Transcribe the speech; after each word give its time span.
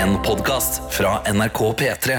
En 0.00 0.22
podkast 0.22 0.94
fra 0.94 1.32
NRK 1.32 1.58
P3. 1.78 2.14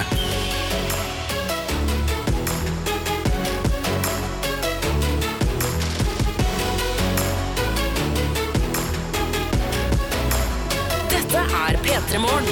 Dette 11.10 11.42
er 11.42 11.80
P3 11.82 12.22
Morgen. 12.22 12.46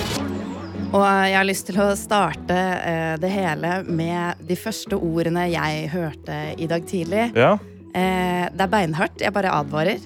Og 0.89 1.05
jeg 1.05 1.37
har 1.37 1.45
lyst 1.45 1.69
til 1.69 1.77
å 1.77 1.91
starte 1.93 2.57
eh, 2.57 3.13
det 3.21 3.29
hele 3.29 3.83
med 3.85 4.41
de 4.49 4.57
første 4.57 4.97
ordene 4.97 5.45
jeg 5.53 5.91
hørte 5.93 6.39
i 6.57 6.65
dag 6.73 6.89
tidlig. 6.89 7.27
Ja. 7.37 7.51
Eh, 7.93 8.49
det 8.49 8.65
er 8.65 8.73
beinhardt, 8.73 9.21
jeg 9.21 9.37
bare 9.37 9.53
advarer. 9.61 10.01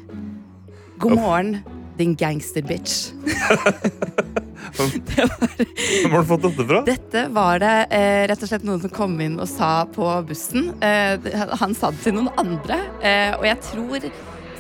God 1.00 1.16
morgen, 1.16 1.56
din 1.98 2.16
gangster-bitch. 2.20 3.12
Hvor 4.74 6.12
har 6.12 6.22
du 6.22 6.28
fått 6.28 6.46
dette 6.48 6.66
fra? 6.68 6.82
Dette 6.88 7.24
var 7.34 7.62
det 7.62 7.74
eh, 7.94 8.24
rett 8.32 8.44
og 8.44 8.50
slett 8.50 8.66
noen 8.68 8.82
som 8.82 8.94
kom 8.94 9.16
inn 9.22 9.40
og 9.42 9.50
sa 9.50 9.86
på 9.86 10.08
bussen. 10.28 10.72
Eh, 10.84 11.20
han 11.62 11.76
sa 11.78 11.92
det 11.94 12.02
til 12.06 12.18
noen 12.18 12.32
andre, 12.42 12.80
eh, 13.06 13.34
og 13.38 13.46
jeg 13.48 13.60
tror 13.70 14.08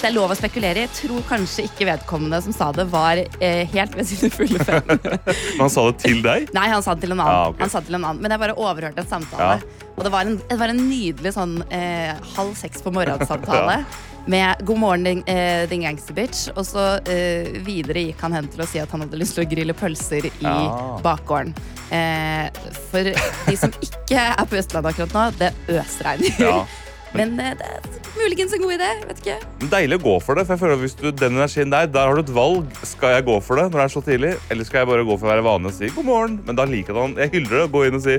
det 0.03 0.09
er 0.09 0.15
lov 0.17 0.33
å 0.33 0.35
spekulere. 0.35 0.83
Jeg 0.83 0.91
tror 0.97 1.23
kanskje 1.29 1.63
ikke 1.69 1.87
vedkommende 1.87 2.41
som 2.43 2.55
sa 2.55 2.69
det, 2.75 2.83
var 2.91 3.21
eh, 3.23 3.63
helt 3.71 3.95
ved 3.95 4.09
sine 4.09 4.29
fulle 4.33 4.59
fem. 4.67 4.89
Han 5.61 5.71
sa 5.71 5.85
det 5.87 6.01
til 6.03 6.19
deg? 6.25 6.49
Nei, 6.55 6.65
han 6.73 6.83
sa 6.83 6.97
det 6.97 7.05
til 7.05 7.15
en 7.15 7.21
annen. 7.23 7.37
Ah, 7.37 7.51
okay. 7.53 7.63
han 7.63 7.71
sa 7.71 7.79
det 7.79 7.87
til 7.87 7.95
en 7.95 8.07
annen. 8.09 8.19
Men 8.19 8.33
jeg 8.35 8.41
bare 8.41 8.57
overhørte 8.59 9.05
en 9.05 9.07
samtale. 9.07 9.61
Og 9.93 10.03
det 10.03 10.11
var 10.11 10.27
en, 10.27 10.35
det 10.49 10.57
var 10.59 10.73
en 10.73 10.81
nydelig 10.89 11.31
sånn 11.37 11.61
eh, 11.71 12.11
halv 12.35 12.51
seks 12.59 12.83
på 12.83 12.91
morgenen-samtale. 12.95 13.83
Med 14.25 14.55
'God 14.63 14.77
morgen, 14.79 15.03
din, 15.03 15.23
eh, 15.27 15.69
din 15.69 15.81
gangsterbitch'. 15.83 16.49
Og 16.55 16.63
så 16.65 16.83
eh, 17.11 17.59
videre 17.65 18.05
gikk 18.07 18.21
han 18.23 18.31
hen 18.37 18.47
til 18.47 18.63
å 18.63 18.67
si 18.67 18.79
at 18.79 18.91
han 18.91 19.01
hadde 19.03 19.19
lyst 19.19 19.35
til 19.35 19.43
å 19.45 19.49
grille 19.49 19.73
pølser 19.75 20.25
i 20.29 20.31
Ja. 20.39 20.99
bakgården. 21.03 21.51
Eh, 21.91 22.47
for 22.89 23.03
de 23.03 23.55
som 23.59 23.69
ikke 23.83 24.15
er 24.17 24.45
på 24.47 24.55
Østlandet 24.57 24.93
akkurat 24.93 25.13
nå, 25.13 25.25
det 25.37 25.51
øsregner. 25.67 26.39
Ja. 26.39 26.65
Men 27.17 27.35
eh, 27.39 27.51
det 27.59 27.67
er 27.67 27.81
muligens 28.17 28.53
en 28.55 28.61
god 28.63 28.71
idé. 28.79 28.87
Vet 29.09 29.19
ikke. 29.25 29.35
Men 29.59 29.69
Deilig 29.69 29.99
å 29.99 30.03
gå 30.07 30.15
for 30.23 30.35
det. 30.39 30.47
for 30.47 30.53
jeg 30.55 30.59
føler 30.63 30.73
at 30.73 30.79
hvis 30.85 30.95
du, 30.97 31.11
den 31.11 31.35
energien 31.37 31.69
der, 31.69 31.85
der 31.85 32.07
har 32.07 32.15
du 32.15 32.21
et 32.23 32.33
valg. 32.33 32.65
Skal 32.83 33.09
jeg 33.17 33.25
gå 33.27 33.35
for 33.43 33.55
det 33.59 33.67
når 33.71 33.77
det 33.83 33.85
er 33.85 33.93
så 33.99 34.01
tidlig, 34.07 34.33
eller 34.49 34.63
skal 34.63 34.77
jeg 34.79 34.87
bare 34.87 35.05
gå 35.05 35.19
for 35.19 35.27
å 35.27 35.33
være 35.35 35.43
vanlig 35.45 35.67
og 35.73 35.77
si 35.77 35.91
god 35.93 36.05
morgen? 36.05 36.39
Men 36.47 36.55
da 36.55 36.63
liker 36.65 36.93
han 36.97 37.13
Jeg 37.19 37.29
hyller 37.35 37.49
det 37.59 37.67
å 37.67 37.71
gå 37.75 37.85
inn 37.87 37.95
og 37.99 38.01
si 38.07 38.17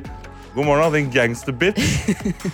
god 0.54 0.64
morgen, 0.68 0.84
da, 0.84 0.90
din 0.98 1.10
gangsterbitch. 1.10 1.82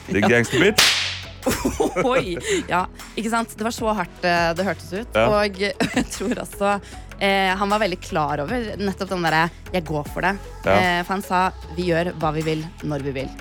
Din 0.09 0.29
gangster 0.31 0.59
bitch. 0.63 0.87
Oi! 2.13 2.37
Ja, 2.69 2.85
ikke 3.19 3.33
sant? 3.33 3.55
Det 3.57 3.67
var 3.67 3.75
så 3.75 3.93
hardt 3.97 4.25
eh, 4.27 4.51
det 4.57 4.67
hørtes 4.67 4.91
ut. 4.93 5.15
Ja. 5.17 5.29
Og 5.29 5.61
jeg 5.65 6.09
tror 6.15 6.43
også 6.45 6.73
eh, 7.19 7.53
han 7.61 7.73
var 7.73 7.83
veldig 7.85 8.01
klar 8.05 8.43
over 8.45 8.73
nettopp 8.81 9.15
den 9.15 9.29
derre 9.29 9.45
'jeg 9.73 9.85
går 9.89 10.11
for 10.15 10.27
det'. 10.27 10.51
Ja. 10.65 10.75
Eh, 10.75 10.99
for 11.05 11.17
han 11.17 11.23
sa 11.27 11.45
'vi 11.77 11.91
gjør 11.93 12.13
hva 12.19 12.35
vi 12.37 12.45
vil, 12.47 12.67
når 12.83 13.07
vi 13.09 13.17
vil'. 13.23 13.39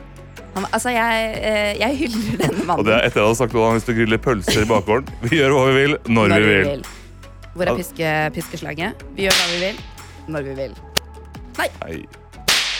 Han, 0.55 0.65
altså, 0.73 0.89
jeg, 0.89 1.33
eh, 1.45 1.73
jeg 1.79 1.97
hyller 1.97 2.39
denne 2.41 2.63
mannen. 2.65 2.79
Og 2.81 2.85
det 2.87 2.95
er 2.95 3.05
etter 3.07 3.21
at 3.21 3.27
han 3.27 3.33
har 3.35 3.41
sagt 3.41 3.53
at 3.53 3.59
han 3.59 3.69
har 3.69 3.77
lyst 3.77 3.89
til 3.89 3.95
å 3.97 3.99
grille 3.99 4.21
pølser 4.27 4.63
i 4.63 4.69
bakgården. 4.69 5.11
Vi 5.29 5.41
gjør 5.41 5.55
hva 5.55 5.65
vi 5.69 5.75
vil, 5.77 5.97
når, 6.09 6.37
vi 6.39 6.55
vil. 6.55 6.87
Hvor 7.53 7.69
er 7.69 7.77
piske, 7.77 8.15
piskeslaget? 8.37 9.05
Vi 9.17 9.27
gjør 9.27 9.37
hva 9.37 9.51
vi 9.51 9.61
vil, 9.67 9.83
når 10.33 10.49
vi 10.49 10.57
vil. 10.63 10.81
Nei. 11.59 12.01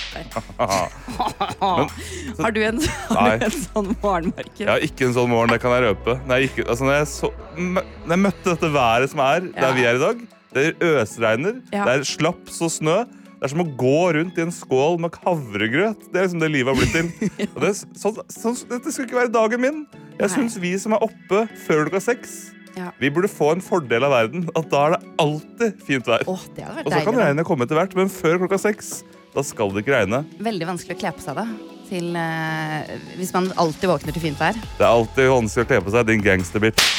Har 2.40 2.52
du 2.56 2.60
en, 2.64 2.80
har 3.10 3.38
du 3.40 3.46
en 3.46 3.54
sånn 3.56 3.90
morgenmarked? 4.02 4.60
Jeg 4.64 4.70
har 4.72 4.84
ikke 4.86 5.08
en 5.10 5.16
sånn 5.18 5.30
morgen, 5.32 5.54
det 5.54 5.60
kan 5.64 5.74
jeg 5.76 5.86
røpe. 5.90 6.16
Når 6.28 6.42
jeg, 6.42 6.50
ikke, 6.52 6.66
altså 6.72 6.88
når 6.88 6.98
jeg, 7.00 7.08
så, 7.14 7.32
når 7.60 8.14
jeg 8.16 8.22
møtte 8.26 8.46
dette 8.54 8.70
været 8.74 9.14
som 9.14 9.24
er 9.26 9.48
Ja. 9.50 9.56
der 9.62 9.74
vi 9.78 9.86
er 9.90 10.00
i 10.00 10.04
dag, 10.04 10.22
det 10.56 10.66
øsregner, 10.82 11.60
Ja. 11.74 11.86
det 11.86 11.94
er 12.00 12.04
slaps 12.10 12.62
og 12.66 12.72
snø. 12.74 12.98
Det 13.40 13.48
er 13.48 13.52
som 13.54 13.62
å 13.64 13.70
gå 13.80 14.00
rundt 14.18 14.38
i 14.38 14.42
en 14.44 14.52
skål 14.52 14.98
med 15.00 15.16
havregrøt. 15.24 16.02
Det 16.12 16.20
er 16.20 16.26
liksom 16.28 16.42
det 16.44 16.50
livet 16.52 16.74
har 16.74 16.80
blitt 16.80 16.92
til. 16.92 17.48
Og 17.56 17.62
det, 17.64 17.70
så, 17.96 18.12
så, 18.28 18.52
dette 18.68 18.92
skulle 18.92 19.08
ikke 19.08 19.22
være 19.22 19.32
dagen 19.32 19.62
min. 19.64 19.78
Jeg 20.20 20.34
syns 20.34 20.58
vi 20.60 20.74
som 20.82 20.92
er 20.98 21.06
oppe 21.06 21.46
før 21.68 21.86
klokka 21.88 22.02
seks, 22.12 22.40
Ja. 22.76 22.92
vi 23.00 23.10
burde 23.10 23.28
få 23.32 23.54
en 23.56 23.62
fordel 23.64 24.04
av 24.04 24.12
verden. 24.12 24.44
At 24.56 24.68
da 24.72 24.82
er 24.90 24.98
det 24.98 25.00
alltid 25.24 25.80
fint 25.88 26.06
vær. 26.08 26.26
Åh, 26.28 26.44
det 26.56 26.68
Og 26.86 26.92
så 26.92 27.00
kan 27.08 27.16
regnet 27.22 27.48
komme 27.48 27.64
etter 27.66 27.80
hvert, 27.80 27.96
men 27.96 28.12
før 28.12 28.38
klokka 28.44 28.60
seks, 28.60 28.92
da 29.36 29.44
skal 29.46 29.74
det 29.74 29.84
ikke 29.84 29.98
regne. 29.98 30.24
Veldig 30.42 30.70
vanskelig 30.72 30.98
å 30.98 31.02
kle 31.04 31.12
på 31.16 31.26
seg 31.26 31.38
da. 31.40 31.48
Til, 31.90 32.14
eh, 32.22 32.96
hvis 33.18 33.34
man 33.34 33.50
alltid 33.58 33.90
våkner 33.90 34.14
til 34.14 34.24
fint 34.28 34.40
vær. 34.40 34.58
Det 34.78 34.86
er 34.86 34.90
alltid 34.94 35.32
vanskelig 35.34 35.66
å 35.66 35.70
kle 35.74 35.84
på 35.86 35.94
seg, 35.96 36.10
din 36.10 36.26
gangsterbitch. 36.26 36.90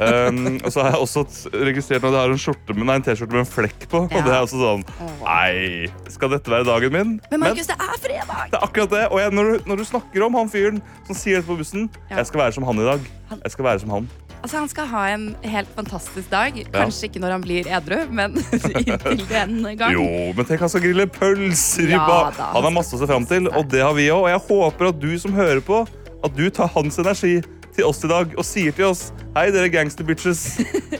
Um, 0.00 0.56
og 0.64 0.70
så 0.72 0.80
har 0.80 0.94
jeg 0.94 1.00
også 1.04 1.50
registrert 1.60 2.04
at 2.08 2.14
jeg 2.14 2.22
har 2.22 2.32
en, 2.32 2.38
skjorte 2.40 2.72
med, 2.72 2.86
nei, 2.88 2.94
en 2.96 3.04
T-skjorte 3.04 3.36
med 3.36 3.42
en 3.42 3.50
flekk 3.50 3.84
på. 3.92 4.00
Og 4.06 4.14
det 4.16 4.32
er 4.32 4.38
også 4.38 4.56
sånn 4.56 4.84
Nei, 5.20 5.90
skal 6.08 6.32
dette 6.32 6.48
være 6.48 6.64
dagen 6.64 6.94
min? 6.94 7.10
Men 7.28 7.44
Markus, 7.44 7.68
det 7.68 7.76
er 7.76 8.00
fredag! 8.00 8.46
det 8.48 8.56
er 8.56 8.64
akkurat 8.64 8.94
det. 8.94 9.04
Og 9.10 9.20
jeg, 9.20 9.34
når, 9.36 9.50
du, 9.52 9.68
når 9.68 9.82
du 9.82 9.86
snakker 9.90 10.24
om 10.24 10.40
han 10.40 10.48
fyren 10.52 10.80
som 11.04 11.18
sier 11.18 11.42
dette 11.42 11.50
på 11.50 11.58
bussen 11.60 11.90
Ja. 12.08 12.22
Jeg 12.22 12.30
skal 12.30 12.46
være 12.46 12.56
som 12.56 12.68
han 12.70 12.80
i 12.80 12.88
dag. 12.88 13.12
Jeg 13.34 13.56
skal 13.58 13.68
være 13.68 13.84
som 13.84 13.92
han. 13.98 14.08
Altså, 14.40 14.56
han 14.56 14.68
skal 14.72 14.86
ha 14.88 15.02
en 15.12 15.24
helt 15.44 15.68
fantastisk 15.76 16.30
dag. 16.32 16.56
Kanskje 16.72 17.10
ikke 17.10 17.20
når 17.20 17.34
han 17.36 17.42
blir 17.44 17.68
edru, 17.68 17.98
men 18.08 18.38
inntil 18.80 19.24
den 19.28 19.58
gang. 19.76 19.92
Jo, 19.92 20.06
men 20.36 20.48
tenk 20.48 20.64
han 20.64 20.72
skal 20.72 20.84
grille 20.86 21.06
pølser 21.12 21.92
Ja 21.92 22.02
da, 22.08 22.50
Han 22.54 22.64
har 22.64 22.72
masse 22.72 22.96
å 22.96 23.00
se 23.00 23.08
fram 23.10 23.26
til, 23.28 23.50
og 23.52 23.68
det 23.72 23.82
har 23.84 23.92
vi 23.98 24.08
òg. 24.08 24.24
Og 24.24 24.30
jeg 24.32 24.44
håper 24.48 24.90
at 24.92 25.00
du 25.02 25.10
som 25.20 25.36
hører 25.36 25.60
på, 25.64 25.82
at 26.24 26.36
du 26.36 26.46
tar 26.52 26.72
hans 26.72 26.96
energi 27.00 27.38
til 27.76 27.86
oss 27.86 28.00
i 28.04 28.10
dag 28.10 28.32
og 28.36 28.44
sier 28.44 28.74
til 28.76 28.88
oss 28.90 29.10
Hei, 29.36 29.46
dere 29.54 29.70
gangsterbitches. 29.70 30.40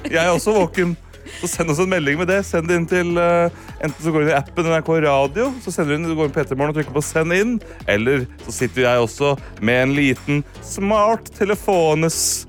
Jeg 0.07 0.21
er 0.21 0.31
også 0.31 0.55
våken. 0.55 0.93
Så 1.41 1.49
send 1.55 1.73
oss 1.73 1.81
en 1.83 1.91
melding 1.91 2.19
med 2.21 2.29
det. 2.31 2.41
Send 2.49 2.69
det 2.71 2.79
inn 2.81 2.89
til 2.91 3.15
uh, 3.19 3.49
Enten 3.81 3.97
så 4.05 4.13
går 4.13 4.23
du 4.23 4.27
inn 4.29 4.35
i 4.35 4.37
appen 4.37 4.67
NRK 4.69 4.91
Radio, 5.07 5.47
så 5.65 5.73
sender 5.73 5.95
du 5.95 5.97
inn, 5.97 6.09
du 6.11 6.17
går 6.19 6.29
inn 6.29 6.35
på 6.35 6.43
P3morgen 6.43 6.73
og 6.73 6.77
trykker 6.77 6.93
på 6.93 7.03
'send 7.05 7.33
inn', 7.33 7.55
eller 7.89 8.27
så 8.45 8.53
sitter 8.53 8.83
jeg 8.85 9.05
også 9.05 9.31
med 9.65 9.83
en 9.87 9.95
liten 9.97 10.43
smart 10.61 11.31
telefones 11.39 12.45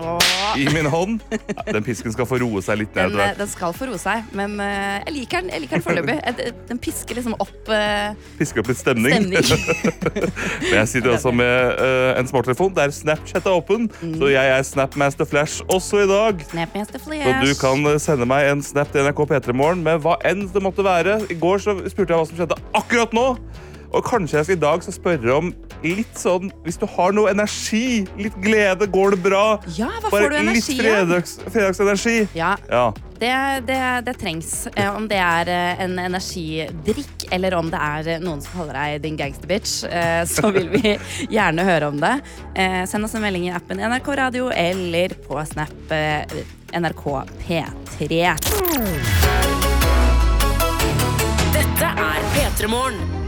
i 0.59 0.67
min 0.75 0.89
hånd. 0.91 1.21
Ja, 1.31 1.65
den 1.71 1.85
pisken 1.87 2.11
skal 2.11 2.27
få 2.27 2.41
roe 2.43 2.59
seg 2.65 2.81
litt 2.81 2.95
ned 2.97 3.15
den, 3.15 3.23
eh, 3.23 3.37
den 3.37 3.47
skal 3.47 3.71
få 3.75 3.87
roe 3.87 3.99
seg, 4.01 4.27
men 4.35 4.57
uh, 4.59 4.99
jeg 5.05 5.15
liker 5.15 5.45
den 5.45 5.53
jeg 5.55 5.63
liker 5.65 5.79
den 5.79 5.85
foreløpig. 5.87 6.17
Den 6.71 6.79
pisker 6.79 7.17
liksom 7.17 7.33
opp 7.41 7.69
uh, 7.71 8.11
Pisker 8.39 8.61
opp 8.61 8.69
litt 8.71 8.79
stemning. 8.79 9.31
stemning. 9.43 10.01
Men 10.69 10.75
jeg 10.81 10.87
sitter 10.87 11.13
også 11.15 11.31
med 11.35 11.81
en 12.19 12.27
smarttelefon 12.29 12.73
der 12.75 12.93
Snapchat 12.95 13.47
er 13.47 13.55
åpen. 13.57 13.89
Mm. 14.01 14.13
Så 14.19 14.29
jeg 14.31 14.51
er 14.53 14.63
Snapmaster 14.67 15.27
Flash 15.27 15.65
også 15.71 16.03
i 16.05 16.07
dag. 16.09 16.43
Snapmaster 16.51 17.01
Så 17.01 17.33
du 17.41 17.51
kan 17.59 17.99
sende 17.99 18.27
meg 18.29 18.49
en 18.51 18.63
snap 18.71 18.91
til 18.93 19.03
NRK 19.05 19.25
P3 19.29 19.55
Morgen 19.57 19.83
med 19.85 19.99
hva 20.05 20.15
enn 20.27 20.45
det 20.51 20.61
måtte 20.63 20.85
være. 20.85 21.19
I 21.31 21.37
går 21.41 21.61
så 21.63 21.75
spurte 21.91 22.13
jeg 22.13 22.21
hva 22.21 22.27
som 22.29 22.39
skjedde 22.39 22.57
akkurat 22.77 23.13
nå. 23.15 23.25
Og 23.91 24.05
kanskje 24.07 24.37
jeg 24.39 24.47
skal 24.47 24.55
i 24.55 24.61
dag 24.61 24.83
skal 24.85 24.95
spørre 24.95 25.33
om 25.35 25.49
litt 25.83 26.15
sånn 26.15 26.51
Hvis 26.63 26.77
du 26.79 26.85
har 26.93 27.11
noe 27.11 27.31
energi, 27.33 28.05
litt 28.15 28.37
glede, 28.39 28.87
går 28.87 29.17
det 29.17 29.23
bra? 29.25 29.45
Ja, 29.75 29.89
hva 29.99 30.07
Bare 30.07 30.13
får 30.13 30.29
du 30.31 30.37
energi 30.39 30.77
litt 30.77 30.85
av? 30.85 30.85
fredags, 30.85 31.33
fredagsenergi. 31.51 32.19
Ja, 32.37 32.55
Ja. 32.71 32.85
Det, 33.21 33.33
det, 33.69 33.79
det 34.07 34.13
trengs. 34.19 34.67
Eh, 34.75 34.89
Om 34.97 35.05
det 35.11 35.19
er 35.21 35.49
eh, 35.53 35.83
en 35.85 35.93
energidrikk, 36.01 37.27
eller 37.31 37.53
om 37.59 37.69
det 37.71 37.77
er 37.81 38.09
eh, 38.15 38.21
noen 38.23 38.41
som 38.41 38.55
kaller 38.59 38.79
deg 38.79 39.03
din 39.05 39.19
gangsterbitch, 39.19 39.75
eh, 39.85 40.23
så 40.29 40.49
vil 40.55 40.71
vi 40.73 40.95
gjerne 41.37 41.65
høre 41.67 41.91
om 41.93 42.01
det. 42.01 42.15
Eh, 42.57 42.81
Send 42.89 43.05
oss 43.05 43.13
en 43.15 43.23
melding 43.25 43.45
i 43.49 43.53
appen 43.55 43.79
NRK 43.81 44.09
Radio 44.23 44.49
eller 44.51 45.13
på 45.27 45.37
Snap 45.53 45.93
eh, 45.95 46.25
NRK 46.81 47.05
P3. 47.45 48.21
Dette 51.51 51.93
er 52.09 52.29
P3 52.35 52.71
Morgen. 52.71 53.20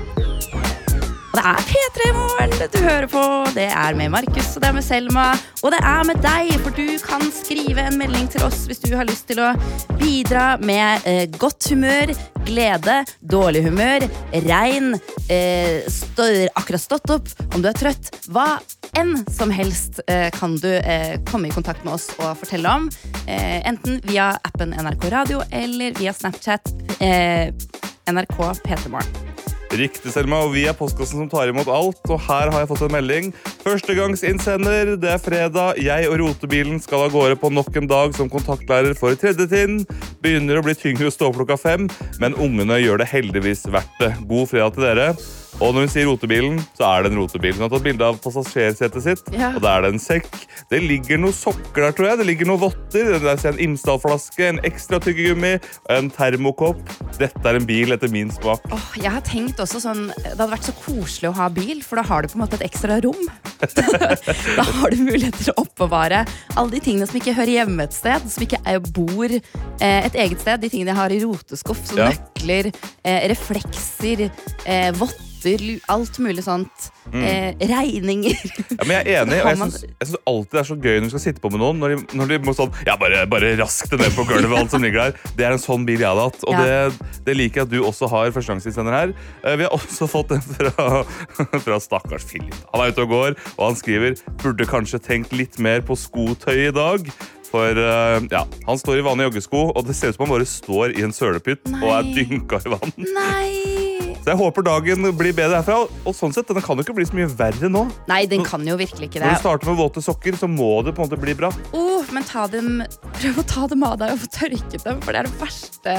Og 1.33 1.39
det 1.39 1.49
er 1.49 1.63
P3 1.66 2.07
Morgen 2.13 2.51
du 2.69 2.75
hører 2.85 3.07
på. 3.09 3.21
Det 3.55 3.66
er 3.66 3.95
med 3.97 4.11
Markus, 4.13 4.51
og 4.53 4.61
det 4.61 4.67
er 4.67 4.75
med 4.77 4.85
Selma. 4.85 5.23
Og 5.63 5.71
det 5.73 5.79
er 5.81 6.03
med 6.05 6.19
deg, 6.21 6.51
for 6.61 6.75
du 6.77 6.99
kan 7.01 7.25
skrive 7.33 7.88
en 7.88 7.97
melding 7.97 8.27
til 8.29 8.45
oss 8.45 8.67
hvis 8.69 8.83
du 8.83 8.91
har 8.94 9.09
lyst 9.09 9.25
til 9.31 9.41
å 9.41 9.47
bidra 9.97 10.59
med 10.61 11.07
eh, 11.09 11.23
godt 11.41 11.71
humør, 11.73 12.13
glede, 12.45 12.99
dårlig 13.33 13.63
humør, 13.66 14.06
regn, 14.45 14.94
eh, 15.25 15.81
stå, 15.89 16.30
akkurat 16.53 16.85
stått 16.85 17.15
opp, 17.18 17.33
om 17.50 17.65
du 17.65 17.71
er 17.71 17.81
trøtt. 17.81 18.13
Hva 18.30 18.59
enn 19.01 19.18
som 19.33 19.50
helst 19.50 20.03
eh, 20.06 20.30
kan 20.38 20.53
du 20.62 20.69
eh, 20.69 21.18
komme 21.31 21.50
i 21.50 21.57
kontakt 21.57 21.81
med 21.81 21.97
oss 21.97 22.12
og 22.19 22.38
fortelle 22.44 22.77
om. 22.77 22.89
Eh, 23.25 23.57
enten 23.65 24.03
via 24.06 24.35
appen 24.45 24.77
NRK 24.77 25.09
Radio 25.18 25.41
eller 25.50 25.97
via 25.97 26.13
Snapchat 26.13 26.75
eh, 27.01 27.50
NRK 28.06 28.38
P3morgen. 28.62 29.22
Riktig, 29.73 30.11
Selma. 30.13 30.43
Og 30.45 30.53
vi 30.55 30.65
er 30.69 30.77
postkassen 30.77 31.23
som 31.23 31.29
tar 31.31 31.51
imot 31.51 31.69
alt. 31.71 32.01
Og 32.07 32.19
her 32.27 32.51
har 32.53 32.63
jeg 32.63 32.69
fått 32.71 32.85
en 32.87 32.93
melding 32.93 33.31
Førstegangsinnsender, 33.63 34.97
det 34.99 35.11
er 35.13 35.21
fredag. 35.23 35.79
Jeg 35.79 36.09
og 36.11 36.17
rotebilen 36.19 36.81
skal 36.83 37.05
av 37.05 37.13
gårde 37.13 37.37
på 37.39 37.51
nok 37.53 37.77
en 37.79 37.87
dag 37.87 38.11
som 38.17 38.31
kontaktlærer 38.31 38.97
for 38.99 39.15
tredje 39.19 39.47
trinn. 39.47 39.85
Begynner 40.23 40.59
å 40.59 40.65
bli 40.65 40.75
tyngre 40.75 41.07
å 41.07 41.13
stå 41.13 41.29
opp 41.29 41.39
klokka 41.39 41.55
fem, 41.61 41.87
men 42.19 42.35
ungene 42.35 42.81
gjør 42.83 42.99
det 42.99 43.07
heldigvis 43.13 43.63
verdt 43.71 44.03
det. 44.03 44.11
God 44.27 44.51
fredag 44.51 44.75
til 44.75 44.89
dere. 44.89 45.07
Og 45.61 45.73
når 45.75 45.85
hun 45.85 45.91
sier 45.94 46.07
rotebilen, 46.09 46.57
så 46.77 46.88
er 46.89 47.03
det 47.05 47.11
en 47.13 47.19
rotebil. 47.21 47.53
Hun 47.55 47.65
har 47.67 47.69
tatt 47.73 47.83
bilde 47.85 48.05
av 48.07 48.17
passasjersetet 48.23 49.03
sitt, 49.05 49.21
Ja. 49.33 49.51
og 49.55 49.61
da 49.61 49.77
er 49.77 49.81
det 49.85 49.94
en 49.94 50.00
sekk. 50.00 50.27
Det 50.71 50.81
ligger 50.81 51.17
noen 51.21 51.33
sokker 51.33 51.81
der, 51.85 51.91
tror 51.91 52.07
jeg. 52.09 52.17
Det 52.17 52.25
ligger 52.27 52.45
noen 52.50 52.59
votter, 52.59 53.19
der 53.19 53.38
ser 53.38 53.51
jeg 53.53 53.59
en 53.59 53.63
Imsdal-flaske, 53.73 54.47
en 54.50 54.59
ekstra 54.65 55.00
tyggegummi, 55.00 55.59
en 55.89 56.09
termokopp. 56.11 56.81
Dette 57.19 57.45
er 57.45 57.55
en 57.59 57.65
bil 57.69 57.91
etter 57.94 58.09
min 58.11 58.31
smak. 58.33 58.65
Oh, 58.73 58.89
jeg 58.97 59.11
har 59.11 59.21
tenkt 59.21 59.59
også 59.63 59.79
sånn, 59.83 60.07
Det 60.23 60.33
hadde 60.38 60.50
vært 60.51 60.67
så 60.69 60.73
koselig 60.83 61.29
å 61.29 61.35
ha 61.38 61.50
bil, 61.50 61.81
for 61.83 61.95
da 61.97 62.03
har 62.03 62.21
du 62.23 62.27
på 62.27 62.35
en 62.39 62.44
måte 62.47 62.57
et 62.59 62.65
ekstra 62.71 62.99
rom. 63.03 63.27
da 64.57 64.63
har 64.63 64.89
du 64.91 64.97
mulighet 65.03 65.35
til 65.39 65.53
å 65.53 65.61
oppbevare 65.63 66.23
alle 66.57 66.71
de 66.75 66.81
tingene 66.83 67.07
som 67.07 67.19
ikke 67.19 67.35
hører 67.38 67.53
hjemme 67.61 67.83
et 67.88 67.94
sted. 67.95 68.25
Som 68.31 68.44
ikke 68.45 68.59
er, 68.65 68.79
bor 68.94 69.29
eh, 69.31 69.99
et 70.07 70.15
eget 70.25 70.41
sted. 70.44 70.61
De 70.63 70.69
tingene 70.73 70.91
jeg 70.94 70.99
har 70.99 71.13
i 71.15 71.21
roteskuff. 71.23 71.83
Som 71.88 71.97
Ja. 72.01 72.09
nøkler, 72.11 72.73
eh, 73.06 73.27
reflekser, 73.31 74.29
eh, 74.65 74.91
votter, 74.91 75.21
lu- 75.60 75.81
alt 75.92 76.18
mulig 76.24 76.44
sånt. 76.45 76.90
Eh, 77.13 77.51
regninger. 77.60 78.38
Ja, 78.74 78.86
men 78.88 78.94
jeg 78.95 79.13
er 79.13 79.25
enig, 79.25 79.40
og 79.44 79.50
jeg 79.50 79.57
syns, 79.60 80.16
alltid 80.25 80.51
det 80.56 80.60
er 80.62 80.68
så 80.69 80.78
gøy 80.80 80.95
når 81.01 81.10
du 81.10 81.13
skal 81.13 81.24
sitte 81.25 81.44
på 81.44 81.51
med 81.51 81.60
noen. 81.62 81.80
Når 81.84 81.94
de, 81.94 82.18
når 82.18 82.31
de 82.31 82.38
må 82.48 82.54
sånn 82.57 82.72
Ja, 82.88 82.95
bare, 82.98 83.25
bare 83.30 83.51
rask 83.60 83.90
det 83.92 84.00
ned 84.00 84.16
på 84.16 84.25
gulvet, 84.30 84.56
alt 84.57 84.72
som 84.72 84.81
ligger 84.86 85.12
der. 85.12 85.19
Det 85.38 85.45
er 85.48 85.56
en 85.57 85.62
sånn 85.62 85.86
bil 85.88 86.00
jeg 86.00 86.07
hadde 86.10 86.25
hatt. 86.30 86.44
Og 86.48 86.54
Ja. 86.56 86.63
det, 86.63 87.12
det 87.28 87.36
liker 87.38 87.62
jeg 87.62 87.68
at 87.68 87.74
du 87.75 87.80
også 87.84 88.10
har 88.13 88.31
førstegangsinnsender 88.36 88.98
her. 88.98 89.13
Eh, 89.44 89.56
Vi 89.60 89.68
har 89.68 89.75
også 89.75 90.07
fått 90.10 90.31
en 90.38 90.42
fra, 90.42 91.04
fra 91.68 91.80
stakkars 91.84 92.25
Philip. 92.31 92.56
Han 92.74 92.86
er 92.86 92.95
ute 92.95 93.04
og 93.06 93.13
går, 93.13 93.38
og 93.57 93.63
han 93.68 93.75
skriver 93.80 94.18
Burde 94.44 94.66
kanskje 94.69 95.00
tenkt 95.04 95.31
litt 95.36 95.60
mer 95.60 95.81
på 95.86 95.95
skotøy 96.00 96.69
i 96.69 96.74
dag. 96.75 97.07
For 97.54 97.78
uh, 97.78 98.18
ja, 98.31 98.48
Han 98.66 98.80
står 98.81 98.98
i 98.98 99.04
vanlige 99.06 99.28
joggesko, 99.30 99.60
og 99.78 99.86
det 99.86 99.94
ser 99.95 100.10
ut 100.10 100.16
som 100.18 100.25
han 100.25 100.31
bare 100.40 100.48
står 100.50 100.95
i 100.98 101.04
en 101.06 101.13
sølepytt 101.13 101.68
og 101.84 101.90
er 102.00 102.07
dynka 102.16 102.57
i 102.66 102.72
vann. 102.74 102.94
Nei! 102.98 104.12
Så 104.23 104.31
jeg 104.31 104.39
håper 104.39 104.63
dagen 104.63 105.07
blir 105.19 105.35
bedre 105.35 105.59
herfra. 105.59 105.81
Og 106.07 106.15
sånn 106.15 106.31
sett, 106.31 106.47
denne 106.47 106.63
kan 106.63 106.79
jo 106.79 106.85
ikke 106.85 106.95
bli 106.95 107.03
så 107.09 107.17
mye 107.17 107.27
verre 107.27 107.67
nå. 107.67 107.81
Nei, 108.07 108.21
den 108.31 108.45
kan 108.47 108.63
jo 108.63 108.77
virkelig 108.79 109.09
ikke 109.09 109.19
det. 109.19 109.27
Når 109.27 109.35
du 109.35 109.41
starter 109.41 109.67
med 109.67 109.79
våte 109.81 110.03
sokker, 110.05 110.37
så 110.39 110.47
må 110.47 110.69
det 110.87 110.93
på 110.95 111.03
en 111.03 111.09
måte 111.09 111.19
bli 111.19 111.33
bra. 111.35 111.49
Oh, 111.75 112.07
men 112.15 112.23
ta 112.23 112.45
dem, 112.47 112.85
prøv 113.19 113.41
å 113.41 113.45
ta 113.51 113.67
dem 113.67 113.83
av 113.83 113.97
deg 113.99 114.13
og 114.15 114.21
få 114.21 114.29
tørket 114.37 114.85
dem, 114.87 115.01
for 115.03 115.11
det 115.11 115.23
er 115.23 115.27
det 115.27 115.41
verste 115.41 115.97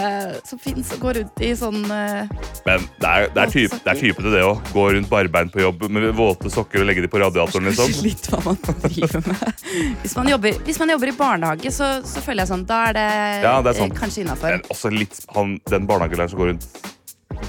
som 0.48 0.62
fins. 0.62 0.94
Å 0.96 0.98
gå 1.02 1.12
rundt 1.18 1.44
i 1.44 1.50
sånn 1.58 1.82
uh, 1.84 2.24
Men 2.64 2.88
det 3.02 3.10
er, 3.10 3.28
det 3.36 3.44
er, 3.44 3.52
type, 3.52 3.80
det 3.84 3.92
er 3.92 4.00
typete 4.00 4.32
det 4.32 4.42
å 4.46 4.56
gå 4.72 4.86
rundt 4.96 5.12
barbeint 5.12 5.52
på 5.52 5.60
jobb 5.60 5.84
med 5.92 6.08
våte 6.16 6.52
sokker 6.52 6.80
og 6.80 6.88
legge 6.88 7.04
dem 7.04 7.12
på 7.12 7.20
radiatoren. 7.20 7.68
liksom. 7.68 7.92
Litt 8.08 8.32
hva 8.32 8.40
man 8.48 8.60
driver 8.86 9.20
med. 9.28 9.62
Hvis 10.00 10.16
man 10.16 10.32
jobber, 10.32 10.58
hvis 10.64 10.80
man 10.80 10.96
jobber 10.96 11.12
i 11.12 11.16
barnehage, 11.20 11.76
så, 11.76 11.92
så 12.08 12.24
føler 12.24 12.46
jeg 12.46 12.54
sånn 12.54 12.64
Da 12.68 12.80
er 12.88 12.96
det, 12.96 13.06
Ja, 13.44 13.54
det 13.60 13.74
er 13.74 13.84
eh, 13.84 13.96
kanskje 14.00 14.24
innafor. 14.24 14.60
Også 14.72 14.92
litt 14.92 15.20
han, 15.36 15.58
den 15.68 15.88
barnehagelæreren 15.90 16.32
som 16.32 16.40
går 16.40 16.54
rundt 16.54 16.92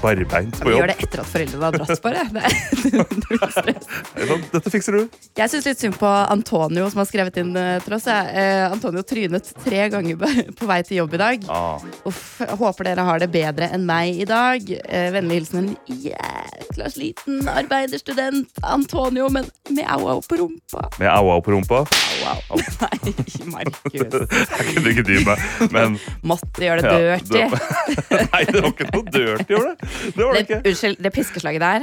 barbeint 0.02 0.56
på 0.60 0.68
Vi 0.68 0.72
jobb. 0.74 0.80
gjør 0.82 0.92
det 0.92 0.96
etter 1.04 1.22
at 1.22 1.30
foreldrene 1.30 1.64
har 1.64 1.76
dratt, 1.76 2.02
bare. 2.02 2.24
Det. 2.32 2.44
Det 4.16 4.26
sånn, 4.28 4.44
Dette 4.52 4.70
fikser 4.72 4.96
du. 4.96 5.16
Jeg 5.38 5.50
syns 5.52 5.66
litt 5.68 5.80
synd 5.82 5.96
på 6.00 6.08
Antonio, 6.08 6.86
som 6.92 7.02
har 7.02 7.08
skrevet 7.08 7.36
inn 7.42 7.50
eh, 7.58 7.78
til 7.84 7.96
oss. 7.96 8.06
Eh, 8.10 8.64
Antonio 8.70 9.02
trynet 9.06 9.50
tre 9.64 9.86
ganger 9.92 10.16
på- 10.58 10.68
vei 10.70 10.80
til 10.86 11.00
jobb 11.02 11.14
i 11.18 11.20
dag. 11.22 11.46
Ah, 11.52 11.82
Uff, 12.08 12.40
håper 12.60 12.88
dere 12.90 13.04
har 13.06 13.20
det 13.22 13.30
bedre 13.34 13.68
enn 13.74 13.86
meg 13.88 14.22
i 14.22 14.28
dag. 14.28 14.62
Eh, 14.86 15.08
Vennlig 15.16 15.40
hilsen 15.42 15.62
en 15.62 15.70
jækla 15.86 16.88
sliten 16.92 17.46
arbeiderstudent 17.50 18.62
Antonio, 18.66 19.28
men 19.32 19.48
med 19.70 19.86
au-au 19.96 20.20
på 20.26 20.38
rumpa. 20.40 20.86
med 21.00 21.08
au-au 21.12 21.40
på 21.44 21.54
rumpa. 21.54 21.82
Au-au. 22.26 22.60
Nei, 22.86 23.14
Markus. 23.52 23.94
Jeg 23.94 24.66
kunne 24.74 24.92
ikke 24.94 25.04
dy 25.06 25.20
meg. 25.26 25.44
Men 25.74 25.98
Måtte 26.26 26.64
gjøre 26.64 26.82
det 26.82 26.94
ja, 26.96 27.16
det 27.16 27.28
det- 27.30 28.30
Nei, 28.32 28.42
det 28.50 28.60
var 28.62 28.70
ikke 28.72 28.88
noe 28.92 29.04
dirty 29.14 29.56
over 29.56 29.72
det. 29.72 29.85
Det 30.16 30.24
var 30.24 30.32
det 30.34 30.48
Det, 30.48 30.66
unnskyld, 30.72 30.96
det 31.02 31.12
piskeslaget 31.14 31.60
der, 31.60 31.80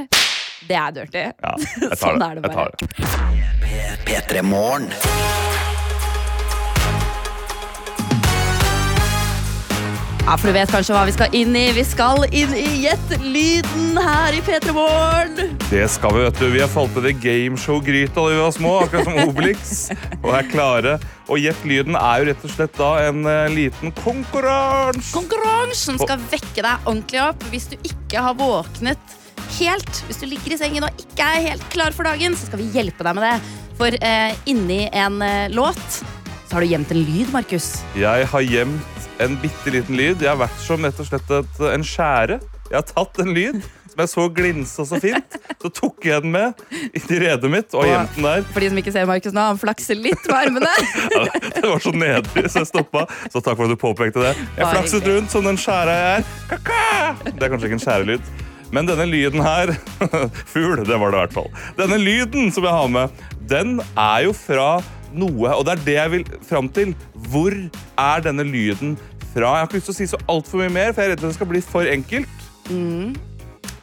det 0.68 0.76
er 0.80 0.90
dirty. 0.96 1.24
Ja, 1.44 1.52
Sånn 2.00 2.18
det. 2.20 2.26
er 2.28 2.34
det 2.34 2.42
Jeg 2.42 2.42
tar 2.42 2.54
bare. 2.54 2.70
det. 2.78 2.84
Ja, 10.24 10.38
for 10.40 10.48
du 10.48 10.54
vet 10.56 10.70
kanskje 10.72 10.94
hva 10.96 11.02
vi 11.04 11.12
skal 11.12 11.34
inn 11.36 11.52
i. 11.52 11.66
Vi 11.76 11.82
skal 11.84 12.22
inn 12.32 12.52
i 12.56 12.62
Gjett 12.80 13.10
lyden 13.20 13.98
her 14.00 14.32
i 14.32 14.38
P3 14.40 14.72
Morgen. 14.72 15.50
Det 15.68 15.82
skal 15.92 16.14
vi, 16.16 16.22
vet 16.24 16.38
du. 16.40 16.46
Vi 16.54 16.62
har 16.62 16.70
falt 16.72 16.96
ned 16.96 17.10
i 17.10 17.12
gameshow-gryta 17.20 18.14
da 18.16 18.30
vi 18.32 18.38
var 18.40 18.54
små, 18.56 18.70
akkurat 18.86 19.04
som 19.04 19.18
Obelix. 19.20 19.74
Og 20.24 20.30
er 20.32 20.48
klare. 20.48 20.94
Og 21.28 21.42
Gjett 21.42 21.66
lyden 21.68 21.98
er 22.00 22.22
jo 22.22 22.30
rett 22.30 22.46
og 22.48 22.54
slett 22.54 22.80
da 22.80 22.88
en 23.04 23.20
eh, 23.28 23.52
liten 23.52 23.92
konkurranse. 24.00 25.12
Konkurranse 25.12 25.90
som 25.90 26.00
skal 26.00 26.24
vekke 26.32 26.64
deg 26.64 26.88
ordentlig 26.88 27.20
opp 27.26 27.44
hvis 27.52 27.68
du 27.74 27.76
ikke 27.82 28.24
har 28.24 28.40
våknet 28.40 29.14
helt. 29.58 30.02
Hvis 30.08 30.24
du 30.24 30.26
ligger 30.30 30.56
i 30.56 30.60
sengen 30.64 30.88
og 30.88 31.04
ikke 31.04 31.28
er 31.34 31.50
helt 31.50 31.68
klar 31.74 31.92
for 31.92 32.08
dagen, 32.08 32.32
så 32.32 32.48
skal 32.48 32.64
vi 32.64 32.72
hjelpe 32.72 33.04
deg 33.04 33.20
med 33.20 33.28
det. 33.28 33.36
For 33.76 34.00
eh, 34.00 34.42
inni 34.48 34.86
en 34.88 35.20
eh, 35.20 35.52
låt 35.52 36.00
så 36.44 36.56
har 36.56 36.64
du 36.64 36.70
gjemt 36.70 36.90
en 36.94 37.00
lyd, 37.02 37.30
Markus. 37.34 37.72
Jeg 37.98 38.28
har 38.30 38.44
gjemt 38.46 38.93
en 39.22 39.38
bitte 39.42 39.72
liten 39.74 39.96
lyd. 39.98 40.22
Jeg 40.22 40.30
har 40.32 40.40
vært 40.40 40.60
som 40.64 40.84
rett 40.84 41.00
og 41.00 41.08
slett 41.08 41.32
et, 41.38 41.64
en 41.70 41.86
skjære. 41.86 42.40
Jeg 42.70 42.78
har 42.78 42.86
tatt 42.88 43.20
en 43.22 43.34
lyd 43.36 43.58
som 43.94 44.02
jeg 44.02 44.10
så 44.10 44.24
glinsa 44.34 44.86
så 44.88 44.98
fint. 45.02 45.36
Så 45.62 45.70
tok 45.72 46.06
jeg 46.08 46.24
den 46.24 46.32
med 46.34 46.64
i 46.96 47.02
redet 47.22 47.50
mitt 47.50 47.76
og 47.78 47.86
gjemt 47.86 48.16
den 48.16 48.26
der. 48.26 48.46
For 48.50 48.64
de 48.64 48.70
som 48.72 48.80
ikke 48.82 48.94
ser 48.94 49.06
Markus 49.08 49.36
nå, 49.36 49.44
han 49.52 49.60
flakser 49.60 49.98
litt 49.98 50.26
med 50.26 50.38
armene. 50.40 50.72
Ja, 51.14 51.60
det 51.60 51.68
var 51.68 51.82
så 51.84 51.92
nedrig, 51.94 52.48
så 52.50 52.64
jeg 52.64 52.70
stoppa. 52.72 53.04
Så 53.30 53.40
takk 53.40 53.56
for 53.58 53.68
at 53.68 53.74
du 53.74 53.78
påpekte 53.80 54.24
det. 54.24 54.32
Jeg 54.58 54.72
flakset 54.72 55.06
rundt 55.08 55.30
som 55.32 55.46
den 55.46 55.60
skjæra 55.60 55.94
jeg 55.94 56.18
er. 56.18 56.34
Kaka! 56.50 56.82
Det 57.30 57.38
er 57.38 57.54
kanskje 57.54 57.70
ikke 57.70 57.78
en 57.78 57.84
skjærelyd. 57.86 58.34
Men 58.74 58.88
denne 58.88 59.06
lyden 59.06 59.44
her 59.44 59.70
Fugl, 60.52 60.82
det 60.82 60.98
var 60.98 61.14
det 61.14 61.20
i 61.20 61.22
hvert 61.22 61.36
fall. 61.36 61.50
Denne 61.78 62.00
lyden 62.00 62.50
som 62.54 62.66
jeg 62.66 62.74
har 62.74 62.90
med, 62.90 63.24
den 63.46 63.76
er 63.94 64.24
jo 64.26 64.34
fra 64.34 64.68
noe, 65.18 65.52
og 65.54 65.64
det 65.66 65.76
er 65.76 65.84
det 65.88 65.98
jeg 65.98 66.14
vil 66.14 66.24
fram 66.48 66.70
til. 66.74 66.94
Hvor 67.30 67.54
er 67.54 68.24
denne 68.24 68.46
lyden 68.46 68.96
fra? 69.32 69.54
Jeg 69.54 69.60
har 69.60 69.68
ikke 69.68 69.80
lyst 69.80 69.90
til 69.90 69.96
å 69.96 70.00
si 70.00 70.10
så 70.14 70.20
altfor 70.30 70.64
mye 70.64 70.74
mer, 70.74 70.92
for 70.92 71.02
jeg 71.04 71.12
er 71.12 71.16
redd 71.16 71.24
det 71.26 71.36
skal 71.36 71.50
bli 71.50 71.62
for 71.64 71.94
enkelt. 71.94 72.42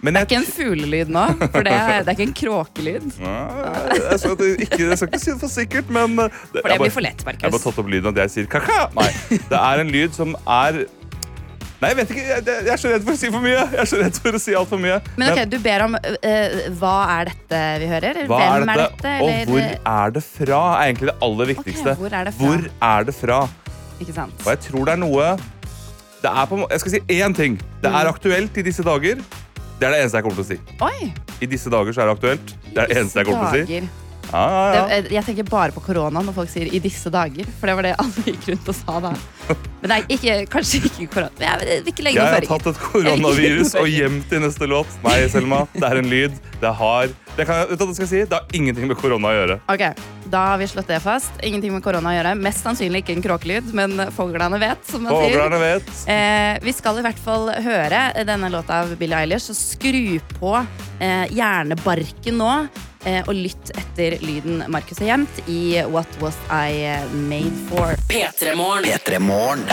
Men 0.01 0.16
Det 0.16 0.22
er 0.22 0.25
ikke 0.25 0.38
en 0.39 0.48
fuglelyd 0.50 1.12
nå, 1.13 1.24
for 1.54 1.66
det 1.66 1.74
er, 1.75 2.00
det 2.01 2.10
er 2.10 2.16
ikke 2.16 2.25
en 2.25 2.38
kråkelyd. 2.39 3.04
Nei, 3.22 3.98
jeg, 4.00 4.22
skal 4.24 4.48
ikke, 4.56 4.80
jeg 4.88 4.98
skal 4.98 5.12
ikke 5.12 5.22
si 5.22 5.30
det 5.30 5.42
for 5.44 5.54
sikkert, 5.54 5.92
men 5.94 6.18
det, 6.24 6.31
For 6.56 6.72
det 6.74 6.80
blir 6.81 6.95
for 6.95 7.06
lett, 7.06 7.22
Markus. 7.28 7.44
Jeg 7.44 7.51
har 7.51 7.54
bare 7.57 7.66
tatt 7.68 7.83
opp 7.83 7.92
lyden 7.94 8.10
at 8.10 8.24
jeg 8.24 8.33
sier 8.33 8.50
kaka. 8.50 8.80
Nei, 8.98 9.12
det 9.51 9.60
er 9.62 9.83
en 9.83 9.94
lyd 9.94 10.18
som 10.18 10.33
er 10.42 10.81
Nei, 11.81 11.89
jeg 11.89 11.98
vet 11.98 12.12
ikke. 12.13 12.24
Jeg, 12.30 12.44
jeg 12.45 12.69
er 12.75 12.78
så 12.78 12.89
redd 12.92 13.06
for 13.07 13.16
å 13.16 13.18
si 13.18 13.30
for 13.33 13.42
mye. 13.42 13.62
Jeg 13.74 13.80
er 13.81 13.88
så 13.89 13.98
redd 14.04 14.18
for 14.22 14.38
å 14.38 14.42
si 14.42 14.54
altfor 14.57 14.81
mye. 14.83 15.00
Men 15.18 15.31
ok, 15.33 15.39
du 15.50 15.56
ber 15.63 15.81
om 15.88 15.95
eh, 15.98 16.68
Hva 16.78 16.92
er 17.16 17.31
dette 17.31 17.62
vi 17.81 17.88
hører? 17.89 18.19
hva 18.30 18.38
Hvem 18.42 18.69
er 18.69 18.81
dette, 18.83 19.13
og 19.18 19.30
eller- 19.31 19.50
hvor 19.50 19.95
er 19.95 20.13
det 20.18 20.24
fra? 20.28 20.60
er 20.78 20.92
egentlig 20.92 21.10
det 21.10 21.16
aller 21.25 21.50
viktigste. 21.56 21.95
hvor 21.98 22.13
er 22.19 22.30
det? 22.30 22.33
Hvor 22.38 22.68
er 22.92 23.04
det 23.10 23.16
fra? 23.18 23.39
Ikke 24.01 24.13
sant? 24.13 24.33
Og 24.45 24.51
jeg 24.54 24.60
tror 24.68 24.86
det 24.86 24.94
er 24.94 25.01
noe 25.01 25.31
det 26.22 26.30
er 26.30 26.45
på, 26.45 26.57
Jeg 26.69 26.80
skal 26.83 26.92
si 26.92 27.00
én 27.18 27.33
ting. 27.36 27.56
Det 27.81 27.89
Mm. 27.89 27.95
er 27.98 28.06
aktuelt 28.13 28.57
i 28.57 28.62
disse 28.62 28.83
dager. 28.86 29.16
Det 29.80 29.88
er 29.88 29.92
det 29.92 30.01
eneste 30.04 30.18
jeg 30.19 30.24
kommer 30.24 30.38
til 30.38 30.45
å 30.45 30.50
si. 30.54 30.60
Oi! 30.85 31.14
I 31.42 31.45
disse 31.50 31.69
dager 31.73 31.92
så 31.97 32.02
er 32.04 32.06
det 32.14 32.18
aktuelt. 32.19 32.54
Det 32.76 32.78
er 32.78 32.88
det 32.88 32.97
eneste 32.97 33.16
jeg 33.18 33.26
kommer 33.26 33.52
til 33.52 33.64
å 33.64 33.66
si. 33.68 33.90
Ja, 34.31 34.44
ja, 34.47 34.73
ja. 34.73 34.83
Det, 34.88 34.97
eh, 34.97 35.14
jeg 35.18 35.28
tenker 35.28 35.50
bare 35.50 35.76
på 35.76 35.83
korona 35.83 36.23
når 36.23 36.35
folk 36.35 36.52
sier 36.52 36.69
'i 36.71 36.80
disse 36.80 37.11
dager'. 37.11 37.47
For 37.59 37.68
det 37.68 37.76
var 37.76 37.83
det 37.83 37.95
alle 38.00 38.26
gikk 38.28 38.47
rundt 38.52 38.69
og 38.69 38.76
sa 38.76 39.00
da. 39.00 39.14
Men 39.81 39.92
er 39.92 40.06
ikke, 40.07 40.35
kanskje 40.52 40.83
ikke 40.88 41.07
korona. 41.16 41.31
Jeg 41.40 41.83
ikke 41.92 42.14
Jeg 42.14 42.21
har 42.21 42.47
tatt 42.47 42.68
et 42.68 42.80
koronavirus 42.80 43.76
og 43.76 43.88
gjemt 43.88 44.31
i 44.31 44.40
neste 44.40 44.69
låt. 44.69 44.88
Nei, 45.04 45.28
Selma. 45.28 45.68
Det 45.73 45.83
er 45.83 45.97
en 45.97 46.09
lyd. 46.09 46.31
Det 46.61 46.73
har 46.76 47.09
det 47.38 47.45
kan, 47.47 47.61
vet 47.69 47.80
du 47.80 47.85
hva 47.88 47.94
skal 47.95 48.09
si? 48.09 48.21
Det 48.28 48.35
har 48.35 48.56
ingenting 48.56 48.90
med 48.90 48.97
korona 49.00 49.30
å 49.31 49.35
gjøre. 49.38 49.56
Ok, 49.71 49.85
Da 50.31 50.42
har 50.52 50.59
vi 50.61 50.68
slått 50.68 50.88
det 50.92 51.00
fast. 51.04 51.31
Ingenting 51.44 51.73
med 51.73 51.83
korona 51.83 52.11
å 52.11 52.16
gjøre. 52.16 52.35
Mest 52.40 52.64
sannsynlig 52.64 53.02
ikke 53.04 53.16
en 53.16 53.23
kråkelyd, 53.23 53.71
men 53.76 54.06
foglene 54.16 54.59
vet, 54.61 54.83
som 54.88 55.04
man 55.04 55.16
sier. 55.26 55.56
Vet. 55.61 55.90
Eh, 56.11 56.59
vi 56.64 56.73
skal 56.76 57.00
i 57.00 57.04
hvert 57.04 57.19
fall 57.19 57.50
høre 57.64 58.04
denne 58.28 58.52
låta 58.52 58.83
av 58.83 58.94
Billie 59.00 59.18
Eilish, 59.23 59.50
så 59.50 59.56
skru 59.57 60.19
på 60.38 60.54
eh, 61.00 61.26
hjernebarken 61.31 62.40
nå. 62.40 62.54
Eh, 63.05 63.23
og 63.25 63.33
lytt 63.33 63.71
etter 63.73 64.19
lyden 64.21 64.61
Markus 64.69 64.99
har 65.01 65.13
gjemt 65.15 65.39
i 65.49 65.81
What 65.89 66.19
Was 66.21 66.37
I 66.53 66.85
Made 67.29 67.55
For. 67.71 67.97
P3 68.11 68.53
Morgen. 69.21 69.65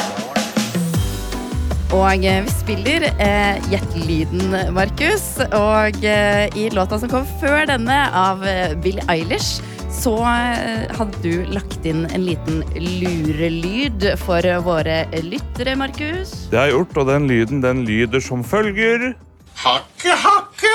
Og 1.88 2.25
eh, 2.25 2.42
vi 2.44 2.52
spiller 2.52 3.06
eh, 3.11 3.56
Gjett 3.73 3.97
lyden, 4.08 4.52
Markus. 4.76 5.38
Og 5.56 6.04
eh, 6.04 6.49
i 6.56 6.68
låta 6.73 6.99
som 7.00 7.12
kom 7.12 7.28
før 7.40 7.64
denne, 7.68 7.99
av 8.12 8.44
eh, 8.49 8.75
Billie 8.85 9.04
Eilish, 9.12 9.62
så 9.92 10.14
eh, 10.28 10.85
hadde 10.97 11.23
du 11.25 11.49
lagt 11.52 11.85
inn 11.88 12.04
en 12.12 12.25
liten 12.25 12.61
lurelyd 12.76 14.11
for 14.20 14.44
våre 14.64 15.02
lyttere, 15.25 15.76
Markus. 15.80 16.35
Det 16.52 16.61
har 16.61 16.68
jeg 16.68 16.76
gjort, 16.76 17.00
og 17.00 17.12
den 17.12 17.28
lyden 17.28 17.64
den 17.64 17.85
lyder 17.88 18.25
som 18.25 18.44
følger. 18.44 19.11
Hakke, 19.64 20.16
hakke! 20.25 20.68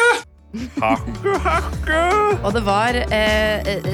Hakke, 0.54 1.32
hakke. 1.42 2.00
Og 2.46 2.52
det 2.54 2.62
var 2.68 2.94
eh, 2.94 3.70
eh, 3.72 3.88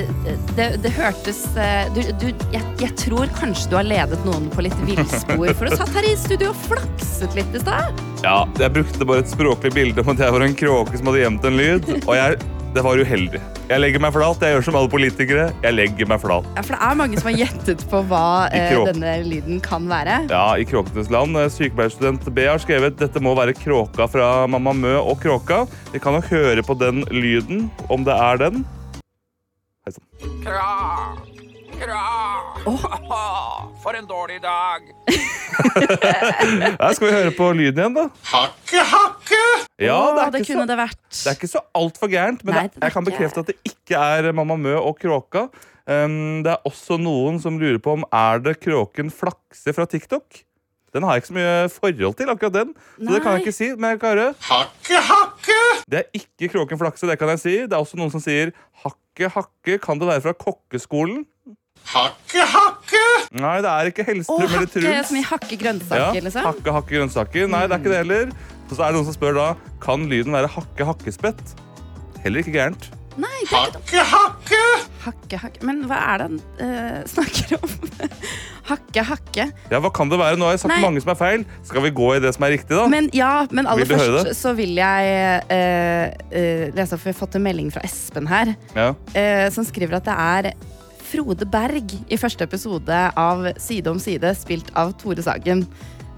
det, 0.57 0.65
det 0.83 0.91
hørtes 0.91 1.39
eh, 1.55 1.87
du, 1.95 2.01
du, 2.19 2.25
jeg, 2.51 2.63
jeg 2.81 2.95
tror 2.99 3.31
kanskje 3.37 3.71
du 3.71 3.77
har 3.79 3.87
ledet 3.87 4.19
noen 4.27 4.49
på 4.51 4.65
litt 4.67 4.75
villspor, 4.83 5.53
for 5.55 5.69
du 5.69 5.77
satt 5.79 5.93
her 5.95 6.09
i 6.09 6.15
studio 6.19 6.51
og 6.51 6.59
flakset 6.65 7.37
litt 7.39 7.55
i 7.55 7.63
stad. 7.63 8.03
Ja, 8.25 8.41
jeg 8.59 8.75
brukte 8.75 9.07
bare 9.07 9.23
et 9.23 9.31
språklig 9.31 9.71
bilde 9.77 10.03
om 10.03 10.11
at 10.11 10.23
jeg 10.25 10.35
var 10.35 10.43
en 10.49 10.57
kråke 10.59 10.99
som 10.99 11.11
hadde 11.11 11.23
gjemt 11.23 11.47
en 11.47 11.59
lyd. 11.61 11.91
Og 12.01 12.13
jeg, 12.17 12.39
det 12.73 12.83
var 12.85 12.99
uheldig. 13.01 13.39
Jeg 13.69 13.81
legger 13.81 14.01
meg 14.03 14.13
flat. 14.13 14.41
Jeg 14.45 14.55
gjør 14.55 14.65
som 14.67 14.77
alle 14.79 14.91
politikere. 14.91 15.45
Jeg 15.63 15.75
legger 15.75 16.09
meg 16.09 16.21
flat. 16.21 16.47
Ja, 16.55 16.63
for 16.65 16.75
det 16.75 16.81
er 16.85 16.97
mange 16.99 17.19
som 17.21 17.29
har 17.31 17.37
gjettet 17.41 17.85
på 17.91 18.01
hva 18.09 18.23
eh, 18.55 18.73
denne 18.89 19.15
lyden 19.25 19.61
kan 19.65 19.87
være. 19.89 20.19
Ja, 20.31 20.43
I 20.57 20.65
Kråkenes 20.69 21.11
land. 21.13 21.37
eh, 21.37 21.49
Sykepleierstudent 21.53 22.29
B 22.35 22.45
har 22.49 22.61
skrevet 22.61 22.99
dette 23.01 23.21
må 23.23 23.33
være 23.37 23.57
kråka 23.57 24.09
fra 24.09 24.29
Mamma 24.49 24.73
Mø 24.77 24.95
og 25.01 25.17
Kråka. 25.23 25.63
Vi 25.93 26.01
kan 26.03 26.17
jo 26.19 26.25
høre 26.29 26.65
på 26.65 26.77
den 26.79 27.03
lyden, 27.13 27.67
om 27.89 28.05
det 28.07 28.17
er 28.17 28.43
den. 28.47 28.63
Hei 29.85 29.95
sann. 29.95 31.28
For 33.79 33.95
en 33.95 34.07
dårlig 34.07 34.41
dag. 34.43 34.81
Her 36.81 36.93
skal 36.97 37.07
vi 37.07 37.13
høre 37.13 37.31
på 37.37 37.47
lyden 37.55 37.79
igjen, 37.79 37.95
da. 37.95 38.03
Hakke, 38.27 38.81
hakke! 38.89 39.39
Ja, 39.79 39.99
det 40.17 40.25
er 40.25 40.33
det 40.35 40.41
kunne 40.43 40.65
så, 40.65 40.67
det 40.67 40.77
vært. 40.81 40.99
det 41.13 41.31
er 41.31 41.37
ikke 41.39 41.51
så 41.53 41.61
altfor 41.79 42.11
gærent, 42.11 42.43
men 42.43 42.57
Nei, 42.57 42.65
det, 42.67 42.83
jeg 42.83 42.95
kan 42.97 43.07
bekrefte 43.07 43.45
at 43.45 43.53
det 43.53 43.55
ikke 43.71 43.95
er 43.95 44.31
Mamma 44.35 44.59
Mø 44.59 44.75
og 44.81 44.99
Kråka. 44.99 45.47
Um, 45.87 46.43
det 46.43 46.51
er 46.51 46.67
også 46.67 46.99
noen 46.99 47.39
som 47.41 47.55
lurer 47.61 47.79
på 47.81 47.95
om 47.95 48.03
er 48.11 48.43
det 48.43 48.59
kråken 48.61 49.07
Flakse 49.13 49.73
fra 49.73 49.87
TikTok. 49.89 50.43
Den 50.93 51.05
har 51.05 51.15
jeg 51.15 51.23
ikke 51.23 51.31
så 51.31 51.37
mye 51.37 51.55
forhold 51.71 52.19
til, 52.19 52.29
akkurat 52.33 52.53
den. 52.59 52.75
Så 52.97 53.07
det 53.13 53.21
kan 53.23 53.37
jeg 53.37 53.45
ikke 53.45 53.55
si. 53.55 53.71
Men 53.77 53.93
jeg 53.93 53.99
kan 54.01 54.15
høre. 54.17 54.29
Hakke, 54.49 55.01
hakke! 55.09 55.57
Det 55.89 56.03
er 56.03 56.07
ikke 56.17 56.49
Kråken 56.55 56.81
Flakse, 56.81 57.07
det 57.07 57.19
kan 57.21 57.29
jeg 57.35 57.43
si. 57.43 57.55
Det 57.69 57.77
er 57.77 57.81
også 57.81 57.99
noen 57.99 58.11
som 58.13 58.23
sier 58.23 58.51
hakke, 58.83 59.29
hakke. 59.35 59.77
Kan 59.81 60.01
det 60.01 60.09
være 60.09 60.25
fra 60.27 60.33
kokkeskolen? 60.45 61.23
Hakke, 61.89 62.43
hakke! 62.45 63.03
Nei, 63.39 63.55
det 63.65 63.69
er 63.71 63.89
ikke 63.89 64.05
Hellstrøm 64.05 64.43
eller 64.45 64.59
hakke 64.59 64.73
Truls. 64.75 65.07
som 65.07 65.17
i 65.17 65.23
hakke 65.25 65.57
Ja, 65.97 66.11
liksom. 66.13 66.45
hakke, 66.45 66.71
hakke 66.75 66.95
grønnsaker. 66.99 67.47
Nei, 67.49 67.63
det 67.67 67.73
er 67.75 67.79
ikke 67.81 67.89
det 67.95 68.01
heller. 68.03 68.31
Og 68.69 68.75
så 68.77 68.83
er 68.85 68.91
det 68.91 68.99
noen 68.99 69.07
som 69.09 69.15
spør 69.17 69.33
da 69.39 69.47
Kan 69.81 70.05
lyden 70.11 70.33
være 70.35 70.47
hakke, 70.53 70.85
hakkespett. 70.85 71.41
Heller 72.23 72.43
ikke 72.43 72.53
gærent. 72.53 72.89
Nei, 73.19 73.27
ikke 73.43 73.57
Hakke, 73.57 74.03
hakke! 74.05 74.59
hakke, 75.03 75.37
hakke. 75.41 75.63
Men 75.65 75.81
hva 75.89 75.97
er 76.13 76.21
det 76.21 76.27
han 76.27 76.37
uh, 76.61 76.99
snakker 77.09 77.57
om? 77.57 77.73
hakke, 78.69 79.03
hakke. 79.09 79.45
Ja, 79.71 79.79
Hva 79.81 79.89
kan 79.95 80.11
det 80.11 80.19
være? 80.21 80.37
Nå 80.39 80.45
har 80.45 80.53
jeg 80.55 80.61
sagt 80.61 80.75
Nei. 80.75 80.81
mange 80.85 81.01
som 81.03 81.11
er 81.15 81.17
feil. 81.19 81.45
Skal 81.67 81.83
vi 81.87 81.91
gå 81.97 82.11
i 82.15 82.19
det 82.23 82.31
som 82.37 82.45
er 82.45 82.53
riktig, 82.53 82.69
da? 82.77 82.85
Men 82.91 83.09
ja, 83.15 83.31
men 83.51 83.67
aller 83.67 83.89
først 83.89 84.29
så 84.39 84.53
vil 84.55 84.75
jeg 84.77 85.41
uh, 85.49 86.11
uh, 86.31 86.65
lese 86.77 86.93
opp, 86.95 87.01
for 87.01 87.09
vi 87.09 87.15
har 87.15 87.19
fått 87.23 87.39
en 87.39 87.47
melding 87.49 87.71
fra 87.73 87.83
Espen 87.87 88.29
her, 88.29 88.53
Ja. 88.77 88.91
eh, 89.17 89.47
som 89.55 89.65
skriver 89.67 89.97
at 89.99 90.07
det 90.07 90.15
er 90.19 90.51
Frode 91.09 91.45
Berg 91.49 91.95
i 92.11 92.17
første 92.19 92.45
episode 92.45 92.99
av 93.17 93.47
Side 93.61 93.89
om 93.89 93.99
side, 94.01 94.29
spilt 94.37 94.69
av 94.77 94.93
Tore 95.01 95.23
Sagen. 95.25 95.65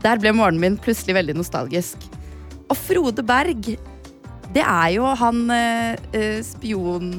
Der 0.03 0.19
ble 0.19 0.33
morgenen 0.35 0.61
min 0.63 0.77
plutselig 0.81 1.15
veldig 1.15 1.35
nostalgisk. 1.39 1.97
Og 2.71 2.77
Frode 2.79 3.23
Berg, 3.27 3.69
det 4.51 4.63
er 4.65 4.89
jo 4.97 5.05
han 5.15 5.45
eh, 5.55 5.95
spionanklagede, 6.43 6.43
spion... 6.43 7.13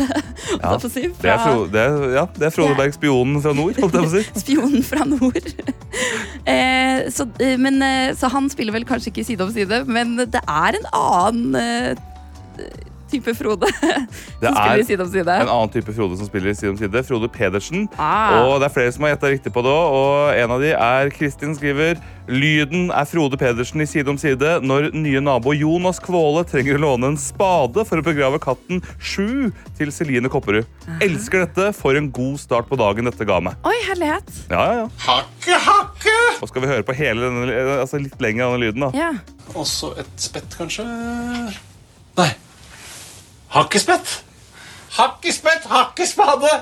Eh, 0.00 0.62
holdt 0.62 0.72
jeg 0.72 0.80
på 0.84 0.88
å 0.88 0.92
si. 0.94 1.04
Det 1.20 1.32
er, 1.32 1.42
Fro, 1.42 1.66
det 1.72 1.80
er, 1.82 1.90
ja, 2.16 2.24
det 2.38 2.48
er 2.48 2.54
Frode 2.54 2.72
er- 2.72 2.80
Berg, 2.80 2.92
spionen 2.96 3.36
fra 3.44 3.52
nord. 3.56 3.76
holdt 3.82 3.98
jeg 3.98 4.06
på 4.06 4.08
å 4.08 4.14
si. 4.14 4.22
Spionen 4.44 4.82
fra 4.86 5.02
nord. 5.08 5.46
eh, 6.54 6.98
så, 7.12 7.28
eh, 7.44 7.58
men, 7.60 7.76
eh, 7.84 8.14
så 8.16 8.32
han 8.32 8.48
spiller 8.52 8.72
vel 8.78 8.88
kanskje 8.88 9.12
ikke 9.12 9.26
side 9.28 9.44
om 9.44 9.52
side, 9.52 9.76
men 9.90 10.16
det 10.22 10.40
er 10.46 10.80
en 10.80 10.88
annen 11.02 11.60
eh, 11.60 11.92
type 13.12 13.34
Frode 13.36 13.68
Det 14.42 14.48
som 14.48 14.56
spiller 14.56 14.82
er 14.82 14.86
side 14.88 15.04
om 15.04 15.12
side. 15.12 15.36
en 15.44 15.52
annen 15.52 15.72
type 15.74 15.94
Frode 15.94 16.18
som 16.18 16.28
spiller 16.28 16.56
side 16.58 16.72
om 16.72 16.80
side. 16.80 17.04
Frode 17.06 17.28
Pedersen. 17.32 17.86
Ah. 17.96 18.40
Og 18.48 18.56
det 18.62 18.70
er 18.70 18.74
flere 18.74 18.94
som 18.96 19.06
har 19.06 19.14
gjetta 19.14 19.30
riktig 19.36 19.52
på 19.54 19.62
det 19.64 19.72
òg. 19.72 19.98
Og 20.00 20.40
en 20.42 20.56
av 20.56 20.64
de 20.64 20.72
er 20.74 21.12
Kristin 21.14 21.54
skriver 21.58 22.00
Lyden 22.30 22.92
er 22.94 23.06
Frode 23.10 23.34
Pedersen 23.38 23.82
i 23.82 23.86
Side 23.90 24.06
om 24.12 24.18
side 24.20 24.60
når 24.62 24.92
nye 24.94 25.18
nabo 25.24 25.50
Jonas 25.56 25.98
Kvåle 26.02 26.44
trenger 26.46 26.78
å 26.78 26.82
låne 26.84 27.08
en 27.10 27.18
spade 27.18 27.82
for 27.88 27.98
å 27.98 28.04
begrave 28.06 28.38
katten 28.42 28.78
Sju 29.02 29.50
til 29.78 29.90
Celine 29.94 30.30
Kopperud. 30.30 30.68
Elsker 31.02 31.42
dette. 31.46 31.70
For 31.76 31.98
en 31.98 32.10
god 32.14 32.38
start 32.40 32.70
på 32.70 32.78
dagen 32.78 33.10
dette 33.10 33.26
ga 33.26 33.40
meg. 33.42 33.58
Oi, 33.66 33.74
herlighet. 33.88 34.30
Ja, 34.52 34.62
ja, 34.62 34.78
ja. 34.84 34.86
Hakke, 35.08 35.58
hakke! 35.66 36.16
Og 36.42 36.50
skal 36.50 36.64
vi 36.64 36.70
høre 36.70 36.86
på 36.86 36.94
hele 36.96 37.26
denne, 37.26 37.58
altså 37.82 37.98
litt 38.02 38.22
lenger 38.22 38.46
av 38.46 38.54
denne 38.54 38.68
lyden, 38.68 38.86
da. 38.86 38.92
Ja. 38.96 39.10
Og 39.58 39.66
så 39.68 39.92
et 40.00 40.14
spett, 40.22 40.54
kanskje? 40.58 40.86
Nei. 42.18 42.30
Hakkespett. 43.52 44.24
Hakkespett, 44.96 45.64
hakkespade. 45.68 46.52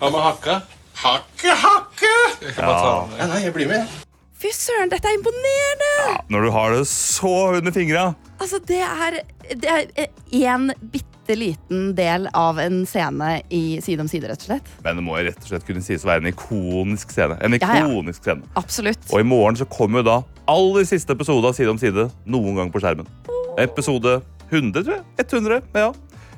Hva 0.00 0.08
med 0.10 0.20
hakka? 0.24 0.56
Hakke, 0.98 1.52
hakke! 1.58 2.10
Ja. 2.56 2.74
Nei, 3.18 3.28
nei, 3.30 3.40
jeg 3.44 3.54
blir 3.54 3.68
med. 3.70 3.92
Fy 4.42 4.50
søren, 4.54 4.90
dette 4.92 5.08
er 5.08 5.16
imponerende! 5.16 6.18
Når 6.34 6.46
du 6.46 6.50
har 6.54 6.74
det 6.74 6.84
så 6.90 7.30
under 7.60 7.74
fingra. 7.74 8.08
Altså, 8.42 8.58
det 8.66 8.80
er, 8.82 9.20
det 9.62 9.70
er 9.70 10.48
en 10.56 10.68
bitte 10.92 11.36
liten 11.38 11.92
del 11.96 12.26
av 12.36 12.58
en 12.60 12.82
scene 12.86 13.36
i 13.54 13.78
Side 13.82 14.02
om 14.04 14.10
side, 14.10 14.26
rett 14.28 14.42
og 14.42 14.50
slett. 14.50 14.72
Men 14.84 14.98
det 15.00 15.04
må 15.06 15.14
rett 15.16 15.38
og 15.40 15.48
slett 15.52 15.66
kunne 15.68 15.82
sies 15.86 16.02
å 16.04 16.10
være 16.10 16.26
en 16.26 16.32
ikonisk 16.34 17.14
scene. 17.14 17.38
En 17.46 17.54
Ja, 17.56 17.78
ja. 17.86 18.16
scene. 18.18 18.42
Absolutt. 18.60 19.06
Og 19.14 19.22
i 19.22 19.28
morgen 19.30 19.56
så 19.62 19.70
kommer 19.70 20.02
jo 20.02 20.08
da 20.10 20.18
aller 20.50 20.84
siste 20.90 21.14
episode 21.14 21.46
av 21.48 21.54
Side 21.56 21.70
om 21.72 21.78
side 21.80 22.08
noen 22.26 22.58
gang 22.58 22.74
på 22.74 22.82
skjermen. 22.82 23.06
Episode 23.62 24.18
100, 24.50 24.82
tror 24.82 24.98
jeg. 24.98 25.06
100, 25.30 25.62
ja. 25.78 25.92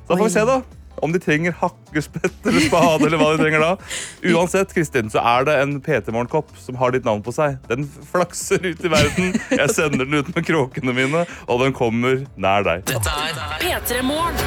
Da 0.09 0.17
får 0.17 0.25
vi 0.25 0.31
se, 0.31 0.45
da. 0.47 0.63
Om 1.05 1.13
de 1.13 1.19
trenger 1.21 1.53
hakkespett 1.61 2.47
eller 2.47 2.61
spade, 2.61 3.07
eller 3.07 3.19
hva 3.21 3.33
de 3.35 3.43
trenger 3.43 3.61
da. 3.61 3.73
Uansett, 4.33 4.71
Kristin, 4.73 5.11
så 5.13 5.21
er 5.21 5.45
det 5.49 5.57
en 5.61 5.75
PT 5.85 6.09
Morgenkopp 6.15 6.55
som 6.63 6.79
har 6.81 6.95
ditt 6.95 7.05
navn 7.05 7.25
på 7.27 7.35
seg. 7.37 7.59
Den 7.69 7.85
flakser 8.13 8.63
ut 8.65 8.81
i 8.87 8.93
verden. 8.93 9.35
Jeg 9.51 9.75
sender 9.75 10.07
den 10.07 10.23
ut 10.23 10.31
med 10.33 10.47
kråkene 10.47 10.95
mine, 10.97 11.27
og 11.51 11.61
den 11.65 11.77
kommer 11.77 12.23
nær 12.41 12.65
deg. 12.65 12.87
Dette 12.89 13.13
er 13.13 13.61
P3 13.61 14.01
Morgen. 14.07 14.41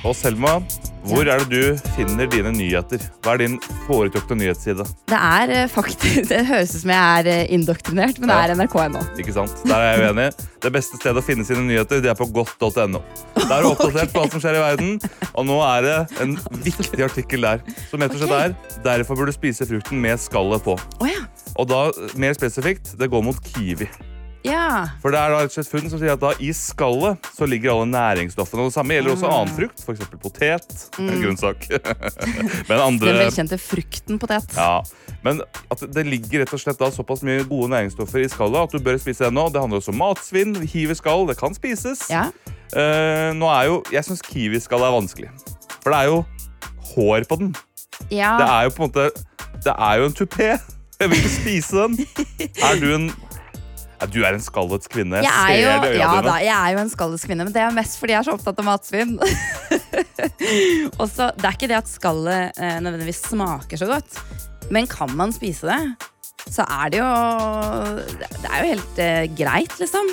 Og 0.00 0.16
Selma, 0.16 0.54
hvor 1.08 1.24
er 1.24 1.40
det 1.40 1.48
du 1.50 1.90
finner 1.96 2.28
dine 2.30 2.52
nyheter? 2.52 3.02
Hva 3.24 3.34
er 3.34 3.42
din 3.44 3.56
foretrukne 3.86 4.36
nyhetsside? 4.42 4.84
Det 5.08 5.20
er 5.20 5.52
eh, 5.54 5.68
faktisk 5.70 6.20
Det 6.30 6.42
høres 6.48 6.74
ut 6.74 6.82
som 6.82 6.92
jeg 6.92 7.20
er 7.20 7.30
eh, 7.32 7.52
indoktrinert, 7.56 8.20
men 8.20 8.32
det 8.32 8.36
er 8.36 8.54
NRK.no. 8.58 9.02
Ikke 9.20 9.34
sant? 9.36 9.54
Der 9.64 9.76
er 9.76 9.94
jeg 9.94 10.10
uenig. 10.10 10.28
Det 10.60 10.72
beste 10.74 11.00
stedet 11.00 11.22
å 11.22 11.24
finne 11.24 11.46
sine 11.48 11.64
nyheter 11.64 12.02
det 12.04 12.12
er 12.12 12.18
på 12.18 12.28
godt.no. 12.34 13.00
Der 13.40 13.56
er 13.56 13.64
du 13.64 13.70
oppdatert 13.72 14.12
på 14.12 14.24
alt 14.24 14.36
som 14.36 14.44
skjer 14.44 14.60
i 14.60 14.62
verden, 14.66 14.94
og 15.32 15.48
nå 15.48 15.58
er 15.64 15.88
det 15.88 15.96
en 16.26 16.36
viktig 16.68 17.04
artikkel 17.06 17.48
der. 17.48 17.64
Som 17.88 18.04
rett 18.04 18.14
og 18.14 18.22
slett 18.22 18.36
er 18.36 18.54
'Derfor 18.84 19.16
burde 19.16 19.32
du 19.32 19.38
spise 19.38 19.66
frukten 19.68 20.00
med 20.00 20.20
skallet 20.20 20.62
på'. 20.64 20.78
Og 21.56 21.68
da, 21.68 21.90
mer 22.16 22.36
spesifikt, 22.36 22.94
det 23.00 23.10
går 23.10 23.24
mot 23.24 23.36
kiwi. 23.52 23.88
Ja. 24.46 24.88
For 25.02 25.12
det 25.12 25.20
er 25.20 25.34
da 25.34 25.40
slett 25.52 25.68
funn 25.68 25.90
som 25.92 26.00
sier 26.00 26.14
at 26.14 26.22
da 26.22 26.30
i 26.40 26.50
skallet 26.56 27.28
så 27.36 27.48
ligger 27.48 27.74
alle 27.74 27.90
næringsstoffene. 27.92 28.64
Og 28.64 28.70
det 28.70 28.76
samme 28.76 28.96
gjelder 28.96 29.14
også 29.14 29.30
annen 29.30 29.52
frukt, 29.56 29.82
f.eks. 29.84 30.06
potet. 30.22 30.84
Mm. 30.96 31.10
grønnsak. 31.24 31.66
Men 32.68 32.72
Den 32.72 32.84
andre 32.86 33.16
velkjente 33.20 33.60
frukten 33.60 34.20
potet. 34.22 34.56
ja, 34.56 34.80
men 35.22 35.42
at 35.68 35.82
det 35.92 36.06
ligger 36.08 36.40
rett 36.40 36.52
og 36.56 36.60
slett 36.62 36.78
da 36.80 36.88
såpass 36.94 37.20
mye 37.26 37.44
gode 37.44 37.68
næringsstoffer 37.74 38.22
i 38.24 38.28
skallet 38.32 38.70
at 38.70 38.72
du 38.72 38.80
bør 38.84 38.96
spise 39.00 39.26
det 39.26 39.34
nå. 39.36 39.50
Det 39.52 39.60
handler 39.60 39.82
også 39.82 39.92
om 39.92 40.00
matsvinn, 40.00 40.54
hiv 40.64 40.94
i 40.94 40.96
skall, 40.96 41.26
det 41.28 41.36
kan 41.36 41.52
spises. 41.56 42.06
Ja. 42.08 42.30
Uh, 42.72 43.30
nå 43.36 43.50
er 43.52 43.66
jo, 43.68 43.80
jeg 43.92 44.06
syns 44.06 44.24
kiwiskall 44.24 44.86
er 44.86 44.94
vanskelig. 44.96 45.28
For 45.82 45.92
det 45.92 45.98
er 45.98 46.08
jo 46.08 46.22
hår 46.94 47.28
på 47.28 47.40
den. 47.42 47.52
Ja. 48.08 48.36
Det 48.40 48.48
er 48.48 48.62
jo 48.64 48.72
på 48.76 48.86
en 48.86 48.88
måte 48.88 49.10
Det 49.60 49.74
er 49.76 50.00
jo 50.00 50.08
en 50.08 50.16
tupé. 50.16 50.54
Jeg 51.00 51.10
vil 51.10 51.20
ikke 51.20 51.32
spise 51.34 51.76
den. 51.76 51.98
Er 52.66 52.80
du 52.80 52.94
en 52.94 53.10
ja, 54.00 54.06
Du 54.10 54.18
er 54.24 54.32
en 54.36 54.42
skallets 54.44 54.88
kvinne. 54.90 55.20
Jeg, 55.22 55.30
er, 55.30 55.56
jo, 55.60 55.72
det 55.84 55.94
ja, 56.00 56.10
da, 56.24 56.36
jeg 56.42 56.54
er 56.56 56.74
jo 56.76 56.82
en 56.86 56.92
skallets 56.92 57.26
kvinne, 57.28 57.44
men 57.46 57.52
det 57.54 57.62
er 57.62 57.74
mest 57.76 57.98
fordi 58.00 58.16
jeg 58.16 58.22
er 58.22 58.28
så 58.30 58.36
opptatt 58.38 58.60
av 58.62 58.68
matsvinn. 58.70 59.16
Også, 61.02 61.30
det 61.36 61.46
er 61.48 61.56
ikke 61.56 61.68
det 61.70 61.78
at 61.80 61.90
skallet 61.90 62.58
eh, 62.60 62.78
nødvendigvis 62.82 63.22
smaker 63.30 63.80
så 63.80 63.88
godt, 63.90 64.20
men 64.72 64.88
kan 64.90 65.12
man 65.18 65.32
spise 65.34 65.68
det, 65.70 65.80
så 66.50 66.64
er 66.72 66.90
det 66.90 67.00
jo 67.02 67.08
Det 68.40 68.48
er 68.48 68.62
jo 68.64 68.68
helt 68.72 69.00
eh, 69.04 69.24
greit, 69.38 69.74
liksom. 69.80 70.08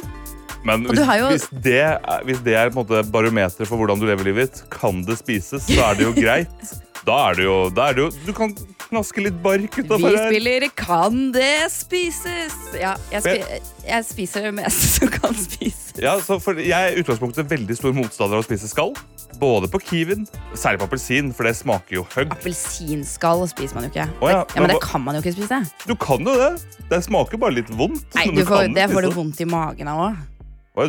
Men 0.67 0.83
hvis, 0.89 0.99
jo- 0.99 1.29
hvis, 1.31 1.45
det, 1.63 1.79
hvis 2.27 2.41
det 2.43 2.55
er 2.59 2.71
på 2.73 2.83
barometeret 2.83 3.69
for 3.69 3.79
hvordan 3.79 4.01
du 4.01 4.07
lever 4.09 4.27
livet 4.27 4.49
ditt, 4.49 4.63
kan 4.73 4.99
det 5.07 5.15
spises, 5.21 5.63
så 5.69 5.79
er 5.91 5.99
det 5.99 6.07
jo 6.09 6.13
greit. 6.25 6.73
Da 7.07 7.15
er 7.29 7.37
det 7.39 7.45
jo, 7.45 7.55
da 7.71 7.85
er 7.87 7.95
det 7.95 8.03
jo 8.03 8.07
Du 8.25 8.33
kan 8.35 8.51
knaske 8.87 9.23
litt 9.23 9.37
bark 9.43 9.77
Vi 9.77 9.83
utafor 9.85 10.11
her. 10.11 10.25
spiller 10.27 10.65
Kan 10.75 11.29
det 11.35 11.69
spises? 11.71 12.55
Ja, 12.75 12.95
jeg, 13.13 13.23
spi 13.23 13.87
jeg 13.87 14.07
spiser 14.09 14.47
det 14.49 14.51
meste 14.57 14.89
som 14.97 15.11
kan 15.13 15.37
spises. 15.39 15.93
Ja, 16.03 16.17
så 16.21 16.35
for 16.43 16.59
jeg 16.59 16.75
er 16.75 16.97
i 16.97 16.99
utgangspunktet 17.01 17.47
veldig 17.49 17.77
stor 17.79 17.95
motstander 17.95 18.37
av 18.37 18.43
å 18.43 18.47
spise 18.47 18.67
skall. 18.67 18.91
Både 19.39 19.69
på 19.71 19.79
kiwien, 19.85 20.27
særlig 20.57 20.81
på 20.81 20.87
appelsin, 20.89 21.31
for 21.35 21.47
det 21.47 21.55
smaker 21.57 21.99
jo 21.99 22.03
høgg. 22.11 22.35
Appelsinskall 22.35 23.45
spiser 23.51 23.79
man 23.79 23.87
jo 23.87 23.93
ikke. 23.93 24.07
Oh, 24.19 24.29
ja, 24.31 24.43
det, 24.43 24.57
ja, 24.57 24.65
men 24.65 24.73
det 24.75 24.79
kan 24.83 25.03
man 25.05 25.17
jo 25.17 25.23
ikke 25.23 25.35
spise. 25.39 25.61
Du 25.87 25.95
kan 26.01 26.27
jo 26.27 26.35
det. 26.35 26.51
Det 26.91 27.01
smaker 27.07 27.39
bare 27.41 27.55
litt 27.61 27.71
vondt. 27.71 28.03
Nei, 28.17 28.27
du 28.35 28.43
får, 28.47 28.67
det 28.75 28.91
får 28.91 29.07
du 29.07 29.11
vondt 29.15 29.41
i 29.43 29.49
magen 29.49 29.91
av 29.93 30.03
òg. 30.09 30.23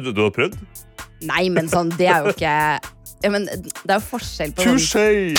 Du, 0.04 0.10
du 0.12 0.22
har 0.26 0.34
prøvd? 0.34 0.58
Nei, 1.28 1.46
men 1.52 1.70
sånn, 1.70 1.94
det 1.98 2.10
er 2.10 2.26
jo 2.26 2.34
ikke 2.34 2.54
ja, 3.22 3.30
men 3.34 3.46
Det 3.48 3.90
er 3.90 3.98
jo 3.98 4.04
forskjell 4.06 4.52
på 4.54 4.66
Touché! 4.66 5.34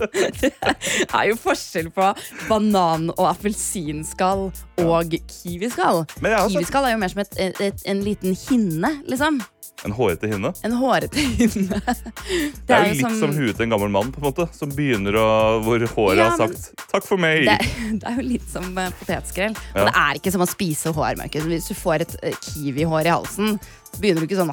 Det 0.00 1.14
er 1.14 1.24
jo 1.30 1.36
forskjell 1.40 1.90
på 1.94 2.10
banan- 2.48 3.10
og 3.16 3.24
appelsinskall 3.30 4.48
og 4.80 5.16
kiwiskall. 5.28 6.04
Kiwiskall 6.20 6.88
er 6.88 6.94
jo 6.94 7.00
mer 7.02 7.12
som 7.12 7.22
et, 7.24 7.40
et, 7.60 7.82
en 7.90 8.04
liten 8.06 8.36
hinne, 8.48 8.94
liksom. 9.10 9.40
En 9.84 9.94
hårete 9.96 10.28
hinne. 10.28 10.50
En 10.66 10.74
hårete 10.76 11.22
hinne. 11.24 11.80
Det 12.68 12.74
er 12.76 12.90
jo 12.90 12.96
litt 12.98 13.20
som 13.20 13.32
huet 13.32 13.56
til 13.56 13.64
en 13.64 13.72
gammel 13.72 13.92
mann, 13.92 14.10
på 14.12 14.20
en 14.20 14.26
måte, 14.28 14.46
som 14.56 14.72
begynner 14.76 15.16
å 15.16 15.28
Hvor 15.64 15.84
håret 15.94 16.20
Ja, 16.20 16.28
har 16.34 16.36
sagt 16.42 16.74
'takk 16.90 17.06
for 17.06 17.20
meg'. 17.20 17.46
det, 17.48 17.58
det 18.02 18.10
er 18.10 18.20
jo 18.20 18.26
litt 18.26 18.48
som 18.50 18.66
eh, 18.76 18.92
potetskrell. 19.00 19.56
Ja. 19.72 19.86
Det 19.88 19.94
er 19.94 20.20
ikke 20.20 20.34
som 20.36 20.44
å 20.44 20.50
spise 20.50 20.92
hår. 20.92 21.16
Markus. 21.20 21.48
Hvis 21.48 21.70
du 21.72 21.74
får 21.78 22.04
et 22.04 22.16
eh, 22.22 22.36
kiwihår 22.50 23.08
i 23.08 23.14
halsen, 23.14 23.58
begynner 23.98 24.20
du 24.20 24.28
ikke 24.28 24.40
sånn 24.42 24.52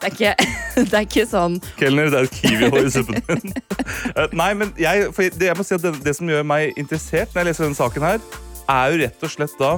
Det 0.00 0.08
er 0.08 0.14
ikke, 0.14 0.50
det 0.90 0.96
er 0.96 1.06
ikke 1.06 1.26
sånn 1.28 1.56
Kelner, 1.76 2.08
det 2.12 2.20
er 2.22 2.28
et 2.28 2.36
kiwihår 2.40 2.86
i 2.86 2.92
suppen 2.94 3.24
din. 3.28 3.56
Eh, 4.10 4.30
Nei, 4.36 4.52
men 4.56 4.70
jeg, 4.78 5.08
for 5.14 5.26
det, 5.26 5.48
jeg 5.48 5.56
må 5.58 5.64
si 5.66 5.74
at 5.74 5.82
det, 5.82 5.90
det 6.04 6.14
som 6.16 6.28
gjør 6.30 6.44
meg 6.46 6.76
interessert 6.80 7.34
når 7.34 7.40
jeg 7.40 7.48
leser 7.50 7.66
denne 7.66 7.78
saken, 7.78 8.06
her, 8.06 8.22
er 8.70 8.92
jo 8.92 9.00
rett 9.02 9.26
og 9.26 9.32
slett 9.32 9.56
da 9.60 9.72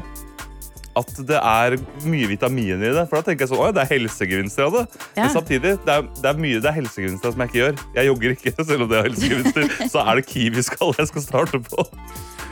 at 0.99 1.13
det 1.29 1.39
er 1.39 1.77
mye 2.05 2.29
vitaminer 2.29 2.91
i 2.91 2.93
det. 2.93 3.05
For 3.09 3.19
da 3.19 3.29
tenker 3.29 3.47
jeg 3.47 3.53
sånn, 3.53 3.63
«Oi, 3.65 3.71
det 3.73 3.85
er 3.85 3.91
helsegevinster 3.95 4.67
av 4.67 4.75
det. 4.77 4.83
Ja. 5.17 5.23
Men 5.23 5.31
samtidig, 5.33 5.73
det 5.87 5.95
er, 5.95 6.11
det 6.19 6.29
er 6.29 6.43
mye 6.45 6.61
det 6.61 6.69
er 6.69 6.77
helsegevinster 6.77 7.33
som 7.33 7.45
jeg 7.45 7.53
ikke 7.53 7.61
gjør. 7.63 7.81
Jeg 7.97 8.11
jogger 8.11 8.37
ikke, 8.37 8.53
selv 8.69 8.85
om 8.85 8.91
det 8.93 8.99
er 8.99 9.09
helsegevinster. 9.09 9.89
Så 9.95 10.05
er 10.05 10.21
det 10.21 10.27
kiwiskall 10.29 10.93
jeg 10.99 11.13
skal 11.13 11.25
starte 11.25 11.63
på. 11.71 11.87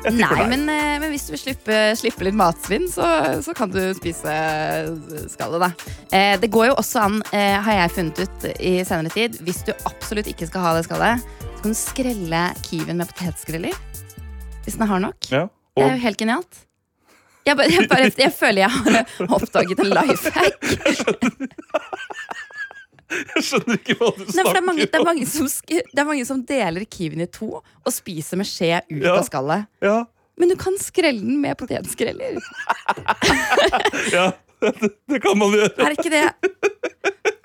Nei, 0.21 0.47
men, 0.49 0.63
eh, 0.73 0.95
men 1.03 1.11
hvis 1.13 1.27
du 1.29 1.35
vil 1.35 1.43
slippe, 1.43 1.79
slippe 1.99 2.25
litt 2.25 2.37
matsvinn, 2.39 2.87
så, 2.89 3.05
så 3.45 3.53
kan 3.57 3.73
du 3.73 3.81
spise 3.97 4.33
skallet, 5.33 5.61
da. 5.67 5.93
Eh, 6.17 6.33
det 6.41 6.49
går 6.53 6.71
jo 6.71 6.79
også 6.81 7.03
an, 7.05 7.21
eh, 7.37 7.59
har 7.61 7.83
jeg 7.83 7.95
funnet 7.99 8.23
ut 8.25 8.49
i 8.57 8.75
senere 8.89 9.13
tid, 9.13 9.37
hvis 9.45 9.61
du 9.69 9.75
absolutt 9.89 10.31
ikke 10.31 10.49
skal 10.49 10.65
ha 10.65 10.75
det 10.79 10.87
skallet, 10.89 11.29
så 11.45 11.61
kan 11.61 11.77
du 11.77 11.81
skrelle 11.83 12.43
kiwien 12.65 13.03
med 13.03 13.13
potetskreller. 13.13 13.77
Hvis 14.65 14.77
den 14.79 14.87
er 14.87 14.93
hard 14.95 15.07
nok. 15.11 15.31
Ja. 15.33 15.47
Det 15.77 15.87
er 15.87 15.97
jo 15.97 16.05
helt 16.07 16.21
genialt. 16.21 16.65
Jeg, 17.47 17.57
bare, 17.57 17.73
jeg, 17.73 17.89
bare, 17.89 18.11
jeg 18.21 18.33
føler 18.37 18.67
jeg 18.67 18.71
har 18.71 19.07
oppdaget 19.37 19.81
en 19.81 19.95
life 19.97 20.33
hack. 20.37 20.61
jeg 23.11 23.43
skjønner 23.47 23.79
ikke 23.81 23.97
hva 23.99 24.11
du 24.17 24.23
Nei, 24.25 24.45
for 24.45 24.53
det, 24.55 24.61
er 24.61 24.67
mange, 24.67 24.85
det, 24.85 24.89
snakker 24.91 25.01
er 25.01 25.09
mange 25.11 25.27
som, 25.27 25.49
det 25.69 26.03
er 26.05 26.09
mange 26.09 26.27
som 26.29 26.43
deler 26.47 26.85
kiwien 26.87 27.25
i 27.25 27.29
to 27.35 27.49
og 27.61 27.93
spiser 27.95 28.39
med 28.41 28.49
skje 28.49 28.79
ut 28.91 29.03
Ja. 29.05 29.17
av 29.19 29.25
skallet. 29.27 29.67
Ja, 29.85 29.97
Men 30.41 30.49
du 30.53 30.57
kan 30.61 30.77
skrelle 30.81 31.21
den 31.21 31.41
med 31.43 31.59
potetskreller. 31.61 32.39
ja. 34.17 34.31
Det, 34.61 34.91
det 35.09 35.19
kan 35.25 35.39
man 35.41 35.55
gjøre. 35.57 35.73
Er 35.81 35.95
ikke 35.97 36.11
det 36.13 36.25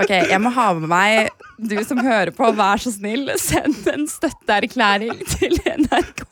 Ok, 0.01 0.11
jeg 0.11 0.39
må 0.43 0.51
ha 0.51 0.65
med 0.75 0.89
meg 0.91 1.29
Du 1.71 1.75
som 1.87 2.01
hører 2.03 2.31
på, 2.35 2.49
vær 2.57 2.81
så 2.83 2.91
snill, 2.91 3.29
send 3.39 3.87
en 3.91 4.03
støtteerklæring 4.11 5.21
til 5.37 5.55
NRK 5.85 6.25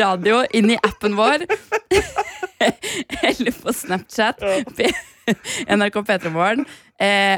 Radio 0.00 0.40
inn 0.56 0.72
i 0.72 0.78
appen 0.80 1.16
vår. 1.18 1.44
Eller 3.28 3.52
på 3.60 3.74
Snapchat. 3.76 4.40
NRK 5.68 6.00
P3morgen. 6.08 6.64
Eh, 7.00 7.36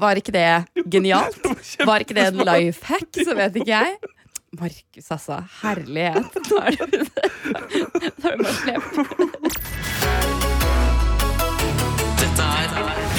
var 0.00 0.20
ikke 0.20 0.34
det 0.36 0.46
genialt? 0.92 1.40
Var 1.88 2.04
ikke 2.04 2.16
det 2.18 2.28
en 2.32 2.44
life 2.48 2.84
hack, 2.88 3.08
så 3.16 3.36
vet 3.38 3.56
ikke 3.62 3.72
jeg. 3.72 3.96
Markus, 4.58 5.10
altså. 5.12 5.42
Herlighet. 5.62 6.38
Nå 6.50 6.60
er 6.64 6.78
det, 6.80 7.02
nå 7.04 7.60
er 7.60 8.04
det 8.04 8.12
bare 8.24 8.52
slepp. 8.60 10.47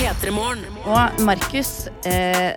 Dette 0.10 0.26
P3 0.26 0.32
Morgen. 0.32 0.64
Og 0.90 1.22
Markus, 1.22 1.88
eh, 2.06 2.56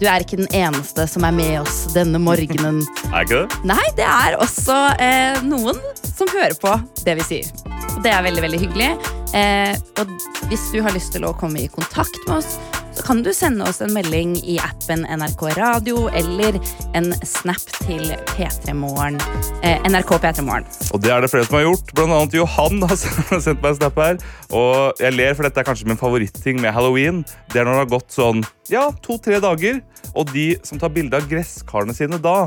du 0.00 0.06
er 0.08 0.22
ikke 0.24 0.38
den 0.40 0.48
eneste 0.56 1.04
som 1.10 1.26
er 1.28 1.34
med 1.36 1.58
oss 1.60 1.82
denne 1.92 2.16
morgenen. 2.16 2.78
Er 3.12 3.26
ikke 3.26 3.42
det? 3.42 3.58
Nei, 3.68 3.84
det 3.98 4.06
er 4.08 4.38
også 4.40 4.78
eh, 4.96 5.42
noen 5.44 5.76
som 6.08 6.30
hører 6.32 6.56
på 6.56 6.72
det 7.04 7.18
vi 7.20 7.26
sier. 7.28 7.52
Og 7.92 8.00
det 8.06 8.14
er 8.14 8.24
veldig, 8.24 8.46
veldig 8.46 8.62
hyggelig. 8.64 8.88
Eh, 9.34 9.74
og 9.98 10.10
hvis 10.50 10.70
du 10.70 10.80
har 10.84 10.94
lyst 10.94 11.14
til 11.16 11.26
å 11.26 11.34
komme 11.36 11.64
i 11.64 11.70
kontakt 11.72 12.18
med 12.28 12.38
oss, 12.38 12.56
så 12.94 13.02
kan 13.02 13.24
du 13.26 13.32
sende 13.34 13.66
oss 13.66 13.80
en 13.82 13.90
melding 13.90 14.36
i 14.46 14.54
appen 14.62 15.02
NRK 15.02 15.40
Radio 15.58 16.04
eller 16.14 16.60
en 16.94 17.10
snap 17.26 17.64
til 17.80 18.12
P3morgen. 18.30 19.18
Eh, 19.66 19.82
NRK 19.90 20.14
P3morgen. 20.22 20.68
Og 20.94 21.02
det 21.02 21.10
er 21.10 21.24
det 21.24 21.32
flere 21.32 21.48
som 21.48 21.58
har 21.58 21.66
gjort. 21.66 21.90
Blant 21.96 22.14
annet 22.14 22.38
Johan 22.38 22.84
har 22.88 22.94
sendt 23.00 23.58
meg 23.58 23.72
en 23.72 23.78
snap 23.80 23.98
her. 23.98 24.22
Og 24.54 25.02
jeg 25.02 25.18
ler, 25.18 25.34
for 25.34 25.48
dette 25.48 25.64
er 25.64 25.66
kanskje 25.66 25.90
min 25.90 25.98
favoritting 25.98 26.62
med 26.62 26.74
halloween. 26.76 27.24
Det 27.50 27.62
er 27.62 27.66
når 27.66 27.80
det 27.80 27.82
har 27.82 27.92
gått 27.96 28.14
sånn 28.14 28.46
ja, 28.70 28.86
to-tre 29.02 29.42
dager, 29.42 29.82
og 30.14 30.30
de 30.30 30.52
som 30.62 30.78
tar 30.78 30.94
bilde 30.94 31.18
av 31.18 31.26
gresskarene 31.28 31.96
sine 31.96 32.22
da. 32.22 32.44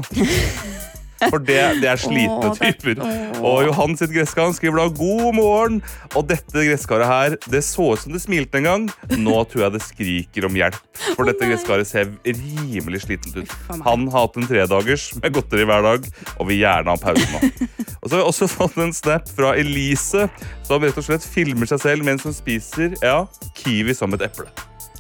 For 1.26 1.42
det, 1.42 1.60
det 1.82 1.90
er 1.90 2.02
slitne 2.02 2.52
typer. 2.58 3.02
Og 3.42 3.64
Johan 3.68 3.96
sitt 3.98 4.14
gresskar 4.14 4.52
skriver 4.56 4.84
da 4.84 4.88
'God 4.94 5.38
morgen'. 5.38 5.82
Og 6.16 6.28
dette 6.30 6.66
gresskaret 6.68 7.10
her, 7.10 7.38
det 7.52 7.64
så 7.66 7.94
ut 7.94 8.04
som 8.04 8.14
det 8.14 8.22
smilte 8.22 8.62
en 8.62 8.70
gang. 8.70 8.88
Nå 9.18 9.44
tror 9.50 9.68
jeg 9.68 9.76
det 9.78 9.84
skriker 9.86 10.48
om 10.50 10.58
hjelp. 10.58 10.80
For 11.16 11.28
dette 11.30 11.50
gresskaret 11.50 11.90
ser 11.90 12.12
rimelig 12.26 13.04
slitent 13.06 13.38
ut. 13.38 13.58
Han 13.86 14.08
har 14.12 14.28
hatt 14.28 14.38
en 14.38 14.48
tredagers 14.50 15.10
med 15.22 15.34
godteri 15.34 15.66
hver 15.68 15.86
dag 15.86 16.08
og 16.38 16.48
vil 16.50 16.62
gjerne 16.62 16.94
ha 16.94 17.02
pause 17.02 17.28
nå. 17.34 17.68
Og 18.02 18.10
så 18.10 18.16
har 18.16 18.22
vi 18.22 18.30
også 18.30 18.48
fått 18.48 18.78
en 18.80 18.94
snap 18.94 19.28
fra 19.36 19.56
Elise, 19.58 20.28
som 20.68 20.84
rett 20.84 20.98
og 20.98 21.08
slett 21.08 21.26
filmer 21.26 21.68
seg 21.68 21.82
selv 21.82 22.08
mens 22.08 22.24
hun 22.24 22.36
spiser 22.36 22.96
ja, 23.02 23.24
kiwi 23.58 23.98
som 23.98 24.14
et 24.16 24.28
eple. 24.30 24.48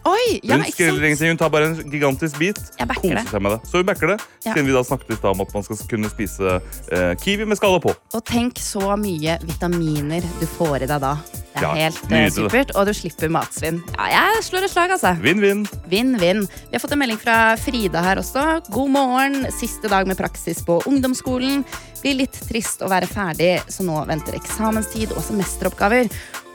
Oi! 0.07 0.39
Ja, 0.47 0.55
Hun 0.61 0.67
skreller 0.71 1.03
ingenting, 1.09 1.33
hun 1.33 1.39
tar 1.41 1.49
bare 1.51 1.71
en 1.71 1.91
gigantisk 1.91 2.37
bit. 2.39 2.59
Koser 2.79 3.25
seg 3.27 3.41
med 3.43 3.55
det. 3.57 3.59
Så 3.67 3.81
hun 3.81 3.87
backer 3.89 4.13
det. 4.13 4.17
Ja. 4.45 4.53
Siden 4.53 4.69
vi 4.69 4.75
da 4.75 4.83
snakket 4.87 5.09
litt 5.15 5.25
om 5.27 5.41
at 5.43 5.51
man 5.55 5.65
skal 5.65 5.81
kunne 5.91 6.11
spise 6.11 6.53
eh, 6.95 7.11
kiwi 7.19 7.47
med 7.49 7.59
skallet 7.59 7.83
på. 7.83 7.91
Og 8.15 8.23
tenk 8.29 8.61
så 8.61 8.93
mye 8.99 9.35
vitaminer 9.43 10.23
du 10.39 10.45
får 10.57 10.85
i 10.85 10.89
deg 10.93 11.03
da. 11.03 11.15
Det 11.57 11.63
er 11.63 11.65
Ja, 11.65 11.73
helt 11.89 12.11
eh, 12.13 12.27
supert. 12.31 12.71
Og 12.77 12.87
du 12.87 12.93
slipper 12.95 13.31
matsvinn. 13.33 13.81
Ja, 13.97 14.07
jeg 14.13 14.45
slår 14.47 14.67
et 14.67 14.73
slag, 14.75 14.93
altså. 14.95 15.15
Vinn-vinn. 15.23 15.65
Vinn-vinn. 15.91 16.43
Vi 16.69 16.77
har 16.77 16.83
fått 16.83 16.93
en 16.95 17.01
melding 17.01 17.19
fra 17.19 17.37
Frida 17.59 18.03
her 18.05 18.21
også. 18.21 18.45
God 18.71 18.93
morgen. 18.93 19.47
Siste 19.57 19.89
dag 19.91 20.07
med 20.07 20.19
praksis 20.21 20.61
på 20.67 20.79
ungdomsskolen. 20.87 21.65
Blir 22.03 22.19
litt 22.21 22.37
trist 22.47 22.83
å 22.85 22.91
være 22.91 23.09
ferdig, 23.09 23.55
så 23.73 23.83
nå 23.83 24.03
venter 24.07 24.37
eksamenstid 24.37 25.15
og 25.17 25.25
semesteroppgaver. 25.25 26.11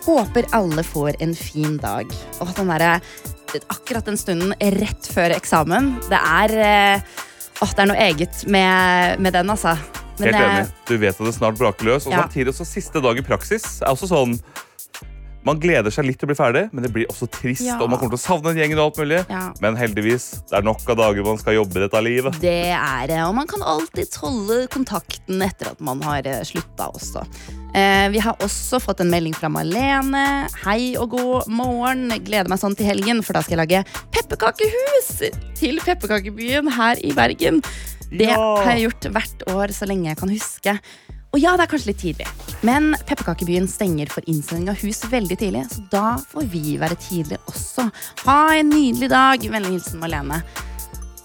Håper 0.06 0.46
alle 0.54 0.82
får 0.86 1.18
en 1.22 1.34
fin 1.38 1.76
dag. 1.82 2.08
Og 2.42 2.54
den 2.56 2.70
derre 2.70 2.96
Akkurat 3.72 4.04
den 4.08 4.16
stunden 4.20 4.54
rett 4.78 5.08
før 5.12 5.34
eksamen, 5.36 5.94
det 6.10 6.18
er 6.18 6.56
eh, 6.62 7.12
Åh, 7.62 7.70
det 7.76 7.82
er 7.84 7.86
noe 7.92 8.00
eget 8.08 8.40
med, 8.50 9.20
med 9.22 9.36
den, 9.36 9.50
altså. 9.52 9.76
Men, 10.18 10.34
Helt 10.34 10.40
enig. 10.42 10.64
Du 10.88 10.96
vet 10.98 11.14
at 11.14 11.26
det 11.28 11.34
snart 11.36 11.58
braker 11.60 11.86
løs. 11.86 12.06
Og 12.08 12.12
Ja. 12.12 12.24
samtidig 12.24 12.54
så 12.56 12.66
siste 12.66 13.00
dag 13.04 13.18
i 13.18 13.22
praksis 13.22 13.80
er 13.82 13.92
også 13.92 14.08
sånn 14.10 14.34
man 15.46 15.58
gleder 15.58 15.90
seg 15.90 16.06
litt 16.06 16.20
til 16.20 16.28
å 16.28 16.30
bli 16.30 16.38
ferdig, 16.38 16.62
men 16.70 16.84
det 16.84 16.92
blir 16.94 17.08
også 17.10 17.26
trist. 17.34 17.64
Ja. 17.66 17.78
Og 17.82 17.90
man 17.90 17.98
kommer 17.98 18.14
til 18.14 18.20
å 18.20 18.22
savne 18.22 18.52
gjengen 18.54 18.78
og 18.78 18.92
alt 18.92 19.00
mulig. 19.02 19.18
Ja. 19.30 19.42
Men 19.62 19.78
heldigvis, 19.78 20.28
det 20.50 20.58
er 20.60 20.66
nok 20.66 20.84
av 20.92 21.00
dager 21.00 21.26
man 21.26 21.40
skal 21.40 21.56
jobbe 21.58 21.80
i 21.80 21.82
dette 21.82 22.02
livet. 22.04 22.38
Det 22.42 22.54
er 22.76 23.06
det, 23.10 23.18
og 23.26 23.34
man 23.34 23.50
kan 23.50 23.64
alltids 23.66 24.20
holde 24.22 24.60
kontakten 24.72 25.42
etter 25.42 25.72
at 25.72 25.82
man 25.82 26.02
har 26.06 26.28
eh, 26.30 26.44
slutta 26.46 26.92
også. 26.94 27.24
Eh, 27.74 28.08
vi 28.12 28.20
har 28.20 28.37
også 28.44 28.76
fått 28.85 29.00
en 29.00 29.08
melding 29.12 29.32
fra 29.37 29.48
Malene. 29.48 30.24
Hei 30.64 30.92
og 31.00 31.14
god 31.14 31.48
morgen. 31.48 32.11
Gleder 32.26 32.50
meg 32.52 32.61
sånn 32.61 32.76
til 32.76 32.85
helgen, 32.90 33.22
for 33.24 33.32
da 33.37 33.40
skal 33.44 33.56
jeg 33.56 33.62
lage 33.62 33.85
pepperkakehus 34.12 35.08
til 35.56 35.80
pepperkakebyen 35.80 36.68
her 36.76 37.00
i 37.00 37.14
Bergen. 37.16 37.62
Det 38.12 38.28
Ja. 38.28 38.56
har 38.61 38.72
jeg 38.76 38.90
gjort 38.90 39.08
hvert 39.12 39.42
år 39.48 39.68
så 39.72 39.87
lenge 39.88 40.08
jeg 40.08 40.18
kan 40.18 40.28
huske. 40.28 40.78
Og 41.32 41.40
ja, 41.40 41.56
det 41.56 41.62
er 41.64 41.66
kanskje 41.78 41.87
litt 41.87 42.02
tidlig, 42.02 42.26
men 42.62 42.92
Pepperkakebyen 43.06 43.66
stenger 43.66 44.06
for 44.11 44.20
innsending 44.28 44.68
av 44.68 44.76
hus 44.76 45.00
veldig 45.00 45.38
tidlig, 45.38 45.64
så 45.72 45.80
da 45.88 46.16
får 46.18 46.44
vi 46.52 46.76
være 46.76 46.94
tidlig 47.00 47.38
også. 47.48 47.90
Ha 48.26 48.50
en 48.58 48.68
nydelig 48.68 49.08
dag. 49.08 49.40
Vennlig 49.40 49.80
hilsen 49.80 49.98
Malene. 49.98 50.42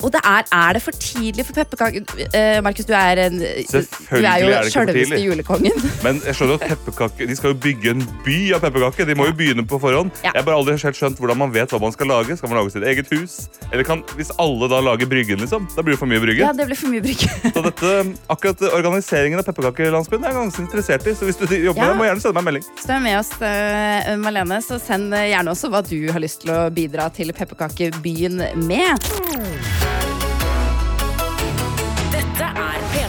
Og 0.05 0.12
det 0.13 0.21
er, 0.23 0.45
er 0.53 0.77
det 0.77 0.81
for 0.86 0.91
tidlig 1.01 1.45
for 1.47 1.57
pepperkaker? 1.57 2.05
Uh, 2.29 2.63
Markus, 2.65 2.86
du 2.86 2.93
er, 2.93 3.21
en, 3.25 3.39
du 3.41 3.45
Selvfølgelig 3.71 4.29
er 4.29 4.43
jo 4.43 4.49
er 4.51 4.67
for 4.67 4.73
sjølveste 4.75 5.21
julekongen. 5.23 5.88
Men 6.05 6.19
jeg 6.25 6.38
skjønner 6.38 6.60
at 6.60 6.65
pepperkaker, 6.75 7.29
de 7.29 7.38
skal 7.39 7.53
jo 7.53 7.57
bygge 7.65 7.93
en 7.95 8.03
by 8.25 8.38
av 8.57 8.62
pepperkaker. 8.65 9.07
De 9.10 9.15
må 9.17 9.29
jo 9.31 9.36
begynne 9.38 9.65
på 9.67 9.79
forhånd. 9.81 10.13
Ja. 10.21 10.31
Jeg 10.36 10.43
har 10.43 10.47
bare 10.49 10.60
aldri 10.62 10.77
helt 10.77 10.99
skjønt 10.99 11.21
hvordan 11.21 11.41
man 11.41 11.53
vet 11.55 11.73
hva 11.73 11.81
man 11.81 11.95
skal 11.95 12.12
lage. 12.13 12.38
Skal 12.38 12.51
man 12.51 12.62
lage 12.62 12.75
sitt 12.75 12.86
eget 12.86 13.10
hus? 13.15 13.39
Eller 13.71 13.88
kan, 13.88 14.03
hvis 14.19 14.29
alle 14.41 14.69
da 14.71 14.83
lager 14.86 15.10
bryggen, 15.10 15.41
liksom, 15.41 15.65
da 15.73 15.86
blir 15.86 15.97
det 15.97 16.01
for 16.03 16.12
mye 16.12 16.21
brygge. 16.21 16.45
Ja, 16.45 16.53
det 16.53 16.69
blir 16.69 16.79
for 16.79 16.93
mye 16.93 17.05
brygge. 17.05 17.31
Så 17.57 17.65
dette, 17.65 17.95
akkurat 18.38 18.62
organiseringen 18.69 19.41
av 19.41 19.49
pepperkakelandsbyen 19.49 20.23
er 20.27 20.33
jeg 20.33 20.39
ganske 20.43 20.65
interessert 20.67 21.10
i. 21.10 21.15
Så 21.17 21.29
hvis 21.29 21.41
du 21.41 21.47
jobber 21.49 21.81
Ja. 21.81 21.89
med 21.89 21.95
det, 21.95 21.97
må 21.97 22.10
gjerne 22.12 22.25
sende 22.27 22.38
meg 22.38 22.45
en 22.45 22.49
melding. 22.51 22.69
Er 22.88 23.03
med 23.03 23.19
oss, 23.19 23.33
uh, 23.41 24.13
Malene, 24.21 24.62
så 24.65 24.77
send 24.81 25.13
eh, 25.17 25.29
gjerne 25.33 25.53
også 25.53 25.71
hva 25.73 25.81
du 25.86 25.97
har 26.13 26.21
lyst 26.23 26.45
til 26.45 26.53
å 26.53 26.62
bidra 26.73 27.10
til 27.13 27.33
pepperkakebyen 27.36 28.41
med. 28.67 29.87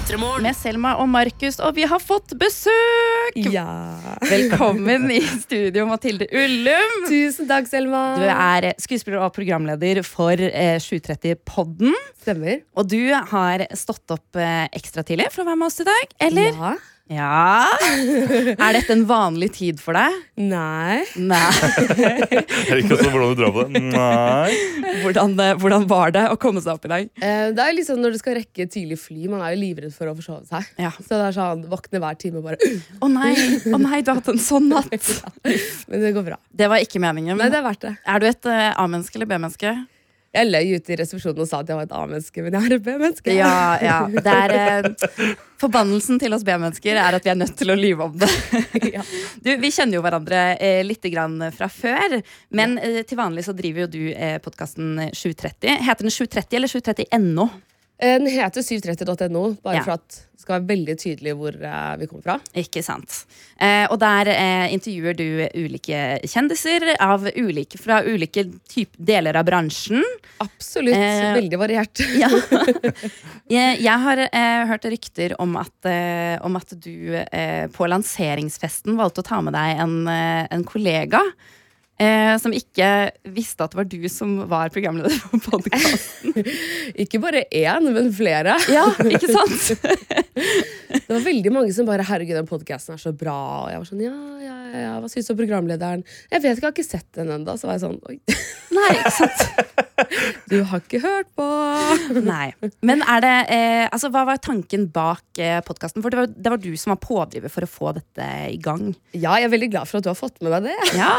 P3 0.09 0.17
Morgen. 0.17 0.41
Med 0.47 0.57
Selma 0.57 0.95
og 1.03 1.09
Markus, 1.13 1.59
og 1.61 1.75
vi 1.77 1.85
har 1.85 2.01
fått 2.01 2.33
besøk! 2.41 3.37
Ja. 3.53 3.67
Velkommen 4.25 5.05
i 5.13 5.19
studio, 5.21 5.85
Mathilde 5.91 6.25
Ullum. 6.33 6.95
Tusen 7.11 7.45
takk, 7.51 7.69
Selma. 7.69 8.01
Du 8.17 8.25
er 8.25 8.71
skuespiller 8.81 9.21
og 9.27 9.35
programleder 9.37 10.01
for 10.09 10.33
eh, 10.33 10.79
730-podden. 10.81 11.93
Stemmer. 12.23 12.63
Og 12.73 12.89
du 12.89 13.03
har 13.13 13.67
stått 13.77 14.17
opp 14.17 14.41
eh, 14.41 14.65
ekstra 14.81 15.05
tidlig 15.05 15.29
for 15.35 15.45
å 15.45 15.51
være 15.51 15.61
med 15.61 15.69
oss 15.69 15.83
i 15.85 15.89
dag, 15.91 16.17
eller? 16.31 16.57
Ja. 16.57 16.73
Ja. 17.09 17.65
Er 17.89 18.77
dette 18.77 18.93
en 18.93 19.05
vanlig 19.09 19.49
tid 19.57 19.79
for 19.81 19.97
deg? 19.97 20.17
Nei. 20.37 21.01
Nei. 21.17 21.41
Jeg 21.97 22.77
liker 22.83 22.97
også 22.99 23.09
hvordan 23.13 23.33
du 23.33 23.41
drar 23.41 23.55
på 23.55 23.65
det. 23.65 23.83
Nei. 23.87 24.93
Hvordan, 25.03 25.35
eh, 25.41 25.55
hvordan 25.61 25.87
var 25.89 26.13
det 26.15 26.27
å 26.29 26.37
komme 26.41 26.61
seg 26.65 26.75
opp 26.77 26.85
i 26.85 26.93
dag? 26.93 27.09
Eh, 27.23 27.47
det 27.57 27.65
er 27.65 27.77
liksom 27.79 28.03
når 28.03 28.17
du 28.17 28.21
skal 28.21 28.37
rekke 28.41 28.69
tidlig 28.69 29.01
fly, 29.01 29.25
man 29.33 29.41
er 29.47 29.55
jo 29.57 29.63
livredd 29.63 29.95
for 29.97 30.13
å 30.13 30.17
forsove 30.19 30.45
seg. 30.51 30.69
Ja. 30.81 30.93
Så 31.01 31.17
det 31.17 31.25
er 31.31 31.37
sånn, 31.39 31.65
våkne 31.73 32.03
hver 32.05 32.19
time 32.21 32.43
og 32.43 32.49
bare 32.51 32.73
Å 33.01 33.11
nei, 33.13 33.33
å 33.73 33.81
nei, 33.81 34.03
du 34.05 34.13
har 34.13 34.21
hatt 34.21 34.33
en 34.35 34.43
sånn 34.43 34.69
natt. 34.75 35.13
Men 35.89 36.05
det 36.05 36.13
går 36.17 36.29
bra. 36.29 36.41
Det 36.53 36.69
var 36.71 36.85
ikke 36.85 37.01
meningen. 37.03 37.39
Nei, 37.41 37.49
det 37.53 37.63
er 37.63 37.67
verdt 37.71 37.87
det. 37.89 37.95
Er 38.05 38.21
du 38.21 38.29
et 38.29 38.51
eh, 38.53 38.69
A-menneske 38.77 39.17
eller 39.21 39.31
B-menneske? 39.33 39.79
Jeg 40.37 40.49
løy 40.51 40.75
ute 40.77 40.93
i 40.93 40.97
resepsjonen 41.01 41.41
og 41.41 41.49
sa 41.49 41.63
at 41.63 41.71
jeg 41.71 41.79
var 41.79 41.87
et 41.87 41.95
A-menneske, 41.97 42.43
men 42.45 42.57
jeg 42.57 42.69
er 42.69 42.75
et 42.77 42.83
B-menneske. 42.85 43.33
Ja, 43.33 43.53
ja. 43.81 43.99
Det 44.27 44.35
er, 44.35 44.55
eh, 44.59 45.31
forbannelsen 45.61 46.21
til 46.21 46.37
oss 46.37 46.45
B-mennesker 46.45 47.01
er 47.01 47.17
at 47.17 47.25
vi 47.25 47.33
er 47.33 47.39
nødt 47.41 47.57
til 47.59 47.73
å 47.73 47.79
lyve 47.79 48.11
om 48.11 48.19
det. 48.21 48.31
Ja. 48.99 49.03
Du, 49.45 49.51
vi 49.61 49.71
kjenner 49.75 49.99
jo 49.99 50.03
hverandre 50.05 50.43
eh, 50.65 50.81
litt 50.87 51.05
grann 51.13 51.41
fra 51.55 51.69
før, 51.73 52.19
men 52.57 52.77
eh, 52.81 53.01
til 53.09 53.19
vanlig 53.21 53.45
så 53.47 53.55
driver 53.57 53.85
jo 53.85 53.89
du 53.93 54.03
eh, 54.13 54.37
podkasten 54.43 55.11
730. 55.13 55.85
Heter 55.89 56.09
den 56.09 56.15
730 56.15 56.61
eller 56.61 56.73
730.no? 56.73 57.49
Eh, 57.49 57.65
Den 57.99 58.29
heter 58.31 58.63
730.no, 58.63 59.57
bare 59.65 59.81
Ja. 59.81 59.83
for 59.83 59.97
at 59.99 60.09
det 60.39 60.45
skal 60.45 60.61
være 60.61 60.69
veldig 60.69 60.95
tydelig 61.03 61.33
hvor 61.35 61.57
uh, 61.59 61.97
vi 61.99 62.07
kommer 62.07 62.23
fra. 62.23 62.37
Ikke 62.57 62.79
sant. 62.87 63.25
Eh, 63.59 63.89
og 63.91 63.99
der 63.99 64.31
eh, 64.31 64.69
intervjuer 64.73 65.17
du 65.19 65.25
ulike 65.59 65.99
kjendiser 66.31 66.87
av 67.03 67.27
ulike, 67.35 67.77
fra 67.83 67.99
ulike 68.07 68.45
deler 68.97 69.35
av 69.41 69.49
bransjen. 69.49 70.05
Absolutt. 70.45 70.95
Eh, 70.95 71.35
veldig 71.41 71.59
variert. 71.59 72.05
Ja. 72.23 72.31
jeg, 73.57 73.81
jeg 73.83 73.99
har 74.07 74.23
eh, 74.29 74.63
hørt 74.71 74.87
rykter 74.95 75.35
om 75.43 75.59
at, 75.59 75.75
eh, 75.91 76.39
om 76.47 76.57
at 76.59 76.71
du 76.79 77.19
eh, 77.19 77.67
på 77.75 77.91
lanseringsfesten 77.91 78.95
valgte 78.99 79.27
å 79.27 79.29
ta 79.33 79.43
med 79.43 79.59
deg 79.59 79.83
en, 79.85 79.99
eh, 80.15 80.47
en 80.55 80.65
kollega. 80.71 81.21
Eh, 81.99 82.35
som 82.39 82.53
ikke 82.55 82.89
visste 83.35 83.65
at 83.65 83.73
det 83.73 83.81
var 83.81 83.89
du 83.91 84.05
som 84.13 84.37
var 84.51 84.71
programleder 84.71 85.17
for 85.19 85.43
podkasten. 85.43 86.37
Ikke 87.03 87.19
bare 87.19 87.43
én, 87.51 87.89
men 87.91 88.13
flere. 88.15 88.55
Ja, 88.71 88.85
ikke 89.03 89.27
sant? 89.33 89.73
Det 91.09 91.11
var 91.11 91.25
veldig 91.25 91.53
mange 91.53 91.73
som 91.75 91.89
bare 91.89 92.05
'herregud, 92.07 92.37
den 92.37 92.49
podkasten 92.49 92.95
er 92.95 93.03
så 93.03 93.13
bra'. 93.13 93.65
Og 93.65 93.71
jeg 93.73 93.81
var 93.81 93.89
sånn, 93.91 94.05
ja, 94.05 94.15
ja, 94.45 94.57
ja, 94.69 94.81
ja, 94.85 94.95
hva 95.01 95.11
syns 95.11 95.29
du 95.29 95.35
om 95.35 95.41
programlederen? 95.41 96.05
Jeg 96.31 96.43
vet 96.43 96.59
ikke, 96.59 96.61
jeg 96.61 96.69
har 96.69 96.77
ikke 96.77 96.89
sett 96.89 97.09
den 97.19 97.33
ennå. 97.35 97.57
Så 97.59 97.69
var 97.69 97.79
jeg 97.79 97.85
sånn, 97.87 98.01
oi, 98.09 98.19
Nei, 98.79 98.91
ikke 98.95 99.15
sant? 99.19 99.78
Du 100.51 100.57
har 100.69 100.83
ikke 100.83 101.01
hørt 101.03 101.31
på. 101.39 101.47
Nei. 102.25 102.51
Men 102.87 103.03
er 103.03 103.23
det 103.25 103.35
eh, 103.55 103.85
Altså, 103.89 104.11
hva 104.13 104.25
var 104.29 104.41
tanken 104.43 104.87
bak 104.93 105.41
eh, 105.41 105.59
podkasten? 105.67 106.03
For 106.05 106.13
det 106.13 106.21
var, 106.21 106.31
det 106.33 106.53
var 106.55 106.63
du 106.63 106.71
som 106.79 106.93
var 106.95 107.01
pådriver 107.03 107.53
for 107.53 107.67
å 107.67 107.71
få 107.71 107.93
dette 107.97 108.29
i 108.53 108.59
gang. 108.63 108.91
Ja, 109.13 109.37
jeg 109.39 109.49
er 109.49 109.55
veldig 109.55 109.71
glad 109.73 109.91
for 109.91 110.01
at 110.01 110.07
du 110.07 110.11
har 110.13 110.19
fått 110.19 110.41
med 110.45 110.55
deg 110.55 110.69
det. 110.69 110.77
Ja, 110.99 111.15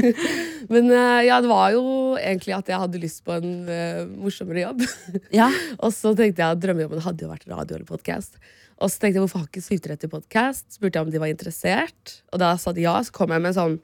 Men 0.74 0.90
eh, 0.92 1.26
ja, 1.28 1.40
det 1.42 1.50
var 1.50 1.74
jo 1.74 1.84
egentlig 2.20 2.56
at 2.56 2.70
jeg 2.70 2.82
hadde 2.84 3.02
lyst 3.02 3.22
på 3.26 3.36
en 3.36 3.52
eh, 3.70 4.06
morsommere 4.20 4.64
jobb. 4.64 4.86
ja. 5.34 5.50
og 5.84 5.92
så 5.94 6.14
tenkte 6.16 6.42
jeg 6.42 6.56
at 6.56 6.62
drømmejobben 6.62 7.04
hadde 7.04 7.26
jo 7.26 7.30
vært 7.32 7.48
radio 7.50 7.78
eller 7.78 7.88
podkast. 7.88 8.40
Og 8.80 8.88
så 8.88 9.02
tenkte 9.02 9.18
jeg 9.18 9.24
hvorfor 9.26 9.42
har 9.42 9.50
ikke 9.50 9.64
730 9.66 10.12
podkast? 10.14 10.66
Spurte 10.78 10.96
jeg 10.96 11.06
om 11.06 11.12
de 11.12 11.20
var 11.20 11.32
interessert. 11.32 12.20
Og 12.32 12.40
da 12.40 12.54
sa 12.60 12.72
de 12.76 12.86
ja, 12.86 12.96
så 13.04 13.12
kom 13.14 13.32
jeg 13.34 13.42
med 13.42 13.52
en 13.52 13.58
sånn 13.58 13.78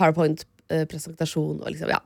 powerpoint-presentasjon. 0.00 1.60
og 1.60 1.68
liksom, 1.68 1.92
ja. 1.92 2.00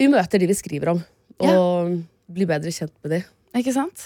Vi 0.00 0.08
møter 0.08 0.40
de 0.40 0.48
vi 0.48 0.56
skriver 0.56 0.94
om, 0.94 1.02
og 1.44 1.98
blir 2.30 2.48
bedre 2.48 2.72
kjent 2.72 2.94
med 3.04 3.12
de. 3.18 3.20
Ikke 3.58 3.72
sant? 3.74 4.04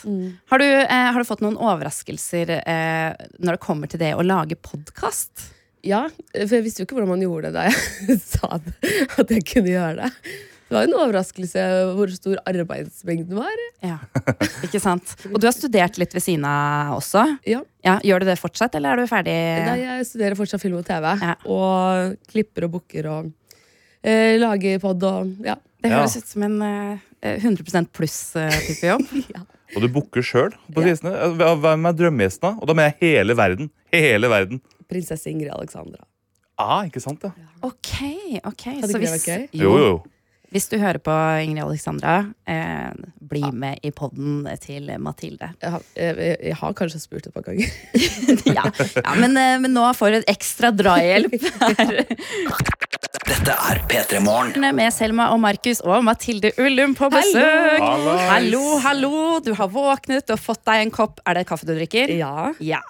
Har, 0.50 0.62
du, 0.62 0.64
eh, 0.64 1.10
har 1.12 1.20
du 1.20 1.28
fått 1.28 1.42
noen 1.44 1.58
overraskelser 1.60 2.54
eh, 2.62 3.26
når 3.44 3.58
det 3.58 3.60
kommer 3.62 3.90
til 3.92 4.00
det 4.00 4.14
å 4.16 4.24
lage 4.24 4.56
podkast? 4.56 5.50
Ja, 5.84 6.06
for 6.32 6.54
jeg 6.56 6.64
visste 6.64 6.80
jo 6.80 6.86
ikke 6.88 6.96
hvordan 6.96 7.10
man 7.12 7.22
gjorde 7.22 7.50
det 7.52 7.58
da 7.58 7.66
jeg 7.68 8.16
sa 8.32 8.56
det, 8.64 8.72
at 9.20 9.34
jeg 9.36 9.44
kunne 9.50 9.68
gjøre 9.74 9.98
det. 10.06 10.10
Det 10.64 10.78
var 10.78 10.86
en 10.88 10.96
overraskelse 10.96 11.64
hvor 11.94 12.10
stor 12.16 12.38
arbeidsmengden 12.48 13.36
var. 13.36 13.60
Ja. 13.84 13.98
Ikke 14.64 14.80
sant? 14.80 15.12
Og 15.28 15.36
du 15.36 15.44
har 15.46 15.52
studert 15.54 16.00
litt 16.00 16.16
ved 16.16 16.24
siden 16.24 16.46
av 16.48 16.96
også. 16.96 17.26
Ja, 17.46 17.60
Ja, 17.84 17.98
Gjør 18.00 18.24
du 18.24 18.30
det 18.32 18.38
fortsatt, 18.40 18.74
eller 18.80 18.96
er 18.96 19.04
du 19.04 19.10
ferdig? 19.12 19.36
Nei, 19.68 19.76
Jeg 19.84 20.08
studerer 20.08 20.38
fortsatt 20.40 20.64
film 20.64 20.80
og 20.80 20.88
TV, 20.88 21.04
Ja. 21.20 21.34
og 21.44 22.16
klipper 22.32 22.64
og 22.64 22.78
booker 22.78 23.10
og 23.12 23.28
eh, 24.00 24.40
lager 24.40 24.80
pod 24.82 25.04
og 25.04 25.36
ja. 25.44 25.58
Det 25.84 25.90
Ja. 25.92 25.98
høres 26.00 26.16
ut 26.16 26.30
som 26.30 26.42
en 26.46 26.54
eh, 26.64 27.36
100 27.44 27.90
pluss-type 27.92 28.88
jobb. 28.88 29.04
Og 29.76 29.82
du 29.84 29.88
booker 29.92 30.24
sjøl 30.24 30.54
på 30.72 30.80
Ja. 30.80 30.86
visene. 30.94 31.12
Hvem 31.60 31.88
er 31.90 31.98
drømmegjestene? 31.98 32.56
Og 32.62 32.70
da 32.70 32.76
mener 32.78 32.94
jeg 32.96 33.18
hele 33.20 33.36
verden. 33.36 33.68
Hele 33.92 34.30
verden. 34.32 34.60
Prinsesse 34.88 35.28
Ingrid 35.32 35.52
Alexandra. 35.52 36.00
Ah, 36.56 36.84
ikke 36.86 37.00
sant, 37.02 37.24
ja. 37.26 37.32
Ok, 37.66 37.94
ok. 38.46 38.64
Hadde 38.78 38.88
Så 38.92 38.98
ikke 39.00 39.06
det 39.08 39.14
vært 39.16 39.30
gøy? 39.32 39.46
Jo, 39.58 39.72
jo. 39.80 39.94
hvis 40.54 40.68
du 40.70 40.76
hører 40.78 41.00
på 41.02 41.14
Ingrid 41.42 41.64
Alexandra, 41.64 42.12
eh, 42.46 42.92
bli 43.20 43.42
med 43.50 43.80
i 43.82 43.90
podden 43.90 44.44
til 44.62 44.86
Mathilde. 45.02 45.48
Jeg 45.60 45.72
har, 45.74 45.82
jeg, 45.98 46.36
jeg 46.46 46.54
har 46.60 46.76
kanskje 46.78 47.00
spurt 47.02 47.26
et 47.26 47.34
par 47.34 47.42
ganger. 47.48 47.66
ja, 48.54 48.68
ja 48.70 49.16
men, 49.18 49.34
eh, 49.36 49.56
men 49.64 49.74
nå 49.74 49.88
får 49.98 50.14
du 50.14 50.20
et 50.22 50.30
ekstra 50.36 50.70
drahjelp 50.70 51.34
her. 51.58 52.04
Dette 53.24 53.54
er 53.56 53.78
P3 53.88 54.18
Morgen. 54.20 54.64
med 54.76 54.92
Selma 54.92 55.30
og 55.32 55.38
Markus 55.40 55.78
og 55.80 56.02
Mathilde 56.04 56.50
Ullum 56.60 56.92
på 56.96 57.08
besøk. 57.12 57.80
Hallo. 57.80 58.16
hallo, 58.28 58.62
hallo. 58.84 59.12
Du 59.44 59.54
har 59.56 59.70
våknet, 59.72 60.28
og 60.34 60.40
fått 60.42 60.60
deg 60.68 60.82
en 60.84 60.92
kopp. 60.92 61.22
Er 61.24 61.38
det 61.38 61.46
kaffe 61.48 61.64
du 61.64 61.72
drikker? 61.72 62.12
Ja. 62.12 62.52
Ja, 62.60 62.82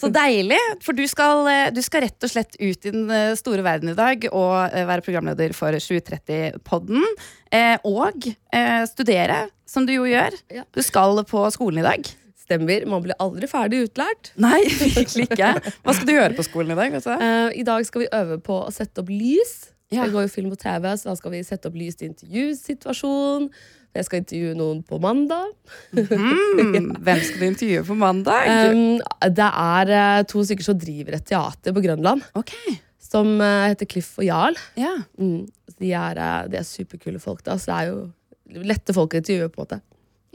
Så 0.00 0.08
deilig. 0.08 0.56
For 0.80 0.96
du 0.96 1.04
skal, 1.10 1.44
eh, 1.52 1.70
du 1.76 1.82
skal 1.84 2.06
rett 2.06 2.24
og 2.24 2.32
slett 2.32 2.56
ut 2.56 2.88
i 2.88 2.90
den 2.94 3.10
eh, 3.12 3.34
store 3.36 3.60
verden 3.66 3.92
i 3.92 3.98
dag 3.98 4.24
og 4.32 4.72
eh, 4.72 4.86
være 4.88 5.04
programleder 5.04 5.52
for 5.52 5.76
730-podden. 5.76 7.04
Eh, 7.52 7.76
og 7.84 8.30
eh, 8.56 8.86
studere, 8.88 9.42
som 9.68 9.84
du 9.84 9.92
jo 9.98 10.08
gjør. 10.08 10.40
Du 10.72 10.80
skal 10.86 11.20
på 11.28 11.44
skolen 11.52 11.84
i 11.84 11.88
dag. 11.90 12.08
Stemmer. 12.50 12.82
Man 12.90 13.04
blir 13.04 13.14
aldri 13.22 13.46
ferdig 13.50 13.84
utlært. 13.86 14.32
Nei, 14.42 14.58
virkelig 14.82 15.28
ikke. 15.30 15.52
Hva 15.86 15.94
skal 15.94 16.08
du 16.08 16.16
gjøre 16.16 16.34
på 16.34 16.46
skolen 16.48 16.74
i 16.74 16.78
dag? 16.80 16.96
Uh. 17.06 17.50
I 17.54 17.62
dag 17.66 17.86
skal 17.86 18.02
vi 18.04 18.08
øve 18.18 18.40
på 18.42 18.56
å 18.66 18.72
sette 18.74 19.04
opp 19.04 19.12
lys. 19.14 19.52
Ja. 19.90 20.04
Jeg 20.04 20.12
går 20.14 20.26
jo 20.26 20.30
film 20.30 20.52
og 20.54 20.58
TV, 20.62 20.84
så 20.98 21.10
da 21.10 21.14
skal 21.18 21.32
vi 21.34 21.44
sette 21.46 21.70
opp 21.70 21.78
lys 21.78 21.96
til 21.98 22.10
intervjusituasjon. 22.12 23.48
Jeg 23.90 24.06
skal 24.06 24.20
intervjue 24.22 24.54
noen 24.58 24.82
på 24.86 25.00
mandag. 25.02 25.54
Mm, 26.00 26.92
hvem 27.02 27.22
skal 27.26 27.40
du 27.40 27.46
intervjue 27.48 27.82
på 27.88 27.96
mandag? 27.98 28.46
Um, 28.70 29.00
det 29.34 29.48
er 29.48 29.90
uh, 29.90 30.20
to 30.30 30.44
stykker 30.46 30.66
som 30.66 30.78
driver 30.78 31.16
et 31.18 31.26
teater 31.26 31.74
på 31.74 31.82
Grønland, 31.82 32.22
Okay. 32.38 32.76
som 33.02 33.32
uh, 33.42 33.66
heter 33.70 33.88
Cliff 33.90 34.12
og 34.20 34.26
Jarl. 34.28 34.58
ja. 34.78 34.94
Mm. 35.18 35.48
De 35.80 35.94
er, 35.96 36.18
de 36.52 36.58
er 36.60 36.66
superkule 36.68 37.16
folk. 37.22 37.40
Da, 37.46 37.54
så 37.56 37.70
det 37.70 37.76
er 37.78 37.86
jo 37.88 38.64
lette 38.68 38.92
folk 38.92 39.14
å 39.14 39.20
intervjue. 39.22 39.48
på 39.48 39.62
en 39.62 39.64
måte 39.64 39.78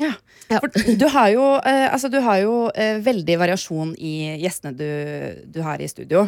Ja. 0.02 0.12
For 0.60 0.68
du 1.00 1.06
har 1.14 1.30
jo, 1.32 1.44
eh, 1.64 1.86
altså 1.88 2.10
du 2.12 2.18
har 2.22 2.42
jo 2.44 2.56
eh, 2.76 2.98
veldig 3.06 3.38
variasjon 3.40 3.94
i 3.98 4.16
gjestene 4.44 4.74
du, 4.76 4.88
du 5.56 5.62
har 5.64 5.80
i 5.82 5.88
studio. 5.88 6.26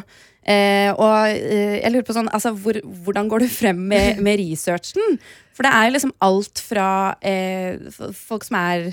Eh, 0.47 0.87
og 0.95 1.27
eh, 1.35 1.81
jeg 1.81 1.91
lurer 1.91 2.05
på 2.07 2.15
sånn, 2.15 2.29
altså 2.31 2.53
hvor, 2.55 2.79
hvordan 3.03 3.27
går 3.29 3.43
du 3.43 3.49
frem 3.51 3.81
med, 3.91 4.19
med 4.25 4.39
researchen? 4.39 5.19
For 5.57 5.67
det 5.67 5.73
er 5.75 5.91
liksom 5.91 6.15
alt 6.23 6.61
fra 6.63 6.87
eh, 7.19 7.75
folk 8.15 8.47
som 8.47 8.59
er 8.61 8.87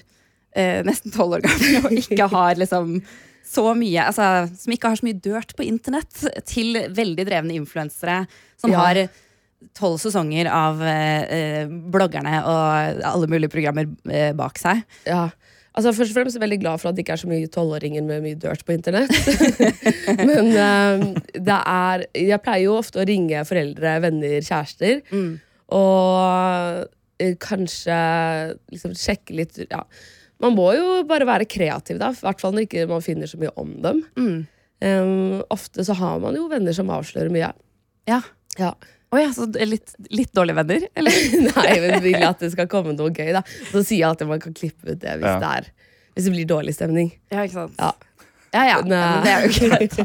eh, 0.56 0.80
nesten 0.86 1.14
tolv 1.14 1.38
år 1.38 1.46
gamle 1.46 1.84
og 1.84 1.94
ikke 2.02 2.28
har 2.34 2.58
liksom 2.58 2.98
så 3.54 3.68
mye, 3.78 4.08
altså, 4.08 4.48
som 4.58 4.72
ikke 4.74 4.90
har 4.90 4.98
så 4.98 5.06
mye 5.06 5.20
dirt 5.22 5.52
på 5.54 5.66
internett, 5.68 6.24
til 6.48 6.74
veldig 6.96 7.26
drevne 7.28 7.54
influensere 7.60 8.24
som 8.58 8.72
Ja. 8.72 8.80
har 8.80 9.04
tolv 9.76 9.98
sesonger 10.02 10.48
av 10.52 10.82
eh, 10.84 11.24
eh, 11.36 11.72
bloggerne 11.94 12.40
og 12.44 13.02
alle 13.10 13.28
mulige 13.30 13.52
programmer 13.52 13.88
eh, 14.10 14.32
bak 14.36 14.60
seg. 14.60 14.84
Ja. 15.08 15.28
Altså, 15.74 15.90
først 15.90 16.12
og 16.12 16.18
fremst 16.20 16.36
er 16.36 16.38
jeg 16.38 16.44
veldig 16.44 16.60
glad 16.62 16.78
for 16.78 16.90
at 16.90 16.96
det 16.96 17.02
ikke 17.02 17.16
er 17.16 17.22
så 17.24 17.28
mye 17.30 17.50
tolvåringer 17.50 18.04
med 18.06 18.22
mye 18.22 18.38
dirt 18.38 18.62
på 18.66 18.76
internett. 18.76 19.10
Men 20.28 20.52
eh, 20.54 21.06
det 21.34 21.56
er 21.58 22.04
Jeg 22.14 22.42
pleier 22.44 22.68
jo 22.68 22.76
ofte 22.78 23.02
å 23.02 23.06
ringe 23.08 23.42
foreldre, 23.48 23.96
venner, 24.04 24.36
kjærester. 24.44 25.02
Og 25.74 26.84
eh, 27.18 27.34
kanskje 27.42 27.96
liksom 28.70 28.94
sjekke 28.98 29.40
litt 29.40 29.58
ja. 29.66 29.82
Man 30.42 30.54
må 30.54 30.68
jo 30.76 31.00
bare 31.08 31.26
være 31.26 31.46
kreativ, 31.48 31.98
da. 32.02 32.12
I 32.12 32.22
hvert 32.26 32.42
fall 32.42 32.54
når 32.54 32.66
ikke 32.68 32.86
man 32.90 33.02
finner 33.02 33.30
så 33.30 33.38
mye 33.40 33.54
om 33.58 33.74
dem. 33.82 34.02
Eh, 34.84 35.42
ofte 35.54 35.84
så 35.86 35.96
har 35.98 36.22
man 36.22 36.38
jo 36.38 36.46
venner 36.50 36.74
som 36.76 36.90
avslører 36.92 37.32
mye. 37.34 37.50
Ja. 38.10 38.20
Ja. 38.60 38.74
Å 39.14 39.20
ja, 39.20 39.28
så 39.36 39.46
litt, 39.68 39.92
litt 40.10 40.32
dårlige 40.34 40.58
venner? 40.58 40.86
Eller? 40.98 41.18
Nei, 41.48 41.74
men 41.84 42.00
vil 42.02 42.24
at 42.26 42.40
det 42.42 42.50
skal 42.54 42.66
komme 42.72 42.96
noe 42.98 43.12
gøy, 43.14 43.30
da. 43.36 43.44
Så 43.70 43.84
sier 43.86 44.00
jeg 44.00 44.08
alltid 44.08 44.26
at 44.26 44.32
man 44.32 44.42
kan 44.42 44.56
klippe 44.56 44.90
ut 44.90 44.98
det 45.04 45.12
hvis, 45.20 45.28
Ja. 45.28 45.36
det, 45.42 45.52
er, 45.60 45.92
hvis 46.16 46.26
det 46.26 46.32
blir 46.34 46.48
dårlig 46.50 46.74
stemning. 46.74 47.12
Ja, 47.30 47.44
ikke 47.46 47.60
sant? 47.60 47.78
Ja. 47.78 47.92
Ja, 48.54 48.64
ja. 48.70 48.74
Men 48.86 49.22
det 49.24 49.30
er 49.34 49.46
jo 49.48 49.68
greit. 49.70 49.94
da. 50.00 50.04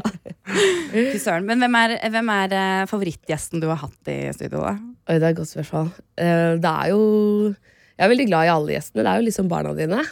Fy 0.90 1.18
søren. 1.22 1.44
Men 1.46 1.60
hvem 1.62 1.76
er, 1.78 1.92
hvem 2.10 2.30
er 2.34 2.54
eh, 2.58 2.86
favorittgjesten 2.90 3.62
du 3.62 3.68
har 3.70 3.78
hatt 3.84 4.10
i 4.10 4.16
studio, 4.34 4.62
da? 4.64 4.72
Oi, 5.06 5.18
det 5.18 5.22
er 5.22 5.28
et 5.34 5.38
godt 5.38 5.50
spørsmål. 5.52 5.90
Eh, 6.18 6.54
det 6.62 6.72
er 6.72 6.88
jo 6.90 7.02
Jeg 7.54 8.06
er 8.06 8.10
veldig 8.14 8.26
glad 8.30 8.48
i 8.48 8.50
alle 8.54 8.74
gjestene. 8.74 9.04
Det 9.06 9.12
er 9.12 9.20
jo 9.20 9.26
liksom 9.28 9.50
barna 9.52 9.74
dine. 9.78 10.02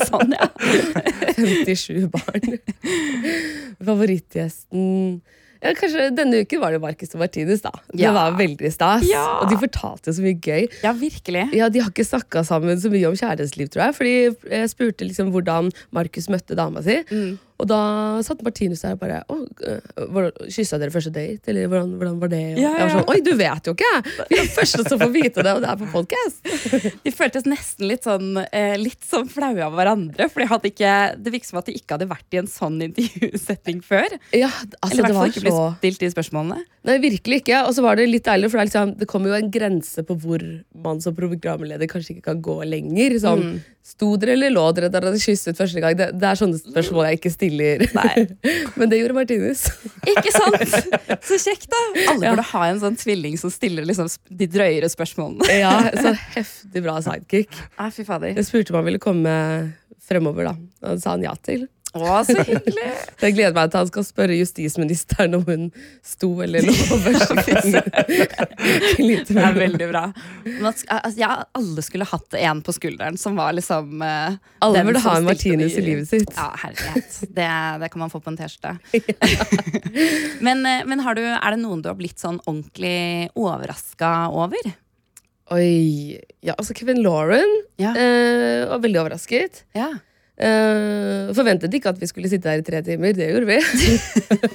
sånn, 0.08 0.32
ja. 0.38 0.48
57 1.36 2.08
barn. 2.16 2.56
Favorittgjesten 3.84 5.20
ja, 5.62 5.72
kanskje 5.76 6.08
Denne 6.16 6.40
uken 6.44 6.60
var 6.62 6.72
det 6.72 6.80
Marcus 6.80 7.14
og 7.14 7.20
Martinus. 7.20 7.60
da 7.62 7.70
Det 7.92 8.00
Ja. 8.00 8.12
var 8.12 8.32
veldig 8.38 8.72
stas. 8.72 9.04
Ja. 9.08 9.40
Og 9.42 9.50
de 9.50 9.56
fortalte 9.60 10.12
så 10.16 10.22
mye 10.24 10.38
gøy. 10.40 10.68
Ja, 10.82 10.92
virkelig. 10.92 11.52
Ja, 11.54 11.68
De 11.68 11.80
har 11.80 11.90
ikke 11.90 12.06
snakka 12.06 12.44
sammen 12.44 12.76
så 12.80 12.90
mye 12.90 13.06
om 13.08 13.14
kjærlighetsliv, 13.14 13.68
tror 13.70 13.84
jeg. 13.86 13.94
Fordi 13.94 14.50
jeg 14.50 14.70
spurte 14.70 15.04
liksom 15.08 15.30
hvordan 15.32 15.70
Markus 15.92 16.28
møtte 16.28 16.56
dama 16.56 16.82
si. 16.82 17.02
Og 17.60 17.68
da 17.68 17.80
satt 18.24 18.40
Martinus 18.46 18.82
der 18.84 18.96
og 18.96 19.02
bare 19.02 19.20
Å, 19.30 19.36
øh, 19.68 20.30
Kyssa 20.48 20.78
dere 20.80 20.92
første 20.94 21.12
date? 21.14 21.50
Eller 21.52 21.68
hvordan, 21.70 21.92
hvordan 22.00 22.18
var 22.22 22.32
det? 22.32 22.40
Og 22.56 22.62
Ja, 22.62 22.72
Jeg 22.78 22.86
var 22.86 22.94
sånn, 22.94 23.10
Oi, 23.12 23.18
du 23.26 23.32
vet 23.38 23.68
jo 23.68 23.74
ikke! 23.76 23.92
Vi 24.30 24.38
er 24.40 24.50
første 24.54 24.84
som 24.86 25.00
får 25.00 25.12
vite 25.14 25.44
det, 25.44 25.54
og 25.54 25.64
det 25.64 25.70
er 25.72 25.80
på 25.80 25.90
podkast! 25.92 26.40
De 27.04 27.12
føltes 27.14 27.46
nesten 27.48 27.88
litt 27.90 28.06
sånn, 28.06 28.32
eh, 28.50 28.76
litt 28.80 29.04
sånn 29.06 29.28
flaue 29.30 29.62
av 29.66 29.76
hverandre. 29.76 30.28
For 30.32 30.44
de 30.44 30.70
ikke, 30.72 30.94
det 31.20 31.34
virket 31.34 31.50
som 31.50 31.60
at 31.60 31.68
de 31.68 31.76
ikke 31.78 31.96
hadde 31.96 32.08
vært 32.10 32.36
i 32.36 32.40
en 32.40 32.50
sånn 32.50 32.80
intervjusetting 32.88 33.80
før. 33.84 34.16
Ja, 34.36 34.50
Eller 34.50 34.78
altså, 34.80 34.98
i 34.98 35.04
hvert 35.04 35.18
fall 35.18 35.32
ikke 35.32 35.44
blitt 35.46 35.78
stilt 35.80 36.04
de 36.04 36.12
spørsmålene. 36.14 36.62
Nei, 36.88 36.96
virkelig 37.02 37.42
ikke. 37.42 37.64
Og 37.66 37.74
så 37.76 37.84
var 37.84 38.00
det 38.00 38.08
litt 38.08 38.24
deilig, 38.28 38.50
for 38.52 38.60
det, 38.60 38.70
liksom, 38.70 38.94
det 39.00 39.08
kommer 39.10 39.32
jo 39.32 39.40
en 39.40 39.52
grense 39.52 40.04
på 40.06 40.16
hvor 40.22 40.44
man 40.86 41.02
som 41.04 41.16
programleder 41.16 41.90
kanskje 41.90 42.16
ikke 42.16 42.28
kan 42.30 42.44
gå 42.44 42.60
lenger. 42.68 43.18
Sånn, 43.20 43.40
Mm. 43.40 43.60
Sto 43.80 44.12
dere 44.20 44.34
eller 44.36 44.52
lå 44.52 44.62
dere 44.76 44.90
da 44.92 45.00
dere 45.00 45.18
kysset 45.18 45.56
første 45.56 45.80
gang? 45.80 45.94
Det, 45.96 46.10
det 46.20 46.26
er 46.28 46.38
sånne 46.38 46.58
spørsmål 46.60 47.08
jeg 47.08 47.18
ikke 47.18 47.32
stiller. 47.32 47.49
Men 48.78 48.90
det 48.92 49.00
gjorde 49.00 49.16
Martinus. 49.16 49.64
Ikke 50.06 50.32
sant? 50.34 50.76
Så 51.26 51.38
kjekt, 51.42 51.66
da. 51.72 51.80
Alle 52.12 52.26
Ja. 52.26 52.34
burde 52.34 52.46
ha 52.52 52.62
en 52.70 52.80
sånn 52.82 52.96
tvilling 53.00 53.36
som 53.40 53.50
stiller 53.50 53.84
liksom 53.88 54.08
de 54.30 54.46
drøyere 54.50 54.88
spørsmålene. 54.92 55.48
ja, 55.60 55.74
Så 55.96 56.14
heftig 56.36 56.82
bra 56.84 56.98
sidekick. 57.04 57.50
Ah, 57.78 57.90
fy 57.94 58.04
fader. 58.08 58.34
Jeg 58.36 58.46
spurte 58.48 58.70
om 58.74 58.80
han 58.80 58.88
ville 58.90 59.02
komme 59.02 59.34
fremover, 60.10 60.50
da. 60.50 60.54
Og 60.86 60.96
det 60.96 61.02
sa 61.04 61.10
han 61.16 61.22
ja 61.26 61.34
til. 61.46 61.68
Å, 61.90 62.20
så 62.22 62.36
hyggelig. 62.46 62.90
Jeg 63.24 63.34
gleder 63.34 63.54
meg 63.56 63.70
til 63.72 63.80
han 63.80 63.88
skal 63.88 64.04
spørre 64.06 64.34
justisministeren 64.38 65.34
om 65.40 65.42
hun 65.48 65.64
sto 66.06 66.28
eller 66.44 66.62
lå 66.68 66.74
på 66.86 66.98
første 67.02 67.82
Det 69.00 69.34
er 69.34 69.56
veldig 69.56 69.88
bra. 69.90 70.02
Altså, 70.60 71.00
ja, 71.18 71.32
alle 71.58 71.82
skulle 71.82 72.06
hatt 72.06 72.36
en 72.38 72.60
på 72.62 72.74
skulderen 72.76 73.18
som 73.18 73.38
var 73.38 73.56
liksom 73.58 74.04
uh, 74.04 74.36
Alle 74.62 74.84
burde 74.86 75.02
ha 75.02 75.16
en 75.18 75.26
Martinus 75.26 75.74
i 75.80 75.82
livet 75.84 76.10
sitt. 76.10 76.30
Ja, 76.36 76.50
herlighet. 76.62 77.18
Det, 77.26 77.48
det 77.82 77.90
kan 77.90 78.04
man 78.04 78.12
få 78.12 78.20
på 78.22 78.30
en 78.30 78.38
T-skjorte. 78.38 78.76
men 80.46 80.62
eh, 80.66 80.84
men 80.86 81.02
har 81.04 81.18
du, 81.18 81.24
er 81.26 81.56
det 81.56 81.60
noen 81.62 81.82
du 81.82 81.90
har 81.90 81.98
blitt 81.98 82.22
sånn 82.22 82.38
ordentlig 82.44 83.30
overraska 83.38 84.12
over? 84.30 84.70
Oi. 85.50 86.20
Ja, 86.46 86.54
altså 86.54 86.76
Kevin 86.78 87.02
Lauren 87.02 87.50
Ja. 87.80 87.90
Uh, 87.96 88.70
var 88.70 88.84
veldig 88.86 89.02
overrasket. 89.02 89.64
Ja. 89.74 89.90
Eh, 90.40 91.32
forventet 91.36 91.74
ikke 91.76 91.92
at 91.92 91.98
vi 92.00 92.08
skulle 92.08 92.30
sitte 92.32 92.48
her 92.48 92.62
i 92.62 92.66
tre 92.66 92.80
timer. 92.86 93.12
Det 93.16 93.28
gjorde 93.28 93.50
vi. 93.50 93.58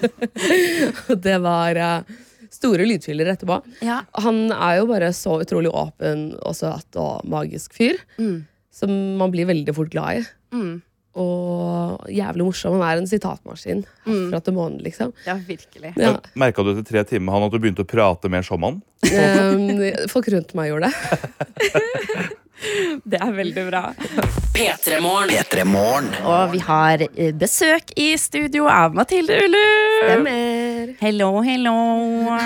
Og 1.12 1.22
det 1.22 1.36
var 1.44 1.78
uh, 1.78 2.16
store 2.54 2.88
lydfiler 2.90 3.30
etterpå. 3.36 3.60
ja. 3.86 4.02
Han 4.26 4.48
er 4.56 4.80
jo 4.80 4.90
bare 4.90 5.12
så 5.14 5.38
utrolig 5.44 5.70
åpen 5.70 6.32
og 6.42 6.58
søt 6.58 6.98
og 7.02 7.22
magisk 7.30 7.78
fyr. 7.78 8.02
Mm. 8.18 8.44
Som 8.76 8.92
man 9.22 9.32
blir 9.32 9.48
veldig 9.48 9.76
fort 9.78 9.94
glad 9.94 10.20
i. 10.20 10.26
Mm. 10.56 10.74
Og 11.16 12.10
jævlig 12.12 12.44
morsom. 12.44 12.74
Han 12.76 12.84
er 12.84 13.00
en 13.00 13.08
sitatmaskin 13.08 13.86
herfra 14.04 14.42
til 14.44 14.56
månen, 14.58 14.82
liksom. 14.84 15.14
ja, 15.24 15.38
virkelig. 15.48 15.94
Ja. 16.02 16.18
Merka 16.36 16.66
du 16.66 16.74
etter 16.74 16.90
tre 16.90 17.06
timer 17.08 17.38
han 17.38 17.46
at 17.46 17.54
du 17.54 17.62
begynte 17.62 17.86
å 17.86 17.88
prate 17.88 18.28
mer 18.32 18.44
som 18.44 18.66
han? 18.68 18.82
um, 19.06 19.86
folk 20.12 20.28
rundt 20.34 20.52
meg 20.58 20.74
gjorde 20.74 20.90
det. 20.90 22.34
Det 23.12 23.20
er 23.22 23.32
veldig 23.36 23.66
bra. 23.70 23.84
P3morgen. 24.56 25.34
P3 25.34 25.66
Morgen. 25.68 26.12
Og 26.24 26.54
vi 26.56 26.62
har 26.66 27.04
eh, 27.08 27.34
besøk 27.36 27.92
i 28.00 28.14
studio 28.20 28.70
av 28.72 28.96
Mathilde 28.96 29.38
Ullu. 29.46 29.64
Stemmer. 30.06 30.94
Hello, 31.02 31.32
hello. 31.46 31.78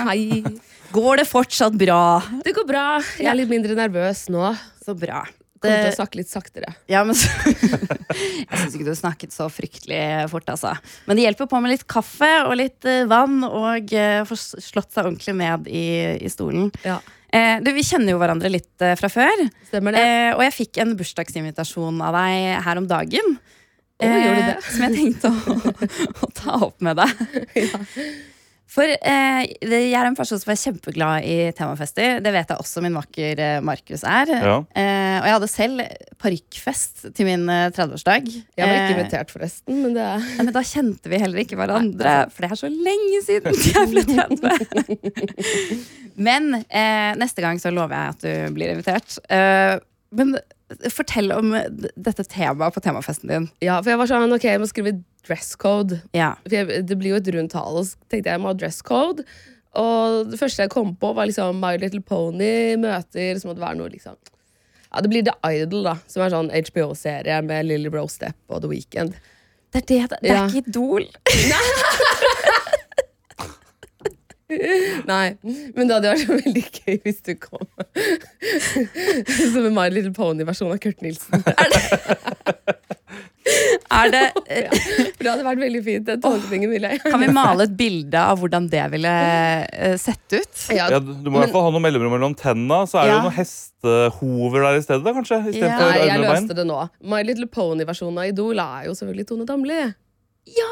Hei. 0.08 0.42
Går 0.90 1.22
det 1.22 1.28
fortsatt 1.30 1.76
bra? 1.78 2.20
Det 2.44 2.54
går 2.56 2.66
bra. 2.66 2.86
Jeg 3.20 3.30
er 3.30 3.38
litt 3.38 3.52
mindre 3.52 3.76
nervøs 3.78 4.26
nå. 4.32 4.50
Så 4.82 4.96
bra. 4.98 5.22
Kommer 5.60 5.84
til 5.84 5.92
å 5.92 5.96
snakke 5.98 6.18
litt 6.22 6.30
saktere. 6.30 6.70
ja, 6.88 7.02
men 7.04 7.12
så, 7.18 7.28
jeg 7.52 8.60
syns 8.62 8.76
ikke 8.78 8.86
du 8.86 8.94
snakket 8.96 9.34
så 9.34 9.44
fryktelig 9.52 10.00
fort, 10.32 10.48
altså. 10.48 10.72
Men 11.04 11.18
det 11.18 11.26
hjelper 11.26 11.50
på 11.52 11.60
med 11.60 11.74
litt 11.74 11.84
kaffe 11.84 12.30
og 12.46 12.54
litt 12.56 12.88
eh, 12.88 13.04
vann 13.10 13.44
og 13.44 13.92
uh, 13.92 14.22
få 14.24 14.38
slått 14.40 14.88
seg 14.96 15.04
ordentlig 15.04 15.36
med 15.36 15.68
i, 15.68 15.84
i 16.16 16.32
stolen. 16.32 16.70
Ja, 16.80 16.96
Eh, 17.32 17.60
du, 17.62 17.70
Vi 17.76 17.84
kjenner 17.86 18.14
jo 18.14 18.20
hverandre 18.20 18.50
litt 18.50 18.82
eh, 18.82 18.96
fra 18.98 19.10
før. 19.12 19.44
Stemmer 19.68 19.94
det? 19.94 20.02
Eh, 20.02 20.32
og 20.34 20.42
jeg 20.46 20.56
fikk 20.56 20.82
en 20.82 20.96
bursdagsinvitasjon 20.98 22.02
av 22.02 22.18
deg 22.18 22.66
her 22.66 22.80
om 22.80 22.90
dagen. 22.90 23.38
Det? 24.00 24.56
Som 24.64 24.86
jeg 24.86 24.96
tenkte 24.96 25.28
å, 25.28 25.72
å 26.24 26.30
ta 26.34 26.60
opp 26.70 26.80
med 26.84 26.98
deg. 27.02 27.10
For 28.70 28.86
eh, 28.86 29.40
jeg 29.66 29.90
er 29.98 30.06
en 30.06 30.14
person 30.14 30.38
som 30.38 30.52
er 30.52 30.58
kjempeglad 30.60 31.24
i 31.26 31.36
temafester. 31.58 32.20
Det 32.22 32.30
vet 32.34 32.52
jeg 32.52 32.62
også 32.62 32.82
min 32.84 32.94
makker 32.94 33.40
eh, 33.42 33.56
Markus 33.66 34.04
er. 34.06 34.30
Ja. 34.30 34.52
Eh, 34.78 35.16
og 35.18 35.26
jeg 35.26 35.34
hadde 35.34 35.48
selv 35.50 35.82
parykkfest 36.22 37.08
til 37.16 37.26
min 37.26 37.48
eh, 37.50 37.66
30-årsdag. 37.74 38.30
Jeg 38.30 38.62
var 38.62 38.76
ikke 38.76 38.86
Eh, 38.90 38.94
invitert, 38.94 39.34
forresten. 39.34 39.80
Men 39.82 39.96
det 39.96 40.04
er 40.06 40.22
ja, 40.22 40.46
men 40.46 40.54
da 40.54 40.62
kjente 40.66 41.10
vi 41.10 41.18
heller 41.18 41.42
ikke 41.42 41.58
hverandre, 41.58 42.14
for 42.30 42.46
det 42.46 42.52
er 42.52 42.60
så 42.62 42.70
lenge 42.70 43.20
siden 43.26 43.58
jeg 43.58 43.90
ble 43.90 44.06
30. 44.06 45.34
Men 46.30 46.50
eh, 46.62 47.12
neste 47.18 47.42
gang 47.42 47.58
så 47.62 47.70
lover 47.74 47.96
jeg 47.96 48.14
at 48.14 48.24
du 48.26 48.54
blir 48.56 48.74
invitert. 48.74 49.18
Eh, 49.32 49.78
men 50.10 50.34
fortell 50.90 51.30
om 51.34 51.52
dette 51.54 52.24
temaet 52.30 52.74
på 52.74 52.82
temafesten 52.82 53.30
din. 53.30 53.46
Ja, 53.62 53.78
for 53.78 53.92
jeg 53.92 54.00
var 54.00 54.10
sånn, 54.10 54.34
ok, 54.34 54.46
jeg 54.46 54.60
må 54.62 54.66
skrive 54.70 54.92
dress 55.26 55.54
code. 55.60 56.00
Ja. 56.16 56.32
Jeg, 56.50 56.82
det 56.88 56.96
blir 57.00 57.14
jo 57.14 57.20
et 57.20 57.30
rundt 57.34 57.52
tall, 57.54 57.80
så 57.86 57.96
tenkte 58.10 58.30
jeg 58.30 58.36
jeg 58.38 58.42
må 58.44 58.50
ha 58.52 58.56
dress 58.60 58.80
code. 58.86 59.24
Og 59.78 60.30
det 60.32 60.38
første 60.40 60.64
jeg 60.64 60.72
kom 60.72 60.96
på, 60.98 61.12
var 61.14 61.28
liksom 61.30 61.60
My 61.62 61.76
Little 61.78 62.02
Pony 62.02 62.74
møter, 62.82 63.38
så 63.38 63.46
må 63.46 63.54
det 63.54 63.62
være 63.62 63.78
noe 63.78 63.92
liksom 63.92 64.16
Ja, 64.90 64.98
det 65.04 65.10
blir 65.12 65.22
The 65.28 65.36
Idol, 65.54 65.84
da, 65.86 65.92
som 66.10 66.24
er 66.24 66.32
sånn 66.34 66.50
HBO-serie 66.50 67.36
med 67.46 67.68
Lily 67.68 67.92
Bro 67.94 68.08
Step 68.10 68.34
og 68.50 68.64
The 68.64 68.70
Weeknd. 68.72 69.14
Det 69.70 69.84
er 69.84 69.86
det, 69.86 70.00
det 70.24 70.30
er 70.32 70.40
Ja. 70.40 70.46
ikke 70.50 70.64
Idol. 70.66 71.06
Nei, 75.06 75.36
men 75.76 75.86
det 75.86 75.94
hadde 75.94 76.10
vært 76.10 76.30
veldig 76.42 76.62
gøy 76.74 76.96
hvis 77.04 77.20
du 77.22 77.36
kom 77.38 77.62
som 79.30 79.68
en 79.68 79.76
My 79.76 79.84
Little 79.94 80.10
Pony-versjon 80.16 80.72
av 80.74 80.80
Kurt 80.82 81.04
Nilsen. 81.06 81.44
Er 81.46 81.70
det, 81.70 81.84
eh, 83.50 84.68
For 85.16 85.24
det 85.24 85.30
hadde 85.32 85.44
vært 85.46 85.62
veldig 85.62 85.80
fint. 85.86 86.06
Den 86.08 86.20
tolkningen 86.24 86.70
ville 86.72 86.90
jeg. 86.94 87.02
kan 87.04 87.20
vi 87.22 87.28
male 87.34 87.66
et 87.66 87.74
bilde 87.78 88.20
av 88.22 88.40
hvordan 88.42 88.68
det 88.72 88.84
ville 88.94 89.14
eh, 89.70 89.96
sett 90.00 90.36
ut? 90.36 90.66
Ja, 90.74 90.88
Ja, 90.94 91.00
du 91.00 91.30
må 91.30 91.38
i 91.40 91.44
hvert 91.44 91.54
fall 91.54 91.66
ha 91.68 91.72
noe 91.74 91.82
mellomrom 91.84 92.14
mellom 92.16 92.36
tenna. 92.38 92.82
Så 92.90 93.00
er 93.00 93.08
det 93.08 93.14
Ja. 93.14 93.16
det 93.20 93.28
noen 93.28 93.38
hestehover 93.40 94.66
der 94.68 94.78
i 94.80 94.84
stedet, 94.86 95.02
da, 95.06 95.14
kanskje? 95.16 95.40
I 95.48 95.56
stedet 95.56 95.70
Ja. 95.70 95.78
for 95.78 95.90
Nei, 95.90 96.06
jeg 96.08 96.24
løste 96.26 96.56
det 96.60 96.66
nå. 96.70 96.78
My 97.14 97.22
Little 97.26 97.46
Pony-versjonen 97.50 98.18
av 98.22 98.30
Idol 98.32 98.58
er 98.62 98.86
jo 98.90 98.96
selvfølgelig 98.98 99.28
Tone 99.32 99.46
Damli. 99.48 99.80
Ja! 100.50 100.70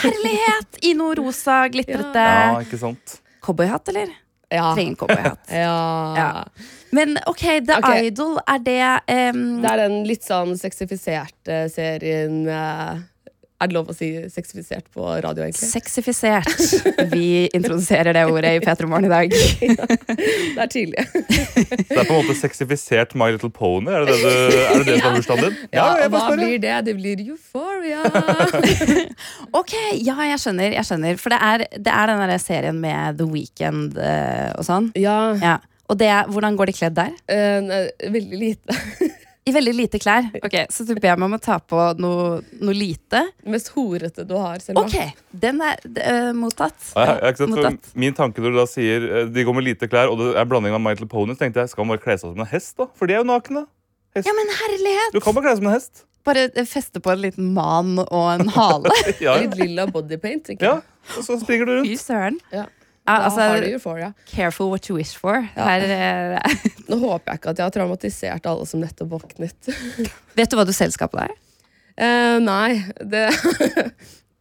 Herlighet! 0.00 0.80
I 0.86 0.94
noe 0.96 1.16
rosa, 1.18 1.62
glitrete 1.72 2.22
Ja, 2.24 2.60
ikke 2.62 2.78
sant? 2.80 3.18
cowboyhatt, 3.44 3.88
eller? 3.92 4.12
Ja. 4.50 4.70
Trenger 4.74 4.96
cowboyhatt. 5.00 5.50
Ja. 5.50 6.14
Ja. 6.16 6.30
Men 6.90 7.18
ok, 7.26 7.44
The 7.66 7.78
okay. 7.78 8.08
Idol, 8.10 8.38
er 8.46 8.58
det 8.66 8.82
um... 9.34 9.60
Det 9.62 9.70
er 9.70 9.84
den 9.84 10.02
litt 10.08 10.26
sånn 10.26 10.56
sexifiserte 10.58 11.62
serien 11.70 12.42
eh, 12.50 12.98
Er 13.60 13.70
det 13.70 13.76
lov 13.76 13.92
å 13.92 13.94
si 13.94 14.08
sexifisert 14.32 14.88
på 14.94 15.04
radio, 15.22 15.44
egentlig? 15.44 15.68
Sexifisert. 15.70 16.50
Vi 17.14 17.46
introduserer 17.54 18.16
det 18.16 18.24
ordet 18.26 18.56
i 18.56 18.62
P3 18.64 18.88
Morgen 18.90 19.06
i 19.06 19.12
dag. 19.12 19.36
Det 20.56 20.64
er 20.64 20.72
tidlig. 20.72 21.06
Det 21.92 22.00
er 22.00 22.08
på 22.08 22.16
en 22.16 22.24
måte 22.24 22.36
sexifisert 22.40 23.14
My 23.14 23.30
Little 23.36 23.52
Pony. 23.54 23.92
Er 23.92 24.08
det 24.08 24.16
det, 24.16 24.34
du, 24.34 24.58
er 24.58 24.82
det, 24.82 24.88
det 24.88 24.98
som 24.98 25.10
er 25.12 25.16
bursdagen 25.20 25.46
din? 25.46 25.58
Ja, 25.70 25.84
ja 25.84 26.08
og 26.08 26.14
hva 26.16 26.24
spørre. 26.26 26.40
blir 26.42 26.62
det? 26.64 26.76
Det 26.88 26.96
blir 26.98 27.24
euphoria. 27.28 28.02
Ok, 29.60 29.76
ja, 30.00 30.18
jeg 30.32 30.42
skjønner. 30.42 30.74
jeg 30.74 30.86
skjønner 30.88 31.20
For 31.20 31.32
det 31.32 31.40
er, 31.52 31.66
det 31.76 31.94
er 31.94 32.10
den 32.10 32.22
der 32.26 32.38
serien 32.42 32.82
med 32.82 33.20
The 33.20 33.28
Weeknd 33.30 33.98
uh, 34.00 34.56
og 34.58 34.66
sånn. 34.66 34.94
ja, 34.98 35.20
Ja. 35.38 35.58
Og 35.90 35.98
det, 35.98 36.10
hvordan 36.30 36.56
går 36.58 36.70
de 36.70 36.76
kledd 36.76 36.94
der? 36.98 37.16
Uh, 37.26 37.58
nei, 37.66 37.80
veldig 38.14 38.38
lite. 38.44 38.76
I 39.48 39.52
veldig 39.56 39.72
lite 39.74 39.98
klær. 39.98 40.26
Ok, 40.44 40.54
Så 40.70 40.84
du 40.86 40.92
ber 41.00 41.16
meg 41.18 41.24
om 41.26 41.34
å 41.34 41.40
ta 41.42 41.56
på 41.58 41.78
noe, 41.98 42.42
noe 42.60 42.74
lite? 42.76 43.22
Det 43.40 43.50
mest 43.54 43.70
horete 43.74 44.22
du 44.28 44.34
har, 44.36 44.60
Selma. 44.62 44.84
Ok, 44.84 45.24
den 45.42 45.62
er 45.64 45.80
uh, 45.88 46.28
mottatt. 46.36 46.76
Ja, 46.92 47.16
jeg, 47.24 47.38
jeg, 47.40 47.48
mottatt. 47.50 47.88
min 47.98 48.14
tanke 48.14 48.44
når 48.44 48.54
du 48.54 48.60
da 48.60 48.66
sier 48.70 49.06
eh, 49.08 49.24
de 49.32 49.46
går 49.48 49.56
med 49.56 49.66
lite 49.66 49.88
klær, 49.90 50.12
og 50.12 50.20
det 50.20 50.28
er 50.38 50.46
blanding 50.50 50.76
av 50.76 50.82
My 50.84 50.92
Little 50.92 51.08
Pony, 51.10 51.34
tenkte 51.40 51.64
jeg 51.64 51.72
skal 51.72 51.86
man 51.88 51.96
bare 51.96 52.04
kle 52.04 52.18
seg 52.20 52.28
som 52.28 52.44
en 52.44 52.50
hest, 52.52 52.76
da? 52.78 52.86
For 53.00 53.10
de 53.10 53.16
er 53.16 53.22
jo 53.24 53.28
nakne. 53.32 53.64
Ja, 54.20 54.36
men 54.36 54.54
herlighet! 54.60 55.16
Du 55.16 55.20
kan 55.24 55.34
bare 55.34 55.48
kle 55.48 55.56
deg 55.56 55.62
som 55.64 55.70
en 55.72 55.76
hest. 55.78 56.04
Bare 56.28 56.44
feste 56.68 57.00
på 57.00 57.10
en 57.14 57.22
liten 57.24 57.48
man 57.56 57.94
og 58.04 58.26
en 58.34 58.50
hale. 58.54 58.92
Ja, 59.24 59.38
Litt 59.40 59.56
lilla 59.58 59.88
bodypaint. 59.88 60.44
tenker 60.50 60.68
ja. 60.68 60.76
Og 61.16 61.24
så 61.24 61.40
springer 61.40 61.70
du 61.70 61.74
Fy 61.80 61.94
rundt. 61.94 62.02
søren. 62.04 62.36
Ja. 62.52 62.66
Ja, 63.08 63.16
Da 63.16 63.30
har 63.30 63.56
du 63.56 63.64
altså, 63.64 63.72
euphoria. 63.74 64.12
careful 64.28 64.68
what 64.70 64.86
you 64.90 64.96
wish 64.96 65.16
for. 65.18 65.40
Ja. 65.56 65.64
Her, 65.66 65.82
eh, 65.90 66.56
Nå 66.90 66.98
håper 67.00 67.32
jeg 67.32 67.40
ikke 67.40 67.50
at 67.54 67.58
jeg 67.62 67.64
har 67.66 67.74
traumatisert 67.74 68.46
alle 68.46 68.66
som 68.68 68.82
nettopp 68.84 69.10
våknet. 69.16 69.70
vet 70.38 70.50
du 70.52 70.56
hva 70.58 70.66
du 70.68 70.72
selv 70.76 70.94
er? 71.00 71.14
deg? 71.16 71.38
Eh, 72.00 72.38
nei, 72.44 72.84
det 73.00 73.26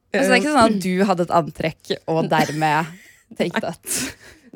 Altså, 0.10 0.26
det 0.26 0.34
er 0.34 0.40
ikke 0.42 0.52
sånn 0.56 0.72
at 0.74 0.80
du 0.82 0.94
hadde 1.06 1.26
et 1.28 1.34
antrekk 1.38 1.92
og 2.10 2.30
dermed 2.32 2.94
tenkte 3.38 3.76
at 3.76 3.98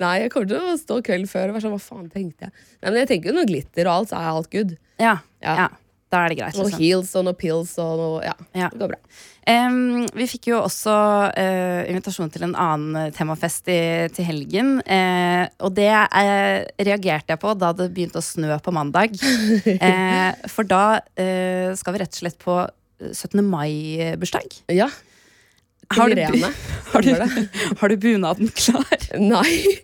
Nei, 0.02 0.16
jeg 0.24 0.32
kommer 0.34 0.50
til 0.50 0.58
å 0.58 0.78
stå 0.82 0.96
kvelden 1.06 1.30
før 1.30 1.52
og 1.52 1.54
være 1.54 1.62
sånn, 1.68 1.76
hva 1.76 1.84
faen 1.84 2.08
tenkte 2.10 2.48
jeg? 2.48 2.54
Nei, 2.82 2.88
men 2.90 2.96
jeg 3.04 3.10
tenker 3.12 3.30
jo 3.30 3.36
noe 3.38 3.46
glitter 3.46 3.86
og 3.86 3.94
alt, 3.94 4.10
så 4.10 4.18
er 4.18 4.30
alt 4.32 4.50
good. 4.50 4.72
Ja, 4.98 5.20
Ja. 5.44 5.54
ja. 5.60 5.68
Da 6.14 6.20
er 6.28 6.34
det 6.34 6.38
greit. 6.40 6.58
Noe 6.60 6.68
Liksom. 6.70 6.82
heels 6.84 7.14
og 7.18 7.24
noe 7.26 7.38
pills 7.40 7.72
og 7.82 7.94
noe 7.98 8.24
Ja, 8.28 8.34
Ja. 8.54 8.68
det 8.70 8.80
går 8.84 8.92
bra. 8.94 9.00
Um, 9.44 10.06
vi 10.16 10.24
fikk 10.30 10.46
jo 10.54 10.62
også 10.64 10.94
uh, 11.36 11.82
invitasjon 11.92 12.30
til 12.32 12.46
en 12.46 12.54
annen 12.56 13.10
temafest 13.18 13.68
i, 13.68 13.80
til 14.16 14.24
helgen. 14.30 14.78
Uh, 14.88 15.50
og 15.66 15.74
det 15.76 15.90
uh, 15.92 16.62
reagerte 16.80 17.34
jeg 17.34 17.42
på 17.42 17.52
da 17.60 17.74
det 17.76 17.90
begynte 17.98 18.22
å 18.22 18.24
snø 18.24 18.56
på 18.64 18.72
mandag. 18.76 19.18
Eh, 19.84 20.32
for 20.52 20.64
da 20.68 21.00
eh, 21.20 21.74
skal 21.76 21.96
vi 21.96 22.00
rett 22.04 22.14
og 22.16 22.20
slett 22.22 22.38
på 22.40 22.56
17. 23.12 23.42
mai-bursdag. 23.44 24.62
Ja. 24.72 24.88
Har 25.92 26.10
du- 26.10 26.16
Irene. 26.22 26.54
Har 26.94 27.02
du, 27.02 27.10
har 27.82 27.90
du 27.90 27.96
bunaden 27.98 28.52
klar? 28.54 28.86
Nei, 29.18 29.80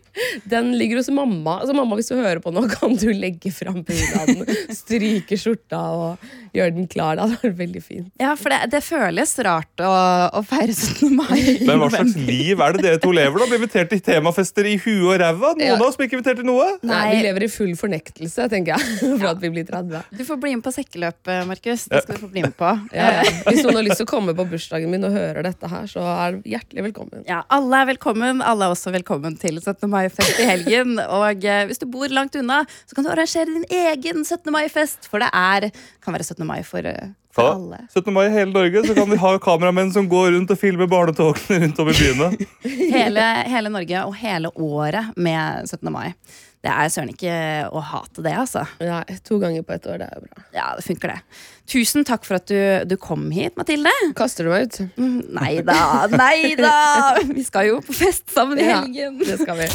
den 0.45 0.67
ligger 0.77 0.99
hos 0.99 1.07
mamma. 1.09 1.55
Altså, 1.63 1.73
mamma, 1.73 1.95
hvis 1.97 2.11
du 2.11 2.19
hører 2.19 2.37
på 2.43 2.51
nå, 2.53 2.67
kan 2.69 2.93
du 3.01 3.07
legge 3.17 3.49
fram 3.55 3.79
bunaden, 3.87 4.43
stryke 4.77 5.33
skjorta 5.41 5.79
og 5.95 6.27
gjøre 6.53 6.75
den 6.75 6.85
klar. 6.91 7.15
Det 7.17 7.23
hadde 7.25 7.39
vært 7.47 7.57
veldig 7.63 7.81
fint. 7.81 8.11
Ja, 8.21 8.35
for 8.37 8.53
det, 8.53 8.59
det 8.75 8.83
føles 8.85 9.33
rart 9.47 9.81
å, 9.81 9.89
å 10.37 10.43
feire 10.45 10.75
17. 10.77 11.15
mai. 11.17 11.39
Men 11.65 11.81
hva 11.81 11.89
slags 11.95 12.13
liv 12.29 12.61
er 12.61 12.77
det 12.77 12.85
dere 12.85 13.01
to 13.01 13.09
lever? 13.15 13.41
da? 13.41 13.47
Blir 13.55 13.61
invitert 13.63 13.89
til 13.95 14.03
temafester 14.05 14.69
i 14.69 14.75
huet 14.77 15.07
og 15.07 15.17
ræva? 15.23 15.55
Noen 15.57 15.65
Ja. 15.65 15.79
av 15.79 15.87
oss 15.89 15.97
blir 15.97 16.11
ikke 16.11 16.19
invitert 16.19 16.43
til 16.43 16.49
noe. 16.51 16.67
Nei, 16.83 16.93
Nei. 16.93 17.09
Vi 17.15 17.25
lever 17.25 17.47
i 17.47 17.49
full 17.55 17.73
fornektelse, 17.79 18.45
tenker 18.53 18.77
jeg, 18.77 19.01
for 19.23 19.31
at 19.33 19.41
vi 19.41 19.49
blir 19.57 19.65
30. 19.65 20.13
Du 20.13 20.21
får 20.29 20.41
bli 20.45 20.53
med 20.59 20.65
på 20.69 20.75
sekkeløpet, 20.77 21.41
Markus. 21.49 21.87
Det 21.89 22.05
skal 22.05 22.21
du 22.21 22.25
få 22.27 22.31
bli 22.37 22.45
med 22.45 22.53
på. 22.61 22.69
Ja, 22.93 23.09
ja. 23.23 23.27
Hvis 23.49 23.65
noen 23.65 23.81
har 23.81 23.89
lyst 23.89 24.03
til 24.03 24.05
å 24.05 24.13
komme 24.13 24.37
på 24.37 24.45
bursdagen 24.53 24.93
min 24.93 25.09
og 25.09 25.17
høre 25.17 25.47
dette 25.49 25.73
her, 25.73 25.88
så 25.89 26.03
er 26.05 26.37
du 26.37 26.49
hjertelig 26.49 26.83
velkommen. 26.89 27.23
Ja, 27.27 27.41
Alle 27.53 27.81
er 27.83 27.89
velkommen. 27.93 28.41
Alle 28.45 28.67
er 28.67 28.73
også 28.75 28.93
velkommen 28.95 29.35
til 29.41 29.59
17. 29.61 29.89
mai-fest 29.91 30.39
i 30.43 30.47
helgen. 30.49 30.97
Og 31.19 31.43
eh, 31.45 31.63
hvis 31.69 31.81
du 31.81 31.87
bor 31.91 32.07
langt 32.13 32.35
unna, 32.39 32.61
så 32.85 32.95
kan 32.97 33.05
du 33.07 33.11
arrangere 33.13 33.49
din 33.49 33.65
egen 33.69 34.23
17. 34.25 34.51
mai-fest. 34.53 35.09
For 35.09 35.19
det 35.23 35.31
er, 35.33 35.69
kan 36.05 36.15
være 36.15 36.27
17. 36.29 36.45
mai 36.47 36.61
for, 36.67 36.85
eh, 36.85 37.09
for 37.35 37.45
Ja. 37.49 37.55
alle. 37.57 37.81
17. 37.93 38.13
mai 38.13 38.25
i 38.27 38.33
hele 38.33 38.53
Norge 38.55 38.83
så 38.87 38.95
kan 38.97 39.09
vi 39.09 39.17
ha 39.21 39.33
kameramenn 39.41 39.91
som 39.93 40.07
går 40.11 40.31
rundt 40.37 40.51
og 40.53 40.59
filmer 40.61 40.89
barnetogene 40.89 41.59
rundt 41.65 41.79
om 41.83 41.89
i 41.91 41.97
byene. 41.97 42.29
Hele, 42.99 43.25
hele 43.49 43.69
Norge 43.73 44.05
og 44.05 44.15
hele 44.21 44.49
året 44.57 45.11
med 45.17 45.67
17. 45.69 45.91
mai. 45.93 46.13
Det 46.59 46.67
er 46.73 46.89
søren 46.91 47.11
ikke 47.13 47.33
å 47.71 47.79
hate 47.87 48.19
det, 48.25 48.33
altså. 48.35 48.65
Ja, 48.83 48.97
to 49.23 49.37
ganger 49.39 49.63
på 49.63 49.77
et 49.77 49.85
år, 49.87 50.01
det 50.01 50.09
er 50.09 50.17
jo 50.19 50.25
bra. 50.25 50.41
Ja, 50.51 50.65
det 50.75 50.83
funker, 50.83 51.13
det. 51.13 51.43
Tusen 51.69 52.01
takk 52.07 52.23
for 52.25 52.39
at 52.39 52.49
du, 52.49 52.57
du 52.89 52.95
kom 52.97 53.27
hit, 53.33 53.53
Mathilde. 53.59 53.91
Kaster 54.17 54.47
du 54.47 54.53
meg 54.53 54.65
ut? 54.71 54.79
Mm, 54.97 55.19
Nei 55.37 55.51
da, 55.65 56.07
nei 56.09 56.55
da! 56.57 56.73
Vi 57.37 57.43
skal 57.45 57.69
jo 57.69 57.81
på 57.85 57.93
fest 57.93 58.25
sammen 58.33 58.57
i 58.57 58.65
helgen. 58.65 59.19
Ja. 59.21 59.35
Det 59.35 59.37
skal 59.43 59.59
vi. 59.59 59.67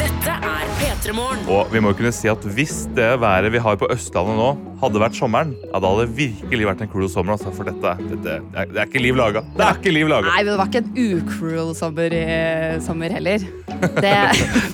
Dette 0.00 0.32
er 0.34 0.72
P3 0.80 1.14
Og 1.52 1.70
vi 1.70 1.80
må 1.84 1.92
kunne 1.96 2.10
si 2.14 2.26
at 2.32 2.42
hvis 2.56 2.80
det 2.96 3.06
været 3.22 3.52
vi 3.54 3.60
har 3.62 3.76
på 3.78 3.86
Østlandet 3.94 4.36
nå, 4.40 4.48
hadde 4.80 5.02
vært 5.02 5.18
sommeren, 5.18 5.52
ja, 5.68 5.76
da 5.78 5.90
hadde 5.92 6.06
det 6.08 6.16
virkelig 6.18 6.66
vært 6.70 6.82
en 6.86 6.90
cruel 6.90 7.10
sommer. 7.12 7.36
Altså, 7.36 7.52
for 7.54 7.68
dette, 7.70 7.92
dette 8.00 8.18
det, 8.26 8.38
er, 8.56 8.70
det 8.72 8.80
er 8.82 8.88
ikke 8.90 9.02
liv 9.04 9.18
laga. 9.20 9.44
Det 9.54 9.66
er 9.68 9.78
ikke 9.78 9.92
liv 9.94 10.10
laga. 10.10 10.32
Nei, 10.32 10.40
men 10.42 10.50
det 10.50 10.58
var 10.62 10.72
ikke 10.72 10.82
en 10.82 11.20
ucruel 11.20 11.70
sommer, 11.78 12.16
eh, 12.16 12.74
sommer 12.84 13.14
heller. 13.20 13.46
Det, 14.02 14.16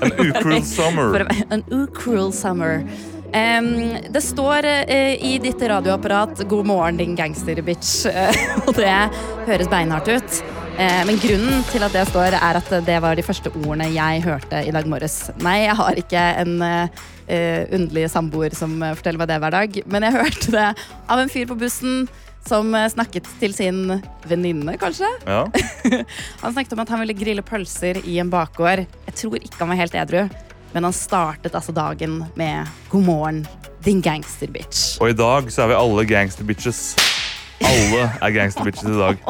En 0.03 0.17
ucruel 0.25 0.65
summer. 0.67 1.21
en 1.55 1.63
ucruel 1.75 2.33
summer. 2.35 2.81
Det 3.33 4.23
står 4.23 4.65
eh, 4.65 5.25
i 5.25 5.39
ditt 5.43 5.63
radioapparat 5.63 6.39
'God 6.49 6.67
morgen, 6.67 6.97
din 6.97 7.17
gangster-bitch', 7.17 8.07
og 8.67 8.75
det 8.79 8.93
høres 9.47 9.69
beinhardt 9.69 10.09
ut. 10.09 10.39
Eh, 10.79 11.03
men 11.09 11.19
grunnen 11.21 11.65
til 11.71 11.85
at 11.85 11.93
det 11.93 12.07
står, 12.11 12.37
er 12.37 12.59
at 12.61 12.71
det 12.87 12.97
var 13.03 13.17
de 13.17 13.25
første 13.27 13.53
ordene 13.53 13.91
jeg 13.95 14.23
hørte 14.25 14.63
i 14.65 14.73
dag 14.73 14.89
morges. 14.89 15.31
Nei, 15.45 15.59
jeg 15.65 15.77
har 15.77 16.01
ikke 16.01 16.23
en 16.45 16.55
eh, 16.65 17.67
underlig 17.77 18.07
samboer 18.13 18.57
som 18.57 18.79
forteller 18.81 19.21
meg 19.21 19.33
det 19.33 19.41
hver 19.43 19.57
dag, 19.57 19.81
men 19.87 20.07
jeg 20.07 20.17
hørte 20.17 20.55
det 20.57 20.69
av 21.09 21.21
en 21.21 21.33
fyr 21.33 21.51
på 21.51 21.59
bussen 21.61 22.07
som 22.47 22.71
snakket 22.71 23.27
til 23.41 23.53
sin 23.57 23.81
venninne, 24.31 24.77
kanskje. 24.79 25.09
Ja. 25.27 25.45
Han 26.45 26.53
snakket 26.55 26.77
om 26.77 26.85
at 26.85 26.93
han 26.95 27.03
ville 27.03 27.17
grille 27.19 27.43
pølser 27.43 27.99
i 28.07 28.21
en 28.23 28.31
bakgård. 28.31 28.85
Jeg 29.09 29.17
tror 29.19 29.41
ikke 29.41 29.59
han 29.59 29.73
var 29.73 29.81
helt 29.81 29.97
edru, 29.99 30.21
men 30.77 30.85
han 30.85 30.93
startet 30.93 31.55
altså 31.57 31.73
dagen 31.73 32.19
med 32.37 32.69
'God 32.91 33.05
morgen, 33.07 33.39
din 33.81 34.03
gangster-bitch'. 34.05 34.99
Og 35.01 35.09
i 35.09 35.17
dag 35.17 35.49
så 35.49 35.63
er 35.65 35.71
vi 35.71 35.79
alle 35.79 36.05
gangster-bitches. 36.05 36.81
Alle 37.65 38.03
er 38.21 38.35
gangster-bitches 38.35 38.91
i 38.91 38.99
dag. 38.99 39.23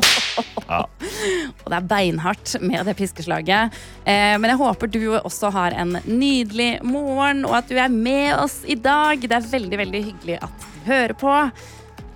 Og 1.62 1.70
det 1.70 1.78
er 1.78 1.87
beinhardt 1.87 2.56
med 2.59 2.82
det 2.88 2.96
piskeslaget. 2.98 3.78
Eh, 4.02 4.35
men 4.42 4.50
jeg 4.50 4.59
håper 4.59 4.90
du 4.90 4.98
også 5.20 5.52
har 5.54 5.78
en 5.78 6.00
nydelig 6.02 6.80
morgen, 6.82 7.44
og 7.46 7.61
at 7.61 7.70
du 7.70 7.78
er 7.78 7.94
med 7.94 8.35
oss 8.40 8.64
i 8.66 8.74
dag. 8.74 9.22
Det 9.22 9.38
er 9.38 9.50
veldig, 9.54 9.78
veldig 9.85 10.04
hyggelig 10.11 10.42
at 10.42 10.66
du 10.66 10.90
hører 10.90 11.14
på. 11.14 11.38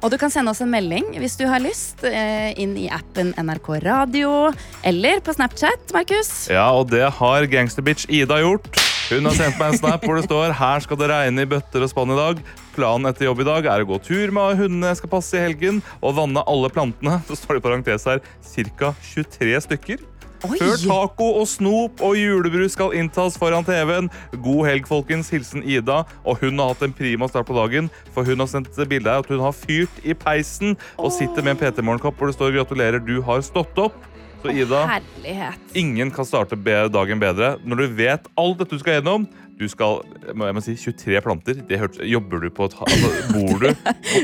Og 0.00 0.10
du 0.10 0.18
kan 0.18 0.32
sende 0.32 0.50
oss 0.50 0.62
en 0.64 0.74
melding 0.74 1.06
hvis 1.22 1.38
du 1.38 1.46
har 1.46 1.62
lyst, 1.62 2.02
eh, 2.02 2.50
inn 2.58 2.74
i 2.74 2.90
appen 2.90 3.30
NRK 3.38 3.76
Radio 3.86 4.50
eller 4.82 5.22
på 5.22 5.38
Snapchat, 5.38 5.92
Markus. 5.94 6.48
Ja, 6.50 6.72
og 6.74 6.90
det 6.90 7.06
har 7.20 7.46
gangster-bitch 7.46 8.10
Ida 8.10 8.42
gjort. 8.42 8.89
Hun 9.10 9.26
har 9.26 9.34
sendt 9.34 9.56
meg 9.58 9.72
en 9.72 9.78
snap 9.80 10.04
hvor 10.06 10.14
det 10.14 10.28
står 10.28 10.52
her 10.54 10.82
skal 10.84 10.98
det 11.00 11.08
regne 11.10 11.42
i 11.42 11.48
bøtter 11.50 11.82
og 11.82 11.90
spann 11.90 12.12
i 12.14 12.18
dag. 12.18 12.42
Planen 12.76 13.10
etter 13.10 13.26
jobb 13.26 13.40
i 13.42 13.46
dag 13.48 13.66
er 13.66 13.82
å 13.82 13.88
gå 13.88 13.96
tur 14.06 14.30
med 14.36 14.60
hundene 14.60 14.92
jeg 14.92 15.00
skal 15.00 15.10
passe 15.16 15.34
i 15.34 15.42
helgen, 15.42 15.80
og 15.98 16.14
vanne 16.20 16.44
alle 16.46 16.70
plantene. 16.70 17.16
Så 17.26 17.40
står 17.40 17.58
det 17.58 17.62
i 17.62 17.64
parentes 17.64 18.06
her 18.06 18.22
ca. 18.22 18.92
23 19.08 19.56
stykker. 19.66 20.04
Oi! 20.46 20.56
Før 20.56 20.76
taco 20.78 21.26
og 21.40 21.48
snop 21.50 22.00
og 22.06 22.14
julebrus 22.16 22.76
skal 22.76 22.94
inntas 22.96 23.34
foran 23.40 23.66
TV-en. 23.66 24.12
God 24.46 24.62
helg, 24.68 24.86
folkens. 24.88 25.32
Hilsen 25.34 25.66
Ida. 25.66 26.04
Og 26.22 26.38
hun 26.44 26.62
har 26.62 26.70
hatt 26.70 26.86
en 26.86 26.94
prima 26.94 27.26
start 27.28 27.50
på 27.50 27.58
dagen, 27.58 27.90
for 28.14 28.22
hun 28.24 28.40
har 28.40 28.48
sendt 28.52 28.78
bilde 28.88 29.10
av 29.10 29.26
at 29.26 29.34
hun 29.34 29.42
har 29.42 29.56
fyrt 29.56 29.98
i 30.06 30.14
peisen 30.14 30.78
og 30.96 31.10
sitter 31.18 31.42
med 31.42 31.56
en 31.56 31.60
PT 31.64 31.82
Morgenkopp 31.82 32.16
hvor 32.16 32.30
det 32.30 32.38
står 32.38 32.54
'Gratulerer, 32.54 33.02
du 33.02 33.18
har 33.26 33.42
stått 33.42 33.74
opp'. 33.74 33.98
Så 34.40 34.52
Ida, 34.56 34.84
Herlighet. 34.88 35.72
ingen 35.76 36.10
kan 36.10 36.24
starte 36.24 36.56
dagen 36.88 37.20
bedre 37.20 37.56
når 37.64 37.82
du 37.82 37.96
vet 37.98 38.28
alt 38.40 38.62
dette 38.62 38.76
du 38.76 38.82
skal 38.82 39.00
gjennom. 39.00 39.26
Du 39.60 39.66
skal 39.68 40.00
jeg 40.24 40.36
må, 40.56 40.62
si, 40.64 40.76
23 40.80 41.20
planter. 41.20 41.58
Det 41.68 41.80
hørtes, 41.82 42.00
jobber 42.08 42.40
du 42.40 42.48
på 42.54 42.70
et, 42.70 42.78
altså, 42.80 43.10
Bor 43.34 43.60
du 43.60 43.68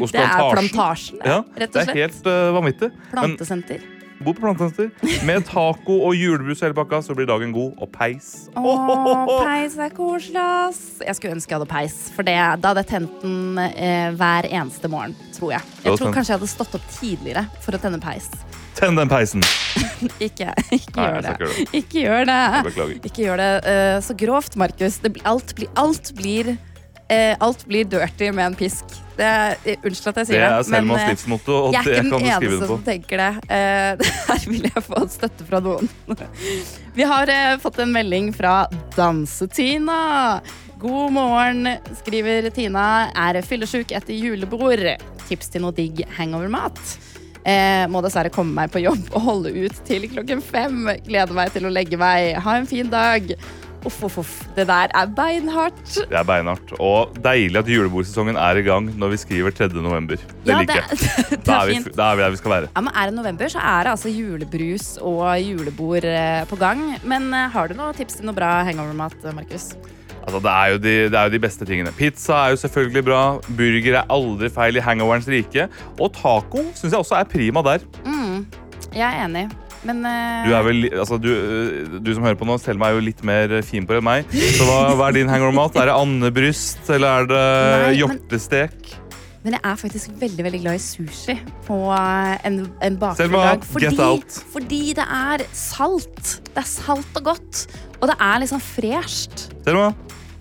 hos 0.00 0.14
plantasjen? 0.16 0.16
Det 0.16 0.22
er 0.22 0.56
plantasjen? 0.56 1.20
Ja, 1.20 1.42
rett 1.60 1.76
det 1.76 1.84
er 1.84 2.00
helt 2.00 2.30
uh, 2.30 2.54
vanvittig. 2.56 2.90
Men 3.12 3.36
bor 4.24 4.32
på 4.32 4.40
plantesenter. 4.40 4.92
Med 5.28 5.44
taco 5.44 5.98
og 6.08 6.16
julebrus 6.16 6.62
og 6.62 6.70
hele 6.70 6.76
pakka, 6.78 7.02
så 7.04 7.16
blir 7.16 7.28
dagen 7.28 7.52
god. 7.52 7.74
Og 7.84 7.90
peis. 7.92 8.30
Å, 8.56 8.76
peis 9.44 9.76
er 9.76 9.92
koselig, 9.96 10.40
ass. 10.40 10.82
Jeg 11.04 11.18
skulle 11.18 11.36
ønske 11.36 11.52
jeg 11.52 11.60
hadde 11.60 11.68
peis, 11.68 11.98
for 12.16 12.24
det, 12.24 12.36
da 12.62 12.72
hadde 12.72 12.86
jeg 12.86 12.92
tent 12.94 13.18
den 13.24 13.60
eh, 13.66 14.08
hver 14.16 14.48
eneste 14.48 14.88
morgen. 14.92 15.16
Tror 15.36 15.58
jeg. 15.58 15.74
Jeg 15.84 16.00
tror 16.00 16.16
kanskje 16.16 16.32
jeg 16.32 16.40
hadde 16.40 16.54
stått 16.54 16.78
opp 16.78 16.88
tidligere 16.96 17.44
for 17.60 17.76
å 17.76 17.82
tenne 17.82 18.00
peis. 18.00 18.30
Tenn 18.76 18.96
den 18.98 19.08
peisen! 19.08 19.44
Ikke, 20.20 20.52
ikke 20.74 20.92
Nei, 20.98 21.06
gjør 21.08 21.22
det. 21.24 21.30
ikke 21.72 21.80
det. 21.80 22.02
Gjør 22.02 22.26
det. 22.28 22.96
Ikke 23.08 23.22
gjør 23.24 23.40
det 23.40 23.50
Uh, 23.66 23.96
så 24.04 24.14
grovt, 24.18 24.56
Markus. 24.60 24.98
Det 25.00 25.14
Alt 25.24 25.54
blir, 25.56 25.70
alt 25.80 26.10
blir, 26.16 26.50
uh, 27.08 27.34
alt 27.40 27.64
blir 27.68 27.88
dirty 27.88 28.28
med 28.36 28.50
en 28.50 28.56
pisk. 28.58 28.92
Det 29.16 29.24
er, 29.24 29.56
eh, 29.64 29.80
unnskyld 29.80 30.12
at 30.12 30.20
jeg 30.20 30.28
sier 30.28 30.44
det. 30.44 30.50
er 30.52 30.84
men 30.84 30.92
uh, 30.92 31.06
livsmotto, 31.08 31.56
jeg 31.72 31.80
er 31.80 31.88
ikke 31.88 32.04
den 32.04 32.28
eneste 32.28 32.68
som 32.68 32.84
tenker 32.84 33.22
det. 33.22 33.30
Eh, 33.48 34.12
her 34.28 34.46
vil 34.52 34.68
jeg 34.68 34.84
få 34.84 35.02
støtte 35.16 35.48
fra 35.48 35.62
noen. 35.64 35.88
Vi 36.98 37.08
har 37.08 37.32
fått 37.64 37.80
en 37.84 37.96
melding 37.96 38.30
fra 38.36 38.66
Danse-Tina. 38.98 40.00
God 40.80 41.16
morgen, 41.16 41.72
skriver 42.02 42.52
Tina. 42.52 42.86
Er 43.16 43.40
fyllesyk 43.40 43.96
etter 43.96 44.12
julebord. 44.12 44.84
Tips 45.26 45.54
til 45.56 45.64
noe 45.64 45.72
digg 45.76 46.04
hangover-mat. 46.20 47.15
Eh, 47.46 47.84
må 47.92 48.00
dessverre 48.02 48.32
komme 48.34 48.56
meg 48.56 48.72
på 48.74 48.80
jobb 48.82 49.12
og 49.14 49.20
holde 49.22 49.52
ut 49.54 49.76
til 49.86 50.08
klokken 50.10 50.42
fem. 50.42 50.88
Gleder 51.06 51.36
meg 51.36 51.52
til 51.54 51.68
å 51.68 51.70
legge 51.70 51.98
meg. 52.00 52.34
Ha 52.42 52.56
en 52.58 52.66
fin 52.66 52.90
dag. 52.90 53.30
Uff, 53.86 54.00
uff, 54.02 54.16
uff. 54.18 54.30
Det 54.56 54.64
der 54.66 54.90
er 54.98 55.06
beinhardt. 55.14 55.82
Det 56.10 56.16
er 56.18 56.24
beinhardt. 56.26 56.72
Og 56.82 57.12
deilig 57.22 57.60
at 57.60 57.68
julebordsesongen 57.70 58.34
er 58.42 58.58
i 58.58 58.64
gang 58.66 58.88
når 58.98 59.12
vi 59.14 59.18
skriver 59.22 59.54
3. 59.54 59.68
november. 59.78 60.18
Det 60.42 60.50
Ja, 60.50 60.58
liker 60.58 60.80
jeg. 60.80 60.98
det, 60.98 61.38
det 61.46 61.54
er 61.54 61.60
er, 61.60 61.70
vi, 61.70 61.92
da 61.94 62.08
er 62.10 62.18
vi 62.18 62.24
der 62.26 62.34
vi 62.34 62.40
skal 62.40 62.54
være. 62.56 62.70
Ja, 62.74 62.82
men 62.82 62.96
Er 62.98 63.12
det 63.12 63.14
november, 63.20 63.52
så 63.54 63.62
er 63.62 63.86
det 63.86 63.92
altså 63.94 64.10
julebrus 64.10 64.88
og 64.98 65.22
julebord 65.38 66.08
eh, 66.10 66.42
på 66.50 66.58
gang. 66.58 66.82
Men 67.06 67.30
eh, 67.30 67.46
har 67.54 67.70
du 67.70 67.78
noen 67.78 67.94
tips 67.94 68.18
til 68.18 68.26
noe 68.26 68.34
bra 68.34 68.56
hangover-mat, 68.66 69.22
Markus? 69.38 69.68
Altså, 70.26 70.40
det, 70.42 70.52
er 70.52 70.72
jo 70.72 70.78
de, 70.82 70.94
det 71.12 71.18
er 71.18 71.28
jo 71.28 71.34
de 71.36 71.42
beste 71.46 71.66
tingene. 71.68 71.92
Pizza 71.94 72.40
er 72.44 72.56
jo 72.56 72.62
selvfølgelig 72.64 73.04
bra. 73.06 73.20
Burger 73.46 74.00
er 74.00 74.10
aldri 74.10 74.50
feil 74.50 74.80
i 74.80 74.82
hangoverens 74.82 75.28
rike. 75.30 75.68
Og 76.00 76.10
taco 76.16 76.66
syns 76.74 76.90
jeg 76.90 76.98
også 76.98 77.20
er 77.20 77.30
prima 77.30 77.62
der. 77.66 77.86
Jeg 78.96 79.04
er 79.04 79.26
enig, 79.26 79.44
men 79.84 79.98
uh... 80.08 80.46
Du, 80.46 80.52
er 80.56 80.62
vel, 80.64 80.86
altså, 80.88 81.18
du, 81.20 81.28
øh, 81.28 81.96
du 82.00 82.14
som 82.16 82.24
hører 82.24 82.38
på 82.40 82.46
nå, 82.48 82.54
Selma 82.62 82.88
er 82.88 82.96
jo 82.96 83.02
litt 83.04 83.18
mer 83.28 83.52
fin 83.66 83.84
på 83.84 83.92
det 83.92 84.00
enn 84.00 84.06
meg. 84.06 84.30
Så 84.56 84.64
hva, 84.64 84.78
hva 84.96 85.10
er 85.10 85.18
din 85.18 85.28
hangover-mat? 85.28 85.76
Er 85.76 85.90
det 85.90 85.96
andebryst, 86.00 86.80
eller 86.96 87.26
er 87.26 87.28
det 87.28 87.42
Nei, 87.42 87.90
hjortestek? 87.98 88.94
Men 89.44 89.58
jeg 89.58 89.62
er 89.68 89.76
faktisk 89.78 90.16
veldig 90.18 90.46
veldig 90.48 90.60
glad 90.64 90.78
i 90.78 90.82
sushi 90.82 91.36
på 91.68 91.76
eh, 91.94 92.32
en, 92.48 92.56
en 92.88 92.96
bakfredag. 92.98 93.68
Fordi, 93.68 93.92
fordi 94.54 94.80
det 94.96 95.04
er 95.04 95.44
salt. 95.54 96.38
Det 96.48 96.64
er 96.64 96.70
salt 96.70 97.20
og 97.20 97.28
godt. 97.34 97.66
Og 98.00 98.08
det 98.10 98.16
er 98.16 98.40
liksom 98.42 98.64
fresht. 98.64 99.50
Selma, 99.68 99.92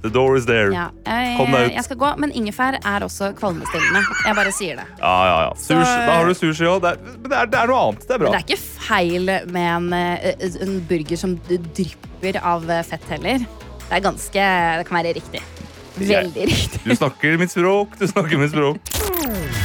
the 0.06 0.12
door 0.14 0.38
is 0.38 0.45
there. 0.45 0.70
Ja, 0.74 0.88
jeg, 1.06 1.34
Kom 1.39 1.51
deg 1.56 1.72
ut. 1.72 1.76
jeg 1.80 1.86
skal 1.88 1.97
gå, 2.03 2.12
men 2.22 2.32
ingefær 2.38 2.78
er 2.80 3.06
også 3.08 3.32
kvalmestillende. 3.39 4.03
Jeg 4.28 4.38
bare 4.38 4.53
sier 4.56 4.80
det. 4.82 4.86
Ja, 5.01 5.14
ja, 5.30 5.36
ja. 5.47 5.51
Sushi, 5.58 5.82
Så- 5.82 6.06
da 6.06 6.16
har 6.20 6.30
du 6.30 6.34
sushi 6.38 6.70
òg. 6.70 6.86
Men 6.86 7.30
det 7.32 7.38
er, 7.41 7.45
det 7.56 7.60
er 7.64 7.68
noe 7.74 7.82
annet. 7.89 8.08
Det 8.08 8.16
er 8.16 8.24
bra. 8.24 8.32
det 8.36 8.41
er 8.41 8.47
ikke 8.47 8.62
feil 8.86 9.26
med 9.58 9.62
en, 9.66 9.91
eh, 9.93 10.47
en 10.68 10.80
burger 10.89 11.18
som 11.18 11.36
drypper 11.49 12.41
av 12.43 12.70
eh, 12.70 12.84
fett 12.86 13.03
heller. 13.10 13.45
Det 13.86 13.93
er 13.99 14.01
ganske 14.06 14.45
Det 14.80 14.88
kan 14.88 15.01
være 15.03 15.14
riktig. 15.20 15.41
Veldig 15.95 16.47
riktig. 16.49 16.82
Du 16.84 16.95
snakker 16.95 17.38
mitt 17.39 17.51
språk. 17.53 17.97
Du 17.99 18.08
snakker 18.08 18.38
mitt 18.41 18.51
språk. 18.51 19.64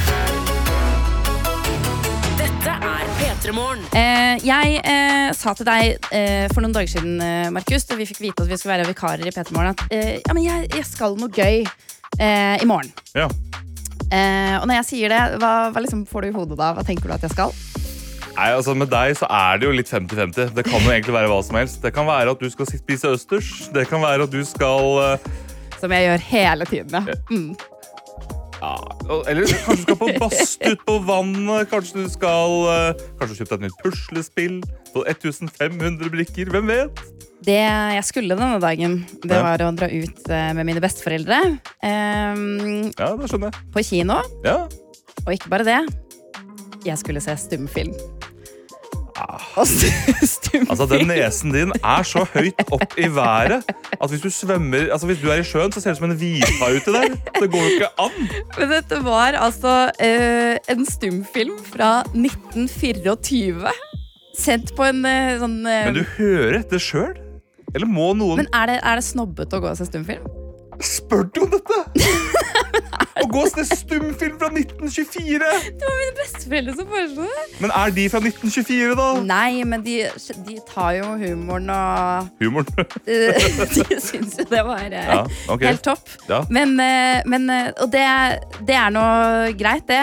Eh, 3.41 4.35
jeg 4.45 4.81
eh, 4.85 5.31
sa 5.33 5.55
til 5.57 5.65
deg 5.65 6.03
eh, 6.13 6.45
for 6.51 6.61
noen 6.61 6.75
dager 6.75 6.91
siden, 6.93 7.15
eh, 7.25 7.47
Markus, 7.49 7.87
da 7.89 7.97
vi 7.97 8.05
fikk 8.05 8.19
vite 8.21 8.43
at 8.45 8.51
vi 8.51 8.57
skulle 8.59 8.75
være 8.75 8.91
vikarer 8.91 9.25
i 9.25 9.33
P3 9.33 9.55
Morgen, 9.55 9.73
at 9.73 9.81
eh, 9.89 10.19
ja, 10.21 10.35
jeg, 10.45 10.67
jeg 10.69 10.85
skal 10.85 11.17
noe 11.17 11.33
gøy 11.33 11.65
eh, 11.65 12.61
i 12.61 12.67
morgen. 12.69 12.91
Ja. 13.17 13.25
Eh, 14.13 14.55
og 14.59 14.67
når 14.69 14.77
jeg 14.81 14.87
sier 14.91 15.15
det, 15.15 15.23
hva, 15.41 15.71
hva 15.73 15.81
liksom 15.81 16.05
får 16.05 16.27
du 16.27 16.29
i 16.29 16.35
hodet 16.35 16.59
da? 16.61 16.69
Hva 16.77 16.85
tenker 16.85 17.09
du 17.09 17.15
at 17.17 17.25
jeg 17.25 17.33
skal? 17.33 17.55
Nei, 18.37 18.51
altså 18.53 18.77
Med 18.77 18.93
deg 18.93 19.17
så 19.17 19.27
er 19.33 19.57
det 19.57 19.67
jo 19.67 19.73
litt 19.73 19.89
50-50. 19.89 20.53
Det 20.55 20.67
kan 20.69 20.77
jo 20.77 20.93
egentlig 20.93 21.17
være 21.17 21.33
hva 21.33 21.41
som 21.43 21.57
helst. 21.57 21.81
Det 21.81 21.95
kan 21.97 22.05
være 22.07 22.37
at 22.37 22.45
du 22.45 22.49
skal 22.53 22.69
spise 22.69 23.15
østers. 23.17 23.51
Det 23.73 23.89
kan 23.89 24.05
være 24.05 24.29
at 24.29 24.37
du 24.37 24.41
skal 24.47 25.01
eh, 25.01 25.29
Som 25.81 25.97
jeg 25.97 26.11
gjør 26.11 26.25
hele 26.29 26.69
tiden, 26.69 26.93
ja. 27.01 27.21
Mm. 27.33 27.80
Ja, 28.61 29.17
Eller 29.31 29.47
kanskje 29.65 29.75
du 29.75 29.81
skal 29.83 29.97
på 30.01 30.09
badstue 30.21 30.71
ut 30.75 30.83
på 30.87 30.95
vannet. 31.07 31.69
Kanskje 31.71 32.03
du 32.05 32.09
skal 32.13 32.53
eh, 32.71 33.01
Kanskje 33.19 33.39
kjøpe 33.41 33.49
deg 33.49 33.57
et 33.57 33.65
nytt 33.67 33.81
puslespill 33.83 34.59
på 34.93 35.03
1500 35.07 36.11
brikker. 36.13 36.51
Hvem 36.53 36.69
vet? 36.71 37.01
Det 37.41 37.57
jeg 37.57 38.03
skulle 38.05 38.35
denne 38.37 38.59
dagen, 38.61 38.99
det 39.23 39.33
Ja. 39.33 39.41
var 39.41 39.63
å 39.65 39.71
dra 39.73 39.87
ut 39.89 40.27
eh, 40.29 40.51
med 40.53 40.67
mine 40.67 40.83
besteforeldre. 40.83 41.39
Um, 41.81 42.91
Ja, 42.93 43.15
det 43.17 43.31
skjønner 43.31 43.49
jeg. 43.49 43.71
på 43.73 43.83
kino. 43.87 44.19
Ja. 44.45 44.59
Og 45.25 45.33
ikke 45.33 45.49
bare 45.49 45.65
det. 45.65 45.79
Jeg 46.85 46.97
skulle 47.01 47.21
se 47.21 47.33
stumfilm. 47.37 47.93
St- 49.61 50.61
Altså, 50.69 50.85
Den 50.91 51.07
nesen 51.09 51.53
din 51.55 51.71
er 51.81 52.03
så 52.07 52.23
høyt 52.33 52.61
opp 52.73 52.95
i 52.99 53.07
været 53.13 53.63
at 53.67 54.09
hvis 54.11 54.21
du 54.23 54.29
svømmer 54.33 54.89
Altså, 54.91 55.07
hvis 55.09 55.21
du 55.21 55.29
er 55.31 55.41
i 55.41 55.45
sjøen, 55.47 55.71
så 55.73 55.81
ser 55.83 55.91
det 55.93 55.99
ut 55.99 56.01
som 56.01 56.09
en 56.11 56.17
hvithai 56.19 56.69
uti 56.77 56.93
der. 56.95 57.15
Det 57.39 57.49
går 57.53 57.65
jo 57.65 57.71
ikke 57.75 57.89
an. 58.05 58.17
Men 58.57 58.71
dette 58.75 58.99
var 59.05 59.37
altså 59.39 59.73
eh, 60.01 60.57
en 60.73 60.85
stumfilm 60.87 61.57
fra 61.71 61.91
1924. 62.11 63.71
Sendt 64.41 64.71
på 64.77 64.85
en 64.87 65.03
eh, 65.05 65.35
sånn 65.41 65.57
eh, 65.67 65.85
Men 65.89 65.97
du 65.99 66.05
hører 66.17 66.61
etter 66.61 66.81
sjøl? 66.81 67.13
Eller 67.75 67.87
må 67.87 68.11
noen 68.17 68.41
men 68.41 68.49
er, 68.51 68.67
det, 68.73 68.79
er 68.83 68.99
det 68.99 69.05
snobbete 69.07 69.59
å 69.59 69.63
gå 69.63 69.69
og 69.71 69.77
se 69.79 69.87
stumfilm? 69.87 70.25
Spør 70.83 71.27
du 71.35 71.43
om 71.45 71.51
dette?! 71.53 71.83
Å 73.19 73.25
gå 73.27 73.41
og 73.43 73.49
se 73.51 73.65
stumfilm 73.67 74.37
fra 74.39 74.47
1924! 74.53 75.49
Det 75.75 75.83
var 75.87 75.97
mine 75.99 76.13
besteforeldre 76.19 76.75
som 76.77 76.87
foreslo 76.91 77.25
det. 77.27 77.45
Men 77.63 77.73
er 77.75 77.93
de 77.97 78.05
fra 78.13 78.21
1924, 78.23 78.95
da? 78.99 79.07
Nei, 79.27 79.63
men 79.67 79.83
de, 79.85 79.95
de 80.47 80.55
tar 80.69 80.93
jo 80.99 81.09
humoren 81.19 81.69
og 81.75 82.29
Humoren. 82.41 82.87
de 83.09 83.17
De 83.91 83.97
syns 84.03 84.37
jo 84.39 84.45
det 84.51 84.61
var 84.67 84.85
eh, 84.87 85.09
Ja, 85.11 85.19
okay. 85.51 85.67
helt 85.71 85.83
topp. 85.85 86.07
Ja. 86.29 86.41
Men, 86.53 86.73
eh, 86.79 87.21
men 87.29 87.49
eh, 87.51 87.69
Og 87.83 87.91
det, 87.93 88.05
det 88.67 88.77
er 88.79 88.93
nå 88.95 89.03
greit, 89.59 89.85
det. 89.91 90.01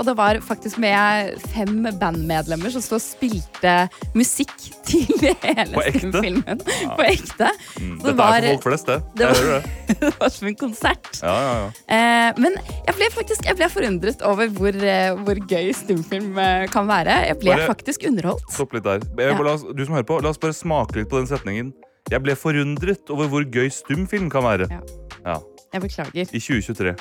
Og 0.00 0.04
det 0.08 0.16
var 0.18 0.40
faktisk 0.44 0.80
med 0.82 1.36
fem 1.54 1.86
bandmedlemmer 2.00 2.72
som 2.74 2.82
sto 2.84 2.98
og 2.98 3.04
spilte 3.04 3.76
musikk 4.18 4.52
til 4.88 5.06
hele 5.44 5.84
stumfilmen. 5.94 6.62
På 6.98 7.06
ekte. 7.06 7.50
Mm, 7.78 7.94
Dette 8.02 8.16
var- 8.18 8.40
er 8.40 8.56
for 8.58 8.66
folk 8.66 8.68
flest, 8.70 8.90
det. 8.90 8.98
det 9.20 9.30
var- 9.30 9.50
det. 9.54 9.76
Det 10.00 10.08
var 10.20 10.30
som 10.32 10.46
en 10.48 10.54
konsert. 10.56 11.08
Ja, 11.22 11.32
ja, 11.44 11.54
ja. 11.60 11.70
Eh, 11.96 12.39
men 12.40 12.56
jeg 12.86 12.94
ble 12.96 13.08
faktisk 13.14 13.44
jeg 13.46 13.56
ble 13.60 13.68
forundret 13.72 14.22
over 14.26 14.48
hvor, 14.56 14.74
eh, 14.74 15.12
hvor 15.26 15.38
gøy 15.50 15.70
stumfilm 15.76 16.38
eh, 16.40 16.66
kan 16.72 16.88
være. 16.88 17.18
Jeg 17.28 17.38
ble 17.42 17.54
Bare- 17.54 17.68
faktisk 17.74 18.06
underholdt. 18.08 18.48
Stopp 18.56 18.72
litt 18.76 18.84
der. 18.88 19.00
Jeg, 19.18 19.30
Ja. 19.36 19.42
la 19.42 19.52
oss, 19.54 19.62
du 19.76 19.84
som 19.84 19.94
hører 19.94 20.08
på, 20.08 20.20
la 20.22 20.28
oss 20.34 20.38
bare 20.42 20.56
smake 20.56 20.96
litt 21.02 21.08
på 21.12 21.20
den 21.22 21.26
setningen. 21.30 21.72
Jeg 22.10 22.22
ble 22.24 22.34
forundret 22.34 23.10
over 23.12 23.28
hvor 23.30 23.44
gøy 23.44 23.68
stumfilm 23.70 24.30
kan 24.32 24.42
være. 24.42 24.66
Ja. 24.70 24.80
Ja, 25.26 25.38
Jeg 25.72 25.82
beklager. 25.82 26.26
I 26.34 26.40
2023. 26.40 26.96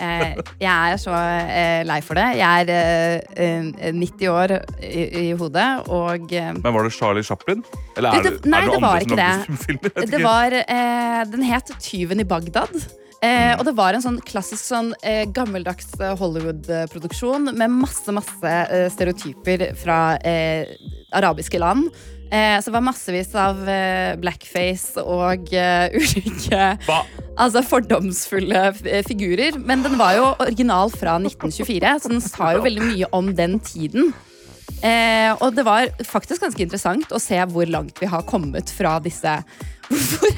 Eh, 0.00 0.34
jeg 0.58 0.92
er 0.92 0.96
så 0.98 1.12
eh, 1.14 1.84
lei 1.86 2.00
for 2.02 2.14
det. 2.18 2.24
Jeg 2.40 2.64
er 2.66 3.20
eh, 3.38 3.60
eh, 3.86 3.92
90 3.94 4.26
år 4.32 4.54
i, 4.82 5.04
i 5.20 5.32
hodet, 5.38 5.66
og 5.88 6.32
eh, 6.34 6.52
Men 6.56 6.74
var 6.74 6.82
det 6.88 6.92
Charlie 6.96 7.22
Chaplin? 7.22 7.62
Eller 7.96 8.10
er 8.18 8.22
det- 8.26 8.44
nei, 8.44 8.58
er 8.64 8.70
det 8.70 8.74
det 8.74 8.82
var 8.82 8.98
ikke 9.04 9.18
det. 9.20 9.28
stumfilmer? 9.44 10.10
Det 10.10 10.22
var 10.24 10.56
eh, 10.64 11.24
Den 11.30 11.42
het 11.46 11.70
Tyven 11.78 12.20
i 12.20 12.24
Bagdad. 12.24 12.74
Eh, 13.22 13.52
og 13.58 13.64
det 13.68 13.76
var 13.76 13.96
en 13.96 14.02
sånn 14.04 14.18
klassisk 14.26 14.64
sånn, 14.66 14.90
eh, 15.06 15.24
gammeldags 15.32 15.94
eh, 16.00 16.16
Hollywood-produksjon 16.18 17.52
med 17.52 17.72
masse 17.72 18.12
masse 18.14 18.56
eh, 18.64 18.88
stereotyper 18.92 19.70
fra 19.80 20.16
eh, 20.24 20.74
arabiske 21.14 21.60
land. 21.62 21.88
Eh, 22.32 22.58
så 22.58 22.68
det 22.68 22.74
var 22.74 22.86
massevis 22.88 23.34
av 23.38 23.60
blackface 24.18 25.02
og 25.04 25.52
ulike 26.00 26.70
Hva? 26.88 27.02
Altså 27.34 27.64
fordomsfulle 27.66 28.68
figurer. 29.06 29.58
Men 29.58 29.82
den 29.86 29.98
var 30.00 30.18
jo 30.18 30.28
original 30.42 30.92
fra 30.94 31.16
1924, 31.20 31.96
så 32.02 32.12
den 32.12 32.22
sa 32.24 32.54
jo 32.54 32.64
veldig 32.66 32.92
mye 32.92 33.10
om 33.16 33.32
den 33.34 33.58
tiden. 33.62 34.14
Eh, 34.84 35.30
og 35.40 35.54
det 35.56 35.64
var 35.64 35.88
faktisk 36.04 36.44
ganske 36.44 36.60
interessant 36.64 37.12
å 37.14 37.20
se 37.22 37.38
hvor 37.50 37.68
langt 37.70 38.00
vi 38.02 38.08
har 38.10 38.26
kommet 38.28 38.68
fra 38.72 38.98
disse 39.02 39.38
Hvorfor, 39.88 40.28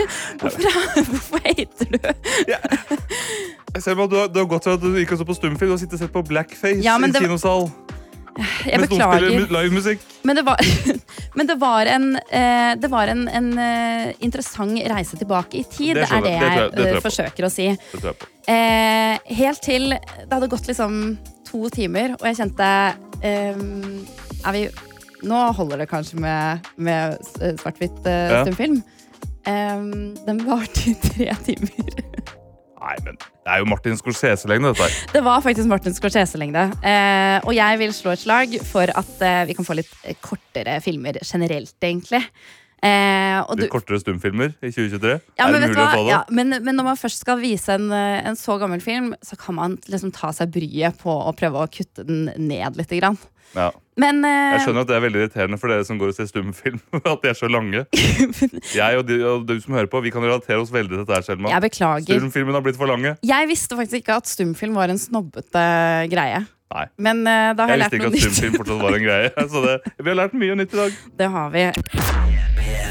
hvorfor, 0.41 1.05
hvorfor 1.11 1.41
hater 1.47 1.87
du? 1.93 1.99
Selma, 3.81 4.07
du 4.09 4.17
har, 4.17 4.29
du 4.33 4.39
har 4.41 4.47
gått 4.51 4.65
fra 4.67 4.75
at 4.77 4.83
du 4.83 4.95
ikke 5.01 5.19
så 5.21 5.27
på 5.29 5.35
stumfilm, 5.37 5.69
du 5.71 5.75
har 5.77 5.81
sittet 5.83 5.99
og 5.99 6.05
sett 6.07 6.15
på 6.15 6.23
blackface 6.27 6.81
Ja, 6.85 6.97
i 6.99 7.11
det- 7.13 7.21
kinosal. 7.25 7.69
Jeg 8.67 8.81
mens 8.83 8.91
noen 8.93 9.01
spiller 9.01 9.31
beklager. 9.33 9.53
livemusikk. 9.65 10.01
Men 10.29 10.37
det 10.37 10.43
var, 10.45 10.59
men 11.41 11.47
det 11.49 11.55
var 11.61 11.89
en, 11.89 12.09
eh, 12.29 12.75
det 12.77 12.91
var 12.93 13.09
en, 13.09 13.23
en 13.33 13.47
eh, 13.59 14.11
interessant 14.27 14.77
reise 14.93 15.17
tilbake 15.17 15.57
i 15.57 15.65
tid. 15.65 15.95
Det 15.97 16.03
Det, 16.05 16.11
er 16.13 16.21
det 16.27 16.33
jeg. 16.35 16.41
Det 16.41 16.51
jeg, 16.51 16.59
jeg- 16.59 16.75
det 16.77 16.85
jeg 16.85 16.97
eh, 16.97 17.07
forsøker 17.07 17.47
å 17.47 17.51
si. 17.55 17.69
Eh, 18.53 19.33
helt 19.39 19.63
til 19.65 19.89
det 19.97 20.29
hadde 20.37 20.51
gått 20.53 20.69
liksom 20.69 20.99
to 21.49 21.63
timer, 21.73 22.13
og 22.21 22.27
jeg 22.29 22.37
kjente 22.43 22.69
eh, 23.23 23.57
er 24.45 24.53
vi, 24.59 24.67
Nå 25.27 25.39
holder 25.57 25.81
det 25.81 25.87
kanskje 25.89 26.19
med, 26.21 26.67
med 26.77 27.17
svart-hvitt 27.25 28.03
stumfilm 28.05 28.77
Ja. 28.83 28.93
Eh, 29.47 29.87
den 30.27 30.43
varte 30.47 30.91
i 30.91 30.97
tre 31.03 31.31
timer. 31.47 32.03
Nei, 32.87 32.97
men 33.03 33.17
det 33.19 33.51
er 33.51 33.63
jo 33.63 33.67
Martin 33.71 33.97
Scorsese-lengde, 33.99 34.71
dette 34.75 34.87
her. 34.87 34.97
Det 35.15 35.23
var 35.27 35.43
faktisk 35.43 35.69
Martin 35.71 35.95
Scorsese-lengde. 35.97 36.67
Eh, 36.87 37.39
og 37.43 37.55
jeg 37.57 37.81
vil 37.81 37.95
slå 37.97 38.13
et 38.15 38.23
slag 38.23 38.55
for 38.69 38.93
at 38.93 39.25
eh, 39.25 39.43
vi 39.49 39.57
kan 39.59 39.67
få 39.67 39.79
litt 39.79 39.91
eh, 40.05 40.19
kortere 40.23 40.77
filmer 40.85 41.19
generelt, 41.25 41.75
egentlig. 41.83 42.23
Eh, 42.85 43.55
du, 43.57 43.65
kortere 43.73 43.99
stumfilmer 44.03 44.53
i 44.61 44.69
2023. 44.69 45.15
ja, 45.39 45.47
er 45.47 45.55
det 45.55 45.71
mulig 45.71 45.79
hva? 45.79 45.87
å 45.87 45.95
få 45.97 46.03
det? 46.05 46.11
Ja, 46.13 46.19
men, 46.37 46.53
men 46.61 46.77
når 46.77 46.91
man 46.91 46.99
først 47.01 47.23
skal 47.25 47.41
vise 47.41 47.73
en, 47.79 47.89
eh, 47.95 48.21
en 48.29 48.37
så 48.37 48.59
gammel 48.61 48.83
film, 48.85 49.15
så 49.25 49.39
kan 49.41 49.57
man 49.57 49.79
liksom 49.89 50.13
ta 50.15 50.33
seg 50.37 50.53
bryet 50.55 51.01
på 51.01 51.11
å 51.11 51.33
prøve 51.37 51.65
å 51.65 51.71
kutte 51.73 52.05
den 52.07 52.29
ned 52.37 52.77
litt. 52.77 52.93
Grann. 52.97 53.17
Ja. 53.57 53.71
Men 53.97 54.21
eh, 54.29 54.55
Jeg 54.55 54.67
skjønner 54.67 54.85
at 54.85 54.91
det 54.91 54.97
er 54.99 55.03
veldig 55.07 55.21
irriterende 55.23 55.59
for 55.61 55.73
dere 55.73 55.85
som 55.89 55.99
går 56.01 56.13
og 56.13 56.17
ser 56.19 56.29
stumfilm. 56.29 56.81
At 57.01 57.23
de 57.23 57.31
er 57.33 57.39
så 57.39 57.49
lange. 57.49 57.87
Jeg 58.77 59.01
og, 59.01 59.07
du, 59.09 59.15
og 59.25 59.47
du 59.49 59.55
som 59.63 59.77
hører 59.79 59.89
på, 59.91 60.03
vi 60.05 60.13
kan 60.15 60.25
relatere 60.25 60.61
oss 60.61 60.73
veldig 60.75 60.93
til 60.93 61.01
dette 61.03 61.17
her, 61.17 61.25
Selma. 61.25 61.53
jeg 61.55 61.65
beklager. 61.65 62.21
Stumfilmen 62.21 62.59
har 62.59 62.65
blitt 62.67 62.79
for 62.79 62.91
lange. 62.91 63.17
Jeg 63.25 63.49
visste 63.51 63.79
faktisk 63.79 64.05
ikke 64.05 64.21
at 64.21 64.29
stumfilm 64.31 64.77
var 64.77 64.93
en 64.93 65.01
snobbete 65.01 65.65
greie. 66.13 66.45
Nei. 66.75 66.85
Men 66.99 67.23
eh, 67.31 67.53
da 67.57 67.69
har 67.69 67.77
Jeg 67.77 67.87
jeg, 67.87 67.91
visste 67.91 68.01
ikke 68.01 68.13
at 68.13 68.21
stumfilm 68.27 68.61
fortsatt 68.61 68.85
var 68.85 68.99
en 68.99 69.07
greie. 69.09 69.33
Så 69.55 69.65
det, 69.65 69.79
vi 69.97 70.13
har 70.13 70.21
lært 70.25 70.37
mye 70.37 70.61
nytt 70.61 70.77
i 70.77 70.83
dag. 70.85 71.01
Det 71.23 71.33
har 71.39 71.57
vi. 71.57 71.67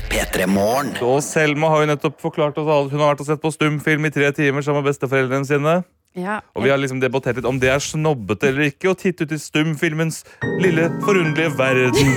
P3 0.10 0.48
Morgen. 0.48 0.94
Og 1.06 1.20
Selma 1.24 1.70
har 1.74 1.84
jo 1.84 1.90
nettopp 1.92 2.22
forklart 2.24 2.58
oss 2.62 2.70
at 2.70 2.94
hun 2.94 3.02
har 3.02 3.14
vært 3.14 3.26
og 3.26 3.30
sett 3.30 3.44
på 3.44 3.52
stumfilm 3.54 4.08
i 4.08 4.14
tre 4.16 4.32
timer 4.36 4.66
sammen 4.66 4.84
med 4.84 4.92
besteforeldrene 4.92 5.48
sine. 5.50 5.76
Ja. 6.16 6.40
Og 6.56 6.64
vi 6.64 6.72
har 6.72 6.80
liksom 6.80 7.02
debattert 7.04 7.36
litt 7.36 7.48
om 7.50 7.58
det 7.60 7.74
er 7.74 7.84
snobbete 7.84 8.48
eller 8.54 8.70
ikke, 8.70 8.94
å 8.94 8.96
titte 8.96 9.28
ut 9.28 9.36
i 9.36 9.40
stumfilmens 9.42 10.24
lille, 10.64 10.88
forunderlige 11.04 11.52
verden. 11.60 12.16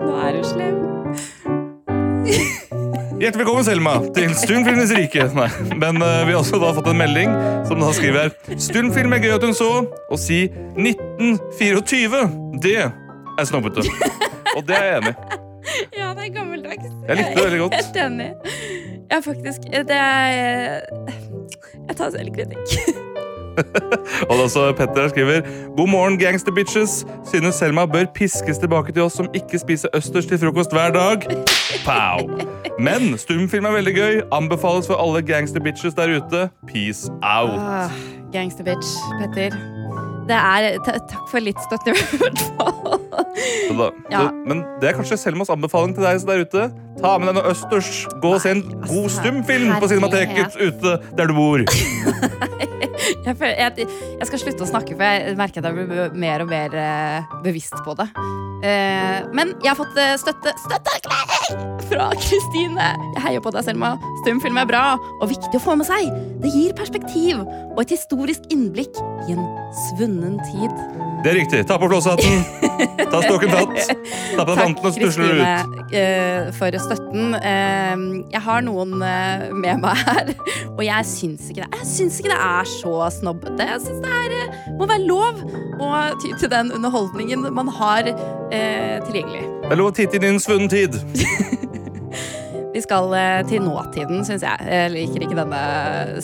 Nå 0.00 0.16
er 0.24 0.38
du 0.38 0.48
slem. 0.48 0.80
Hjertelig 3.20 3.44
velkommen, 3.44 3.64
Selma, 3.64 3.92
til 4.16 4.32
Stumfilmenes 4.36 4.90
rike. 4.96 5.28
Nei, 5.36 5.46
men 5.80 6.00
uh, 6.02 6.24
vi 6.26 6.34
har 6.34 6.40
også 6.40 6.58
da 6.60 6.72
fått 6.76 6.90
en 6.90 6.98
melding 6.98 7.30
som 7.68 7.80
da 7.80 7.92
skriver 7.96 8.26
her. 8.26 8.58
Stumfilm 8.60 9.14
er 9.16 9.22
gøy 9.24 9.36
at 9.36 9.46
hun 9.46 9.54
så, 9.56 9.70
og 9.84 10.20
si 10.20 10.42
1924. 10.74 12.26
Det 12.64 12.76
er 12.82 13.48
snobbete. 13.48 13.86
Og 14.56 14.66
det 14.68 14.76
er 14.80 14.90
jeg 14.90 15.00
enig 15.04 15.14
i. 15.14 15.43
Ja, 15.98 16.10
det 16.16 16.28
er 16.28 16.32
gammeldags. 16.34 16.90
Jeg 17.08 17.16
likte 17.16 17.34
det 17.36 17.44
veldig 17.44 17.60
godt. 17.64 17.74
Helt 17.74 17.96
enig. 17.96 18.30
Ja, 19.10 19.18
faktisk. 19.24 19.66
Det 19.70 19.96
er 19.96 20.80
Jeg 21.88 21.96
tar 21.96 22.10
selvkritikk. 22.14 23.02
Og 24.30 24.34
da 24.38 24.46
så 24.50 24.64
Petter 24.74 25.08
skriver 25.08 25.44
God 25.76 25.88
morgen, 25.88 26.18
gangster 26.18 26.52
bitches. 26.52 27.04
Synes 27.30 27.54
Selma 27.54 27.84
bør 27.86 28.08
piskes 28.14 28.58
tilbake 28.58 28.92
til 28.92 29.02
oss 29.06 29.14
som 29.20 29.28
ikke 29.34 29.58
spiser 29.62 29.88
østers 29.94 30.26
til 30.26 30.40
frokost 30.42 30.74
hver 30.74 30.90
dag. 30.94 31.28
Pow! 31.86 32.26
Men 32.82 33.14
stumfilm 33.18 33.68
er 33.70 33.76
veldig 33.78 33.94
gøy. 33.94 34.20
Anbefales 34.34 34.90
for 34.90 34.98
alle 34.98 35.22
gangster 35.22 35.62
bitches 35.62 35.94
der 35.94 36.16
ute. 36.18 36.48
Peace 36.66 37.06
out. 37.22 37.54
Ah, 37.60 37.90
gangster 38.32 38.66
bitch, 38.66 38.96
Petter. 39.22 39.54
Det 40.28 40.36
er 40.38 40.78
Takk 40.86 41.26
for 41.30 41.44
litt 41.44 41.60
støtte, 41.66 41.92
i 41.94 42.18
hvert 42.20 42.44
fall. 42.56 43.02
Ja. 44.10 44.28
men 44.46 44.62
det 44.80 44.90
er 44.90 44.96
kanskje 44.96 45.16
Selmas 45.18 45.50
anbefaling 45.52 45.94
til 45.96 46.04
deg 46.06 46.22
der 46.28 46.44
ute. 46.44 46.66
Ta 47.02 47.16
med 47.18 47.28
deg 47.30 47.38
noe 47.40 47.50
østers. 47.50 47.90
Gå 48.22 48.34
og 48.36 48.40
se 48.42 48.54
en 48.54 48.62
altså, 48.62 48.92
god 48.92 49.14
stumfilm 49.18 49.74
på 49.82 49.90
Cinemateket 49.90 50.56
ute 50.60 50.96
der 51.18 51.30
du 51.30 51.34
bor. 51.36 51.64
Jeg, 53.24 53.36
føler- 53.36 53.56
jeg, 53.58 53.86
jeg 54.20 54.26
skal 54.28 54.38
slutte 54.40 54.64
å 54.64 54.68
snakke, 54.68 54.94
for 54.96 55.02
jeg 55.04 55.34
merker 55.36 55.60
at 55.64 55.66
jeg 55.66 55.86
blir 55.88 56.14
mer 56.20 56.44
og 56.44 56.48
mer 56.50 56.74
eh, 56.78 57.32
bevisst 57.44 57.74
på 57.84 57.94
det. 57.98 58.06
Eh, 58.64 59.24
men 59.34 59.50
jeg 59.64 59.70
har 59.72 59.78
fått 59.78 59.98
eh, 60.00 60.12
støtte 60.20 60.52
støtteerklæring 60.62 61.82
fra 61.90 62.06
Kristine. 62.20 62.86
Jeg 63.16 63.24
heier 63.26 63.42
på 63.44 63.52
deg, 63.56 63.64
Selma. 63.66 63.94
Stumfilm 64.22 64.60
er 64.62 64.68
bra 64.70 64.84
og 65.18 65.26
viktig 65.32 65.58
å 65.58 65.64
få 65.64 65.76
med 65.80 65.88
seg. 65.88 66.12
Det 66.44 66.52
gir 66.54 66.76
perspektiv 66.78 67.42
og 67.44 67.82
et 67.82 67.96
historisk 67.96 68.46
innblikk 68.54 69.00
i 69.28 69.34
en 69.36 69.42
svunnen 69.74 70.38
tid. 70.52 70.72
Det 71.24 71.30
er 71.32 71.38
riktig. 71.40 71.66
Ta 71.66 71.78
på 71.80 71.88
flosshatten. 71.88 72.44
Ta 73.12 73.22
stokken 73.22 73.50
fatt. 73.50 73.96
Ta 74.36 74.44
på 74.44 74.54
Takk, 74.58 74.80
og 74.84 74.92
stusle 74.92 75.24
ut. 75.24 75.40
Kristine, 75.40 75.84
eh, 75.96 76.50
for 76.52 76.78
støtten. 76.84 77.34
Eh, 77.38 78.04
jeg 78.34 78.42
har 78.44 78.64
noen 78.66 78.92
eh, 79.00 79.46
med 79.54 79.80
meg 79.84 80.02
her, 80.04 80.32
og 80.74 80.82
jeg 80.84 81.08
syns 81.08 81.48
ikke 81.48 81.64
det, 81.64 81.80
jeg 81.80 81.90
syns 81.94 82.20
ikke 82.20 82.32
det 82.34 82.40
er 82.44 82.70
så 82.74 82.94
snobbete. 83.18 83.68
Jeg 83.70 83.82
syns 83.86 84.02
det 84.04 84.12
er, 84.20 84.56
må 84.78 84.88
være 84.90 85.06
lov 85.08 85.40
å 85.80 85.92
ty 86.22 86.34
til 86.42 86.52
den 86.52 86.72
underholdningen 86.76 87.48
man 87.54 87.72
har 87.80 88.10
tilgjengelig. 89.04 89.46
Det 89.64 89.72
er 89.72 89.80
lov 89.80 89.92
å 89.92 89.96
titte 89.96 90.18
inn 90.18 90.28
i 90.28 90.34
en 90.34 90.42
svunnen 90.42 90.70
tid. 90.70 90.98
Vi 92.74 92.82
skal 92.82 93.14
til 93.48 93.62
nåtiden, 93.62 94.24
syns 94.26 94.42
jeg. 94.44 94.66
Jeg 94.66 94.92
liker 94.92 95.24
ikke 95.24 95.38
denne 95.38 95.62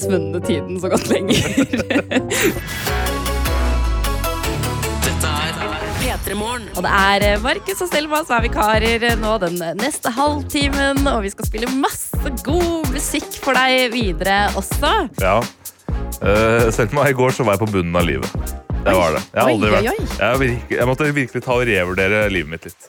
svunne 0.03 0.43
tiden 0.45 0.83
så 0.83 0.91
godt 0.93 1.09
lenger. 1.15 3.07
Og 6.79 6.85
det 6.87 6.91
er 6.95 7.25
eh, 7.27 7.41
Markus 7.43 7.81
og 7.85 7.91
Selma 7.91 8.21
som 8.25 8.37
er 8.39 8.45
vikarer 8.47 9.07
eh, 9.11 9.17
nå 9.19 9.33
den 9.43 9.59
neste 9.81 10.13
halvtimen. 10.15 11.03
Og 11.11 11.25
vi 11.27 11.33
skal 11.35 11.49
spille 11.49 11.71
masse 11.75 12.35
god 12.47 12.91
musikk 12.95 13.31
for 13.43 13.59
deg 13.59 13.91
videre 13.95 14.43
også. 14.59 14.93
Ja. 15.23 15.39
Uh, 16.21 16.69
Selma, 16.75 17.07
i 17.09 17.17
går 17.17 17.33
så 17.35 17.45
var 17.47 17.57
jeg 17.57 17.65
på 17.65 17.71
bunnen 17.75 17.97
av 17.97 18.05
livet. 18.07 18.31
Det 18.81 18.95
var 18.97 19.13
det. 19.17 19.21
Jeg, 19.35 19.45
Oi, 19.45 19.71
oi, 19.71 19.89
oi. 19.93 20.09
Jeg, 20.21 20.41
virke- 20.41 20.77
jeg 20.79 20.89
måtte 20.89 21.09
virkelig 21.13 21.43
ta 21.45 21.53
og 21.59 21.67
revurdere 21.69 22.23
livet 22.33 22.53
mitt 22.55 22.69
litt. 22.71 22.87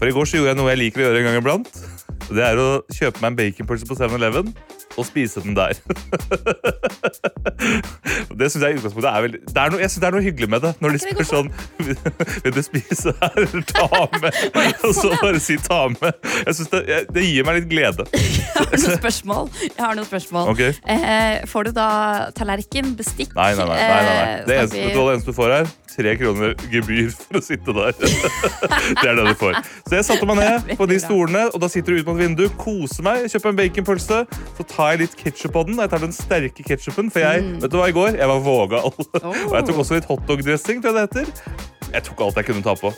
For 0.00 0.08
i 0.08 0.14
går 0.16 0.28
så 0.30 0.38
gjorde 0.38 0.54
jeg 0.54 0.58
noe 0.60 0.70
jeg 0.72 0.80
liker 0.80 1.02
å 1.02 1.08
gjøre 1.08 1.20
en 1.20 1.28
gang 1.28 1.40
iblant. 1.42 1.80
Det 2.28 2.44
er 2.44 2.58
å 2.60 2.68
kjøpe 2.92 3.22
meg 3.22 3.30
en 3.32 3.36
baconpølse 3.38 3.86
på 3.88 3.96
7-Eleven 3.98 4.50
og 4.98 5.06
spise 5.06 5.40
den 5.44 5.54
der. 5.56 5.78
det 8.38 8.48
synes 8.52 8.64
jeg 8.64 8.74
i 8.74 8.78
utgangspunktet 8.78 9.10
er 9.10 9.22
veldig 9.24 9.40
det 9.48 9.62
er 9.62 9.72
noe, 9.72 9.80
Jeg 9.82 9.90
synes 9.92 10.02
det 10.02 10.08
er 10.08 10.14
noe 10.16 10.24
hyggelig 10.24 10.48
med 10.52 10.64
det. 10.64 10.72
Når 10.82 10.94
de 10.96 11.00
spør 11.02 11.26
sånn 11.28 11.48
Vil 12.44 12.54
du 12.56 12.60
spise 12.66 13.14
her, 13.20 13.38
eller 13.44 13.64
ta 13.68 13.86
med? 14.22 14.38
Og 14.88 14.94
så 14.96 15.12
bare 15.22 15.40
si 15.42 15.56
ta 15.62 15.80
med. 15.94 16.12
Jeg 16.44 16.58
synes 16.58 16.72
det, 16.74 16.82
jeg, 16.90 17.08
det 17.14 17.26
gir 17.28 17.46
meg 17.48 17.60
litt 17.60 17.70
glede. 17.70 18.06
Jeg 18.12 18.46
har 18.54 18.70
noen 18.74 18.98
spørsmål. 19.00 19.50
Jeg 19.64 19.82
har 19.84 19.98
noen 19.98 20.08
spørsmål. 20.08 20.52
Okay. 20.54 20.74
Eh, 20.90 21.36
får 21.50 21.70
du 21.70 21.74
da 21.78 21.88
tallerken, 22.36 22.92
bestikk? 22.98 23.34
Nei, 23.38 23.52
nei, 23.58 23.66
nei. 23.70 23.78
nei, 23.78 24.02
nei. 24.08 24.16
Eh, 24.18 24.46
Det, 24.48 24.56
eneste, 24.58 24.78
vi- 24.78 24.94
det 24.94 25.04
eneste 25.14 25.32
du 25.32 25.36
får 25.38 25.54
her? 25.58 25.70
Tre 25.98 26.12
kroner 26.20 26.52
gebyr 26.70 27.08
for 27.10 27.40
å 27.40 27.42
sitte 27.42 27.74
der. 27.74 27.96
det 27.98 29.08
er 29.08 29.16
det 29.18 29.24
du 29.26 29.34
får. 29.40 29.56
Så 29.88 29.96
jeg 29.98 30.06
satte 30.06 30.28
meg 30.30 30.38
ned 30.38 30.76
på 30.78 30.86
de 30.90 30.98
stolene, 31.02 31.46
og 31.50 31.58
da 31.64 31.70
sitter 31.72 31.96
du 31.96 32.02
ut 32.04 32.10
mot 32.12 32.17
vinduet, 32.20 32.54
koser 32.60 33.06
meg, 33.06 33.26
kjøper 33.32 33.52
en 33.52 33.58
baconpølse, 33.58 34.20
så 34.58 34.66
tar 34.72 34.92
jeg 34.92 35.02
litt 35.04 35.16
ketsjup 35.18 35.54
på 35.56 35.64
den. 35.68 35.80
Jeg 35.82 35.92
tar 35.92 36.02
den 36.04 36.14
sterke 36.16 36.66
ketsjupen, 36.66 37.10
for 37.14 37.24
jeg, 37.24 37.44
vet 37.62 37.72
du 37.72 37.78
hva, 37.80 37.88
i 37.90 37.96
går, 37.96 38.18
jeg 38.18 38.30
var 38.30 38.44
vågal. 38.44 38.92
og 39.22 39.56
jeg 39.56 39.66
tok 39.68 39.82
også 39.84 39.98
litt 39.98 40.08
hotdog-dressing, 40.10 40.82
tror 40.84 40.98
jeg 40.98 41.10
det 41.12 41.24
heter. 41.24 41.58
Jeg 41.94 42.06
tok 42.10 42.24
alt 42.26 42.40
jeg 42.40 42.50
kunne 42.50 42.64
ta 42.66 42.74
på. 42.78 42.92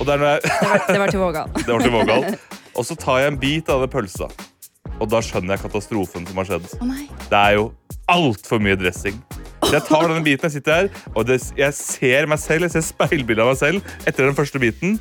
Og 0.00 0.08
det 0.08 0.16
jeg 0.18 0.40
Det 0.88 0.98
var, 0.98 1.06
til 1.12 1.20
Vågal. 1.20 1.52
det 1.66 1.68
var 1.68 1.84
til 1.84 1.92
vågal. 1.92 2.26
Og 2.74 2.86
så 2.88 2.96
tar 2.96 3.22
jeg 3.22 3.32
en 3.32 3.38
bit 3.38 3.68
av 3.70 3.84
den 3.84 3.92
pølsa, 3.92 4.28
og 4.98 5.08
da 5.12 5.20
skjønner 5.24 5.56
jeg 5.56 5.64
katastrofen 5.66 6.26
som 6.26 6.40
har 6.40 6.48
skjedd. 6.48 6.68
Oh. 6.80 6.92
Det 7.28 7.38
er 7.38 7.56
jo 7.58 7.70
altfor 8.10 8.62
mye 8.62 8.78
dressing. 8.80 9.18
Så 9.62 9.76
jeg 9.76 9.84
tar 9.86 10.08
denne 10.08 10.24
biten 10.24 10.48
jeg 10.48 10.56
sitter 10.56 10.74
her, 10.74 10.88
og 11.14 11.26
det, 11.28 11.38
jeg 11.56 11.74
ser 11.76 12.26
meg 12.30 12.40
selv, 12.42 12.66
jeg 12.66 12.74
ser 12.74 12.86
speilbildet 12.86 13.44
av 13.44 13.52
meg 13.52 13.60
selv 13.60 13.92
etter 14.08 14.26
den 14.26 14.36
første 14.36 14.60
biten. 14.62 14.96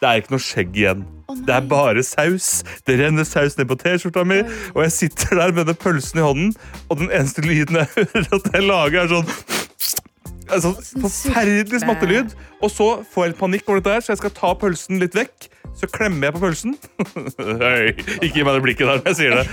Det 0.00 0.08
er 0.08 0.20
ikke 0.20 0.34
noe 0.34 0.44
skjegg 0.44 0.74
igjen. 0.76 1.04
Oh, 1.26 1.36
det 1.46 1.54
er 1.56 1.68
bare 1.70 2.02
saus. 2.04 2.60
Det 2.86 2.98
renner 3.00 3.24
saus 3.24 3.56
ned 3.56 3.68
på 3.70 3.78
T-skjorta 3.80 4.26
mi, 4.28 4.42
og 4.74 4.82
jeg 4.84 4.92
sitter 4.92 5.40
der 5.40 5.54
med 5.56 5.70
den 5.70 5.78
pølsen 5.80 6.20
i 6.20 6.26
hånden, 6.26 6.52
og 6.90 7.00
den 7.00 7.08
eneste 7.10 7.44
lyden 7.46 7.80
jeg 7.80 7.88
hører 7.96 8.28
at 8.38 8.50
jeg 8.52 8.66
lager, 8.66 9.06
er 9.06 9.14
sånn 9.14 9.32
en 10.46 10.62
sånn 10.62 10.76
forferdelig 11.02 11.82
smattelyd. 11.82 12.34
Og 12.62 12.70
så 12.72 12.88
får 13.10 13.24
jeg 13.24 13.32
litt 13.32 13.40
panikk 13.40 13.68
over 13.68 13.80
dette 13.80 13.94
her, 13.96 14.04
så 14.04 14.12
jeg 14.14 14.22
skal 14.22 14.34
ta 14.36 14.52
pølsen 14.60 15.02
litt 15.02 15.16
vekk. 15.18 15.48
Så 15.76 15.88
klemmer 15.92 16.28
jeg 16.28 16.36
på 16.36 16.42
pølsen. 16.44 16.76
Hei, 17.64 17.92
ikke 18.20 18.32
gi 18.38 18.46
meg 18.46 18.58
det 18.58 18.64
blikket 18.64 18.86
der 18.88 19.00
når 19.02 19.10
jeg 19.10 19.18
sier 19.20 19.36
det. 19.40 19.46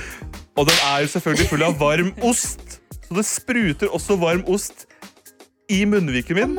Og 0.53 0.69
den 0.69 0.81
er 0.91 1.03
jo 1.03 1.11
selvfølgelig 1.15 1.49
full 1.49 1.65
av 1.65 1.79
varm 1.81 2.13
ost. 2.29 2.77
Så 3.07 3.17
det 3.17 3.25
spruter 3.27 3.95
også 3.95 4.19
varm 4.21 4.45
ost 4.51 4.85
i 5.71 5.83
munnviken 5.89 6.37
min. 6.39 6.55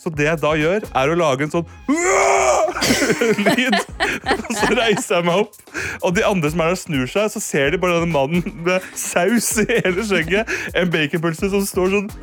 Så 0.00 0.08
det 0.16 0.24
jeg 0.30 0.40
da 0.40 0.54
gjør, 0.56 0.84
er 0.96 1.10
å 1.12 1.16
lage 1.20 1.44
en 1.44 1.50
sånn 1.52 1.66
lyd. 3.44 3.76
Og 3.76 4.54
så 4.56 4.68
reiser 4.78 5.18
jeg 5.18 5.26
meg 5.28 5.42
opp, 5.42 5.58
og 6.00 6.14
de 6.16 6.24
andre 6.24 6.50
som 6.54 6.62
er 6.64 6.72
der, 6.72 6.78
snur 6.80 7.10
seg. 7.10 7.28
Så 7.34 7.42
ser 7.44 7.74
de 7.74 7.80
bare 7.82 7.98
denne 8.00 8.12
mannen 8.14 8.62
med 8.64 8.80
saus 8.96 9.50
i 9.60 9.66
hele 9.68 10.06
skjegget. 10.08 10.48
En 10.72 10.88
baconpølse 10.92 11.50
som 11.52 11.66
står 11.68 11.92
sånn 11.98 12.08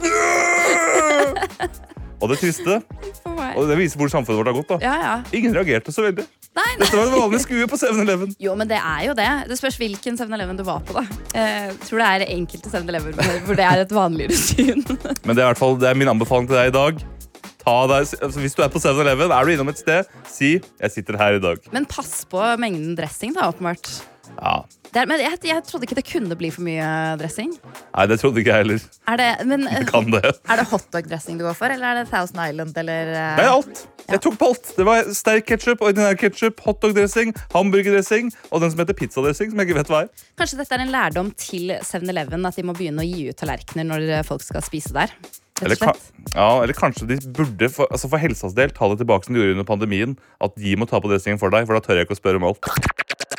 Og 2.17 2.31
det 2.31 2.39
triste, 2.41 2.79
og 3.53 3.67
det 3.69 3.75
viser 3.77 3.99
hvor 4.01 4.09
samfunnet 4.09 4.39
vårt 4.39 4.47
har 4.49 4.55
gått. 4.57 4.71
da 4.71 4.77
Ja, 4.81 4.93
ja. 5.03 5.11
Ingen 5.37 5.53
reagerte 5.53 5.93
så 5.93 6.01
veldig. 6.07 6.23
Nei, 6.57 6.63
nei. 6.65 6.79
Dette 6.81 6.97
var 6.97 7.11
en 7.11 7.13
vanlig 7.21 7.41
skue 7.43 7.67
på 7.69 7.77
7-Eleven. 7.77 8.31
Jo, 8.41 8.55
men 8.57 8.65
det 8.71 8.79
er 8.81 9.03
jo 9.05 9.13
det. 9.19 9.27
Det 9.51 9.57
spørs 9.59 9.77
hvilken 9.77 10.17
7-Eleven 10.17 10.57
du 10.57 10.63
var 10.65 10.81
på. 10.87 10.95
da 10.97 11.03
Jeg 11.37 11.75
Tror 11.85 12.01
det 12.01 12.07
er 12.09 12.25
enkelte 12.33 12.71
7-Eleven 12.73 13.21
hvor 13.45 13.59
det 13.61 13.67
er 13.69 13.83
et 13.83 13.93
vanligere 13.93 14.33
syn. 14.39 14.81
Men 14.81 15.37
det 15.37 15.43
er, 15.43 15.45
i 15.45 15.49
hvert 15.51 15.61
fall, 15.61 15.77
det 15.77 15.91
er 15.91 16.01
min 16.01 16.09
anbefaling 16.09 16.49
til 16.49 16.57
deg 16.57 16.71
i 16.71 16.75
dag. 16.79 17.05
Deg, 17.67 18.13
altså 18.23 18.39
hvis 18.39 18.55
du 18.55 18.61
er 18.63 18.71
på 18.71 18.79
7-Eleven, 18.79 19.31
er 19.31 19.43
du 19.43 19.51
innom 19.51 19.71
et 19.73 19.81
sted, 19.81 20.07
si 20.31 20.55
'jeg 20.55 20.91
sitter 20.93 21.17
her 21.19 21.35
i 21.35 21.43
dag'. 21.43 21.67
Men 21.75 21.85
pass 21.85 22.23
på 22.23 22.39
mengden 22.61 22.95
dressing, 22.95 23.35
da, 23.35 23.49
åpenbart. 23.51 23.89
Ja. 24.37 24.63
Er, 24.95 25.05
men 25.05 25.19
jeg, 25.21 25.35
jeg 25.45 25.63
trodde 25.67 25.85
ikke 25.85 25.97
det 25.99 26.05
kunne 26.07 26.35
bli 26.39 26.49
for 26.53 26.63
mye 26.65 26.87
dressing. 27.19 27.51
Nei, 27.93 28.05
det 28.09 28.17
trodde 28.21 28.41
ikke 28.41 28.53
jeg 28.55 28.63
heller. 28.63 28.85
Er 29.11 29.19
det, 29.19 29.27
men, 29.45 29.67
Kan 29.91 30.09
det? 30.13 30.23
er 30.49 30.61
det 30.61 30.65
hotdog-dressing 30.71 31.37
du 31.37 31.45
går 31.45 31.57
for, 31.59 31.73
eller 31.73 31.91
er 31.91 32.01
det 32.01 32.11
Thousand 32.11 32.39
Island, 32.41 32.77
eller 32.81 33.11
Det 33.13 33.45
er 33.45 33.51
alt. 33.51 33.83
Jeg 34.07 34.21
tok 34.23 34.37
på 34.39 34.49
alt. 34.53 34.69
Det 34.77 34.85
var 34.87 35.09
sterk 35.13 35.49
ketsjup, 35.49 35.83
ordinær 35.83 36.15
ketsjup, 36.17 36.61
hotdog-dressing, 36.63 37.35
hamburgerdressing 37.53 38.31
og 38.49 38.63
den 38.63 38.71
som 38.71 38.81
heter 38.81 38.97
pizzadressing, 38.97 39.51
som 39.51 39.59
jeg 39.59 39.69
ikke 39.69 39.81
vet 39.81 39.91
hva 39.91 40.05
er. 40.05 40.23
Kanskje 40.39 40.61
dette 40.61 40.79
er 40.79 40.85
en 40.85 40.95
lærdom 40.95 41.33
til 41.35 41.75
7-Eleven, 41.83 42.47
at 42.47 42.57
de 42.57 42.65
må 42.65 42.77
begynne 42.77 43.03
å 43.03 43.09
gi 43.09 43.27
ut 43.27 43.37
tallerkener 43.37 43.91
når 43.91 44.07
folk 44.27 44.47
skal 44.47 44.63
spise 44.65 44.95
der. 44.95 45.11
Eller, 45.65 45.79
ka- 45.79 45.93
ja, 46.35 46.49
eller 46.63 46.73
kanskje 46.77 47.07
de 47.09 47.17
burde, 47.33 47.69
for, 47.73 47.89
altså 47.91 48.09
for 48.11 48.21
helsas 48.21 48.53
del, 48.57 48.69
ta 48.75 48.89
det 48.91 48.99
tilbake 49.01 49.25
som 49.25 49.33
de 49.33 49.41
gjorde 49.41 49.55
under 49.57 49.67
pandemien. 49.67 50.13
At 50.43 50.53
de 50.59 50.75
må 50.77 50.85
ta 50.89 50.99
på 51.01 51.09
dressingen 51.11 51.39
for 51.41 51.53
deg, 51.53 51.65
for 51.69 51.77
da 51.77 51.83
tør 51.85 51.97
jeg 52.01 52.07
ikke 52.07 52.17
å 52.17 52.21
spørre 52.21 52.41
om 52.41 52.47
alt. 52.51 52.69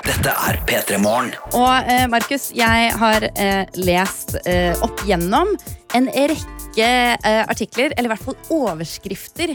Dette 0.08 0.32
er 0.48 0.58
P3 0.66 0.98
Morgen. 1.02 1.30
Og 1.58 1.90
eh, 1.92 2.06
Markus, 2.10 2.48
jeg 2.56 2.92
har 2.98 3.28
eh, 3.34 3.64
lest 3.78 4.38
eh, 4.48 4.72
opp 4.82 5.04
gjennom 5.06 5.52
en 5.96 6.08
rekke 6.10 6.88
eh, 6.88 7.42
artikler, 7.44 7.92
eller 7.96 8.08
i 8.10 8.14
hvert 8.14 8.26
fall 8.26 8.38
overskrifter, 8.56 9.54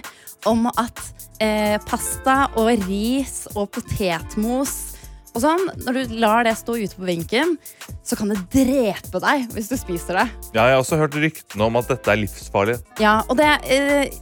om 0.50 0.68
at 0.72 1.00
eh, 1.44 1.76
pasta 1.88 2.46
og 2.60 2.72
ris 2.88 3.44
og 3.56 3.70
potetmos 3.76 4.93
og 5.34 5.42
sånn, 5.42 5.64
når 5.86 5.98
du 5.98 6.14
lar 6.22 6.44
det 6.46 6.54
stå 6.60 6.76
ute 6.78 6.94
på 6.98 7.08
benken, 7.08 7.56
så 8.06 8.18
kan 8.20 8.30
det 8.30 8.38
drepe 8.54 9.22
deg 9.24 9.48
hvis 9.56 9.72
du 9.72 9.78
spiser 9.80 10.20
det. 10.22 10.28
Ja, 10.54 10.68
jeg 10.70 10.78
har 10.78 10.84
også 10.84 11.00
hørt 11.02 11.18
ryktene 11.18 11.66
om 11.66 11.80
at 11.82 11.90
dette 11.90 12.14
er 12.14 12.22
livsfarlig. 12.22 12.78
Ja, 13.02 13.20
og 13.26 13.40
det 13.42 13.50
eh, 13.74 14.14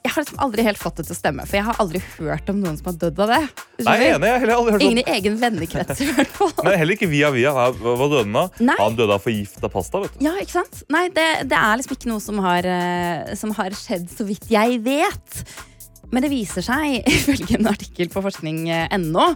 Jeg 0.00 0.14
har 0.14 0.24
liksom 0.24 0.38
aldri 0.40 0.64
helt 0.64 0.80
fått 0.80 0.96
det 0.96 1.04
til 1.10 1.12
å 1.12 1.18
stemme, 1.18 1.44
for 1.44 1.58
jeg 1.58 1.66
har 1.66 1.76
aldri 1.82 2.00
hørt 2.16 2.48
om 2.48 2.56
noen 2.62 2.78
som 2.78 2.88
har 2.88 2.96
dødd 3.02 3.18
av 3.20 3.32
det. 3.34 3.40
Nei, 3.84 3.96
enig, 4.08 4.30
jeg 4.30 4.40
har 4.46 4.52
aldri 4.54 4.72
hørt 4.72 4.84
Ingen 4.86 5.00
i 5.02 5.04
egen 5.18 5.36
vennekrets, 5.42 6.00
i 6.00 6.08
hvert 6.08 6.32
fall. 6.38 6.54
Men 6.64 6.78
heller 6.80 6.96
ikke 6.96 7.10
via 7.12 7.28
via. 7.36 7.52
Hva 7.52 8.06
døde 8.08 8.22
han 8.24 8.38
av? 8.40 8.62
Han 8.80 8.96
døde 8.96 9.18
av 9.18 9.26
forgifta 9.26 9.68
pasta. 9.72 10.00
vet 10.06 10.16
du. 10.16 10.24
Ja, 10.24 10.32
ikke 10.40 10.56
sant? 10.56 10.80
Nei, 10.88 11.04
det, 11.12 11.26
det 11.52 11.58
er 11.60 11.82
liksom 11.82 11.98
ikke 11.98 12.10
noe 12.14 12.24
som 12.24 12.40
har, 12.46 12.64
eh, 12.64 13.34
som 13.36 13.52
har 13.60 13.76
skjedd, 13.76 14.08
så 14.16 14.24
vidt 14.24 14.48
jeg 14.50 14.80
vet. 14.88 15.42
Men 16.10 16.24
det 16.24 16.30
viser 16.32 16.64
seg, 16.66 17.00
ifølge 17.16 17.58
en 17.58 17.68
artikkel 17.70 18.08
på 18.12 18.22
forskning.no, 18.24 19.26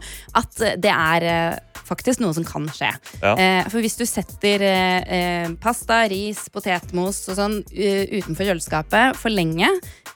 at 0.40 0.64
det 0.82 0.90
er 0.92 1.26
eh, 1.30 1.58
faktisk 1.84 2.22
noe 2.24 2.34
som 2.34 2.46
kan 2.48 2.66
skje. 2.74 2.90
Ja. 3.22 3.34
Eh, 3.38 3.68
for 3.70 3.84
hvis 3.84 3.98
du 4.00 4.04
setter 4.08 4.64
eh, 4.66 5.52
pasta, 5.62 6.02
ris, 6.10 6.46
potetmos 6.54 7.20
og 7.30 7.38
sånn 7.38 7.60
utenfor 7.70 8.48
kjøleskapet 8.50 9.20
for 9.20 9.30
lenge, 9.34 9.70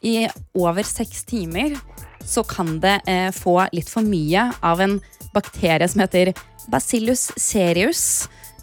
i 0.06 0.26
over 0.54 0.86
seks 0.86 1.24
timer, 1.26 1.74
så 2.22 2.44
kan 2.46 2.76
det 2.82 2.98
få 3.34 3.56
litt 3.74 3.88
for 3.90 4.04
mye 4.06 4.44
av 4.62 4.82
en 4.84 4.98
bakterie 5.34 5.86
som 5.90 6.02
heter 6.04 6.30
Bacillus 6.70 7.28
serius. 7.40 8.02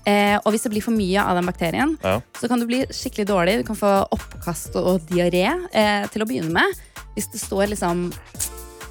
Eh, 0.05 0.35
og 0.37 0.51
hvis 0.53 0.63
det 0.67 0.69
blir 0.75 0.83
for 0.85 0.93
mye 0.93 1.17
av 1.23 1.35
den 1.39 1.47
bakterien, 1.49 1.95
Ja. 2.05 2.19
så 2.39 2.47
kan 2.47 2.61
du 2.61 2.67
bli 2.69 2.83
skikkelig 2.93 3.25
dårlig. 3.27 3.57
Du 3.57 3.67
kan 3.71 3.79
få 3.79 3.93
oppkast 4.13 4.75
og 4.77 5.01
diaré 5.09 5.47
eh, 5.73 6.05
til 6.13 6.21
å 6.21 6.27
begynne 6.29 6.53
med. 6.53 6.83
Hvis 7.16 7.30
det 7.34 7.41
står 7.41 7.72
liksom 7.74 8.09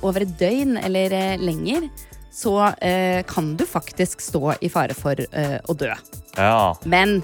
over 0.04 0.24
et 0.24 0.34
døgn 0.40 0.76
eller 0.80 1.12
eh, 1.16 1.38
lenger, 1.40 1.88
så 2.34 2.56
eh, 2.82 3.22
kan 3.30 3.54
du 3.56 3.64
faktisk 3.68 4.20
stå 4.24 4.56
i 4.64 4.68
fare 4.72 4.96
for 4.98 5.14
eh, 5.20 5.58
å 5.70 5.76
dø. 5.78 5.92
Ja. 6.36 6.74
Men 6.84 7.20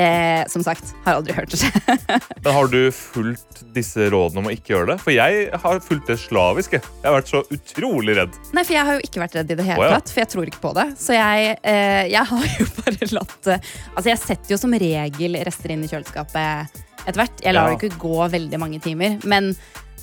eh, 0.00 0.42
som 0.50 0.64
sagt, 0.66 0.90
har 1.04 1.20
aldri 1.20 1.36
hørt 1.36 1.52
det 1.54 1.60
skje. 1.62 1.70
Men 2.42 2.56
har 2.56 2.70
du 2.72 2.80
fulgt 2.92 3.62
disse 3.76 4.08
rådene 4.10 4.42
om 4.42 4.48
å 4.50 4.54
ikke 4.54 4.74
gjøre 4.74 4.90
det? 4.94 4.98
For 5.04 5.14
jeg 5.14 5.46
har 5.62 5.80
fulgt 5.86 6.10
det 6.10 6.18
slavisk. 6.18 6.74
jeg. 6.76 6.82
Har 7.04 7.14
vært 7.20 7.30
så 7.30 7.44
utrolig 7.54 8.16
redd. 8.18 8.36
Nei, 8.56 8.64
for 8.66 8.74
jeg 8.74 8.88
har 8.88 8.98
jo 8.98 9.06
ikke 9.06 9.22
vært 9.22 9.38
redd 9.38 9.54
i 9.54 9.58
det 9.60 9.66
hele 9.68 9.84
oh, 9.84 9.86
ja. 9.86 10.00
tatt, 10.00 10.10
for 10.12 10.24
jeg 10.24 10.32
tror 10.34 10.50
ikke 10.50 10.62
på 10.66 10.72
det. 10.80 10.86
Så 11.00 11.14
jeg, 11.16 11.56
eh, 11.62 12.04
jeg 12.10 12.24
har 12.32 12.48
jo 12.56 12.68
bare 12.82 13.10
latt 13.20 13.52
eh, 13.54 13.68
Altså, 13.94 14.08
jeg 14.10 14.22
setter 14.26 14.56
jo 14.56 14.60
som 14.64 14.74
regel 14.82 15.38
rester 15.46 15.76
inn 15.76 15.86
i 15.86 15.92
kjøleskapet 15.92 16.80
etter 17.06 17.22
hvert. 17.22 17.38
Jeg 17.46 17.54
lar 17.56 17.70
Ja. 17.70 17.76
det 17.78 17.86
ikke 17.86 18.02
gå 18.02 18.26
veldig 18.34 18.58
mange 18.60 18.82
timer. 18.82 19.14
Men 19.30 19.54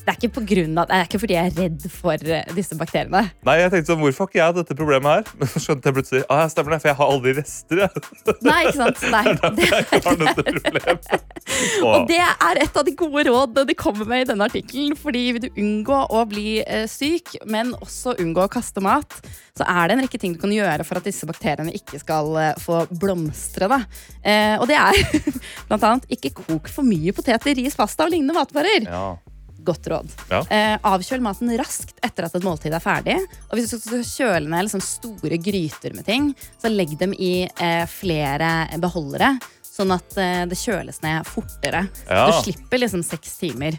det 0.07 0.13
er 0.23 0.31
på 0.31 0.41
grunn 0.47 0.77
av, 0.79 0.87
det 0.87 0.95
er 0.95 1.07
ikke 1.07 1.19
fordi 1.19 1.35
jeg 1.35 1.49
er 1.49 1.57
redd 1.57 1.85
for 1.91 2.29
eh, 2.31 2.51
disse 2.55 2.75
bakteriene. 2.79 3.25
Nei, 3.47 3.55
jeg 3.59 3.71
tenkte 3.73 3.91
sånn, 3.91 3.99
Hvorfor 3.99 4.23
har 4.23 4.29
ikke 4.31 4.39
jeg 4.39 4.55
dette 4.55 4.77
problemet 4.79 5.09
her? 5.11 5.33
Men 5.39 5.49
så 5.51 5.61
skjønte 5.63 5.89
jeg 5.89 5.97
plutselig 5.97 6.21
ah, 6.31 6.43
stemmer 6.51 6.75
det, 6.75 6.79
for 6.83 6.91
jeg 6.91 6.97
har 7.01 7.11
aldri 7.11 7.33
rester. 7.35 7.81
jeg. 7.83 8.03
Nei, 8.47 8.59
ikke 8.69 8.77
sant? 8.77 9.03
Nei, 9.15 9.25
det, 9.57 9.67
Jeg 9.67 10.03
har 10.05 10.19
dette 10.21 10.45
problemet. 10.47 11.11
Åh. 11.11 11.91
og 11.91 12.07
det 12.07 12.21
er 12.23 12.61
et 12.63 12.79
av 12.79 12.87
de 12.87 12.95
gode 13.03 13.25
rådene 13.27 13.67
de 13.67 13.77
kommer 13.83 14.07
med 14.13 14.23
i 14.23 14.29
denne 14.31 14.47
artikkelen. 14.47 14.95
Fordi 15.03 15.25
vil 15.35 15.45
du 15.47 15.61
unngå 15.65 16.01
å 16.07 16.23
bli 16.31 16.47
eh, 16.63 16.87
syk, 16.91 17.35
men 17.51 17.75
også 17.75 18.15
unngå 18.23 18.47
å 18.47 18.51
kaste 18.51 18.83
mat, 18.83 19.19
så 19.59 19.67
er 19.67 19.89
det 19.89 19.97
en 19.97 20.05
rekke 20.05 20.23
ting 20.23 20.37
du 20.37 20.41
kan 20.41 20.55
gjøre 20.55 20.87
for 20.87 21.01
at 21.01 21.07
disse 21.07 21.27
bakteriene 21.27 21.75
ikke 21.75 21.99
skal 21.99 22.31
eh, 22.39 22.53
få 22.63 22.85
blomstre. 22.95 23.67
Da. 23.67 23.83
Og 24.61 24.69
det 24.69 24.77
er 24.79 25.01
blant 25.67 25.83
annet 25.83 26.11
ikke 26.15 26.37
kok 26.45 26.71
for 26.71 26.87
mye 26.87 27.11
poteter, 27.15 27.57
ris, 27.59 27.75
pasta 27.75 28.07
og 28.07 28.15
lignende 28.15 28.37
matvarer. 28.37 28.87
Ja. 28.87 29.17
Godt 29.67 29.89
råd. 29.91 30.13
Ja. 30.31 30.39
Eh, 30.47 30.77
avkjøl 30.87 31.23
maten 31.25 31.51
raskt 31.59 31.97
etter 32.05 32.27
at 32.27 32.37
et 32.37 32.45
måltid 32.47 32.71
er 32.71 32.83
ferdig. 32.83 33.17
Og 33.49 33.57
hvis 33.57 33.73
du 33.73 33.81
skal 33.81 34.05
kjøle 34.07 34.47
ned 34.47 34.67
liksom 34.67 34.83
store 34.85 35.39
gryter 35.43 35.95
med 35.97 36.07
ting, 36.07 36.31
så 36.61 36.71
legg 36.71 36.95
dem 36.99 37.11
i 37.13 37.33
eh, 37.45 37.83
flere 37.91 38.51
beholdere. 38.79 39.33
Sånn 39.67 39.91
at 39.93 40.15
eh, 40.17 40.45
det 40.49 40.57
kjøles 40.57 41.01
ned 41.03 41.27
fortere. 41.27 41.83
Ja. 42.07 42.29
Du 42.29 42.39
slipper 42.45 42.81
liksom 42.81 43.03
seks 43.05 43.35
timer. 43.43 43.77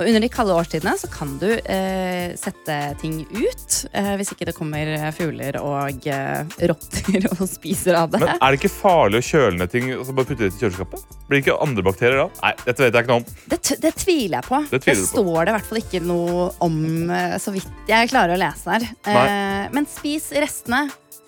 Og 0.00 0.08
under 0.08 0.24
de 0.24 0.30
kalde 0.32 0.54
årstidene 0.56 0.94
så 0.96 1.08
kan 1.12 1.34
du 1.40 1.48
eh, 1.52 2.32
sette 2.40 2.76
ting 3.02 3.20
ut. 3.28 3.74
Eh, 3.92 4.14
hvis 4.16 4.32
ikke 4.32 4.48
det 4.48 4.54
kommer 4.56 4.88
fugler 5.12 5.58
og 5.60 6.08
eh, 6.08 6.56
rotter 6.70 7.28
og 7.34 7.44
spiser 7.50 7.98
av 8.00 8.14
det. 8.14 8.22
Men 8.24 8.32
er 8.32 8.54
det 8.54 8.60
ikke 8.62 8.72
farlig 8.72 9.20
å 9.20 9.26
kjøle 9.26 9.58
ned 9.60 9.74
ting 9.74 9.92
og 9.98 10.06
så 10.08 10.16
bare 10.16 10.30
putte 10.30 10.46
det 10.46 10.54
i 10.54 10.62
kjøleskapet? 10.64 11.04
Blir 11.28 11.38
det 11.38 11.44
ikke 11.44 11.58
andre 11.62 11.84
bakterier 11.86 12.22
da? 12.24 12.28
Nei, 12.40 12.54
dette 12.64 12.86
vet 12.86 12.96
jeg 12.96 13.04
ikke 13.04 13.12
noe 13.12 13.20
om. 13.20 13.38
Det, 13.52 13.60
det 13.84 13.94
tviler 14.00 14.38
jeg 14.40 14.48
på. 14.48 14.62
Det 14.72 14.82
Det, 14.86 14.96
står 15.10 15.36
det 15.36 15.52
i 15.52 15.56
hvert 15.58 15.68
fall 15.68 15.82
ikke 15.82 16.02
noe 16.08 16.48
om, 16.64 16.80
eh, 17.14 17.36
så 17.42 17.54
vidt 17.54 17.90
jeg 17.90 18.10
klarer 18.10 18.34
å 18.34 18.40
lese 18.40 18.72
her. 18.72 18.88
Eh, 19.04 19.64
men 19.76 19.88
spis 19.90 20.30
restene 20.32 20.86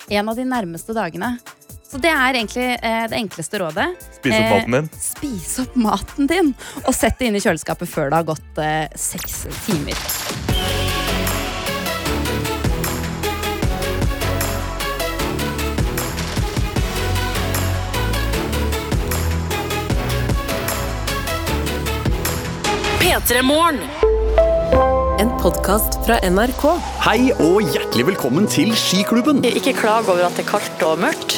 en 0.09 0.29
av 0.29 0.35
de 0.35 0.43
nærmeste 0.47 0.95
dagene. 0.97 1.37
Så 1.93 1.99
det 2.01 2.09
er 2.09 2.33
egentlig 2.39 2.69
eh, 2.81 3.03
det 3.05 3.17
enkleste 3.19 3.59
rådet. 3.61 3.85
Spis 4.15 4.33
opp 4.33 4.41
Eh, 4.41 4.49
maten 4.49 4.73
din. 4.73 4.89
Spis 4.97 5.59
opp 5.61 5.75
maten 5.77 6.29
din, 6.31 6.53
og 6.87 6.95
sett 6.97 7.19
det 7.19 7.29
inn 7.29 7.37
i 7.37 7.43
kjøleskapet 7.43 7.89
før 7.89 8.09
det 8.09 8.17
har 8.17 8.29
gått 8.33 8.61
eh, 8.65 8.87
seks 8.97 9.45
timer. 9.67 9.93
P3 23.03 23.45
Morgen. 23.45 23.85
En 25.21 25.29
podkast 25.39 25.99
fra 26.07 26.17
NRK. 26.25 26.63
Hei 27.05 27.29
og 27.37 27.61
hjertelig 27.61 28.07
velkommen 28.09 28.47
til 28.49 28.73
Skiklubben. 28.75 29.43
Ikke 29.45 29.71
klag 29.77 30.09
over 30.09 30.25
at 30.25 30.33
det 30.35 30.43
er 30.43 30.49
kaldt 30.49 30.81
og 30.87 31.03
mørkt, 31.03 31.37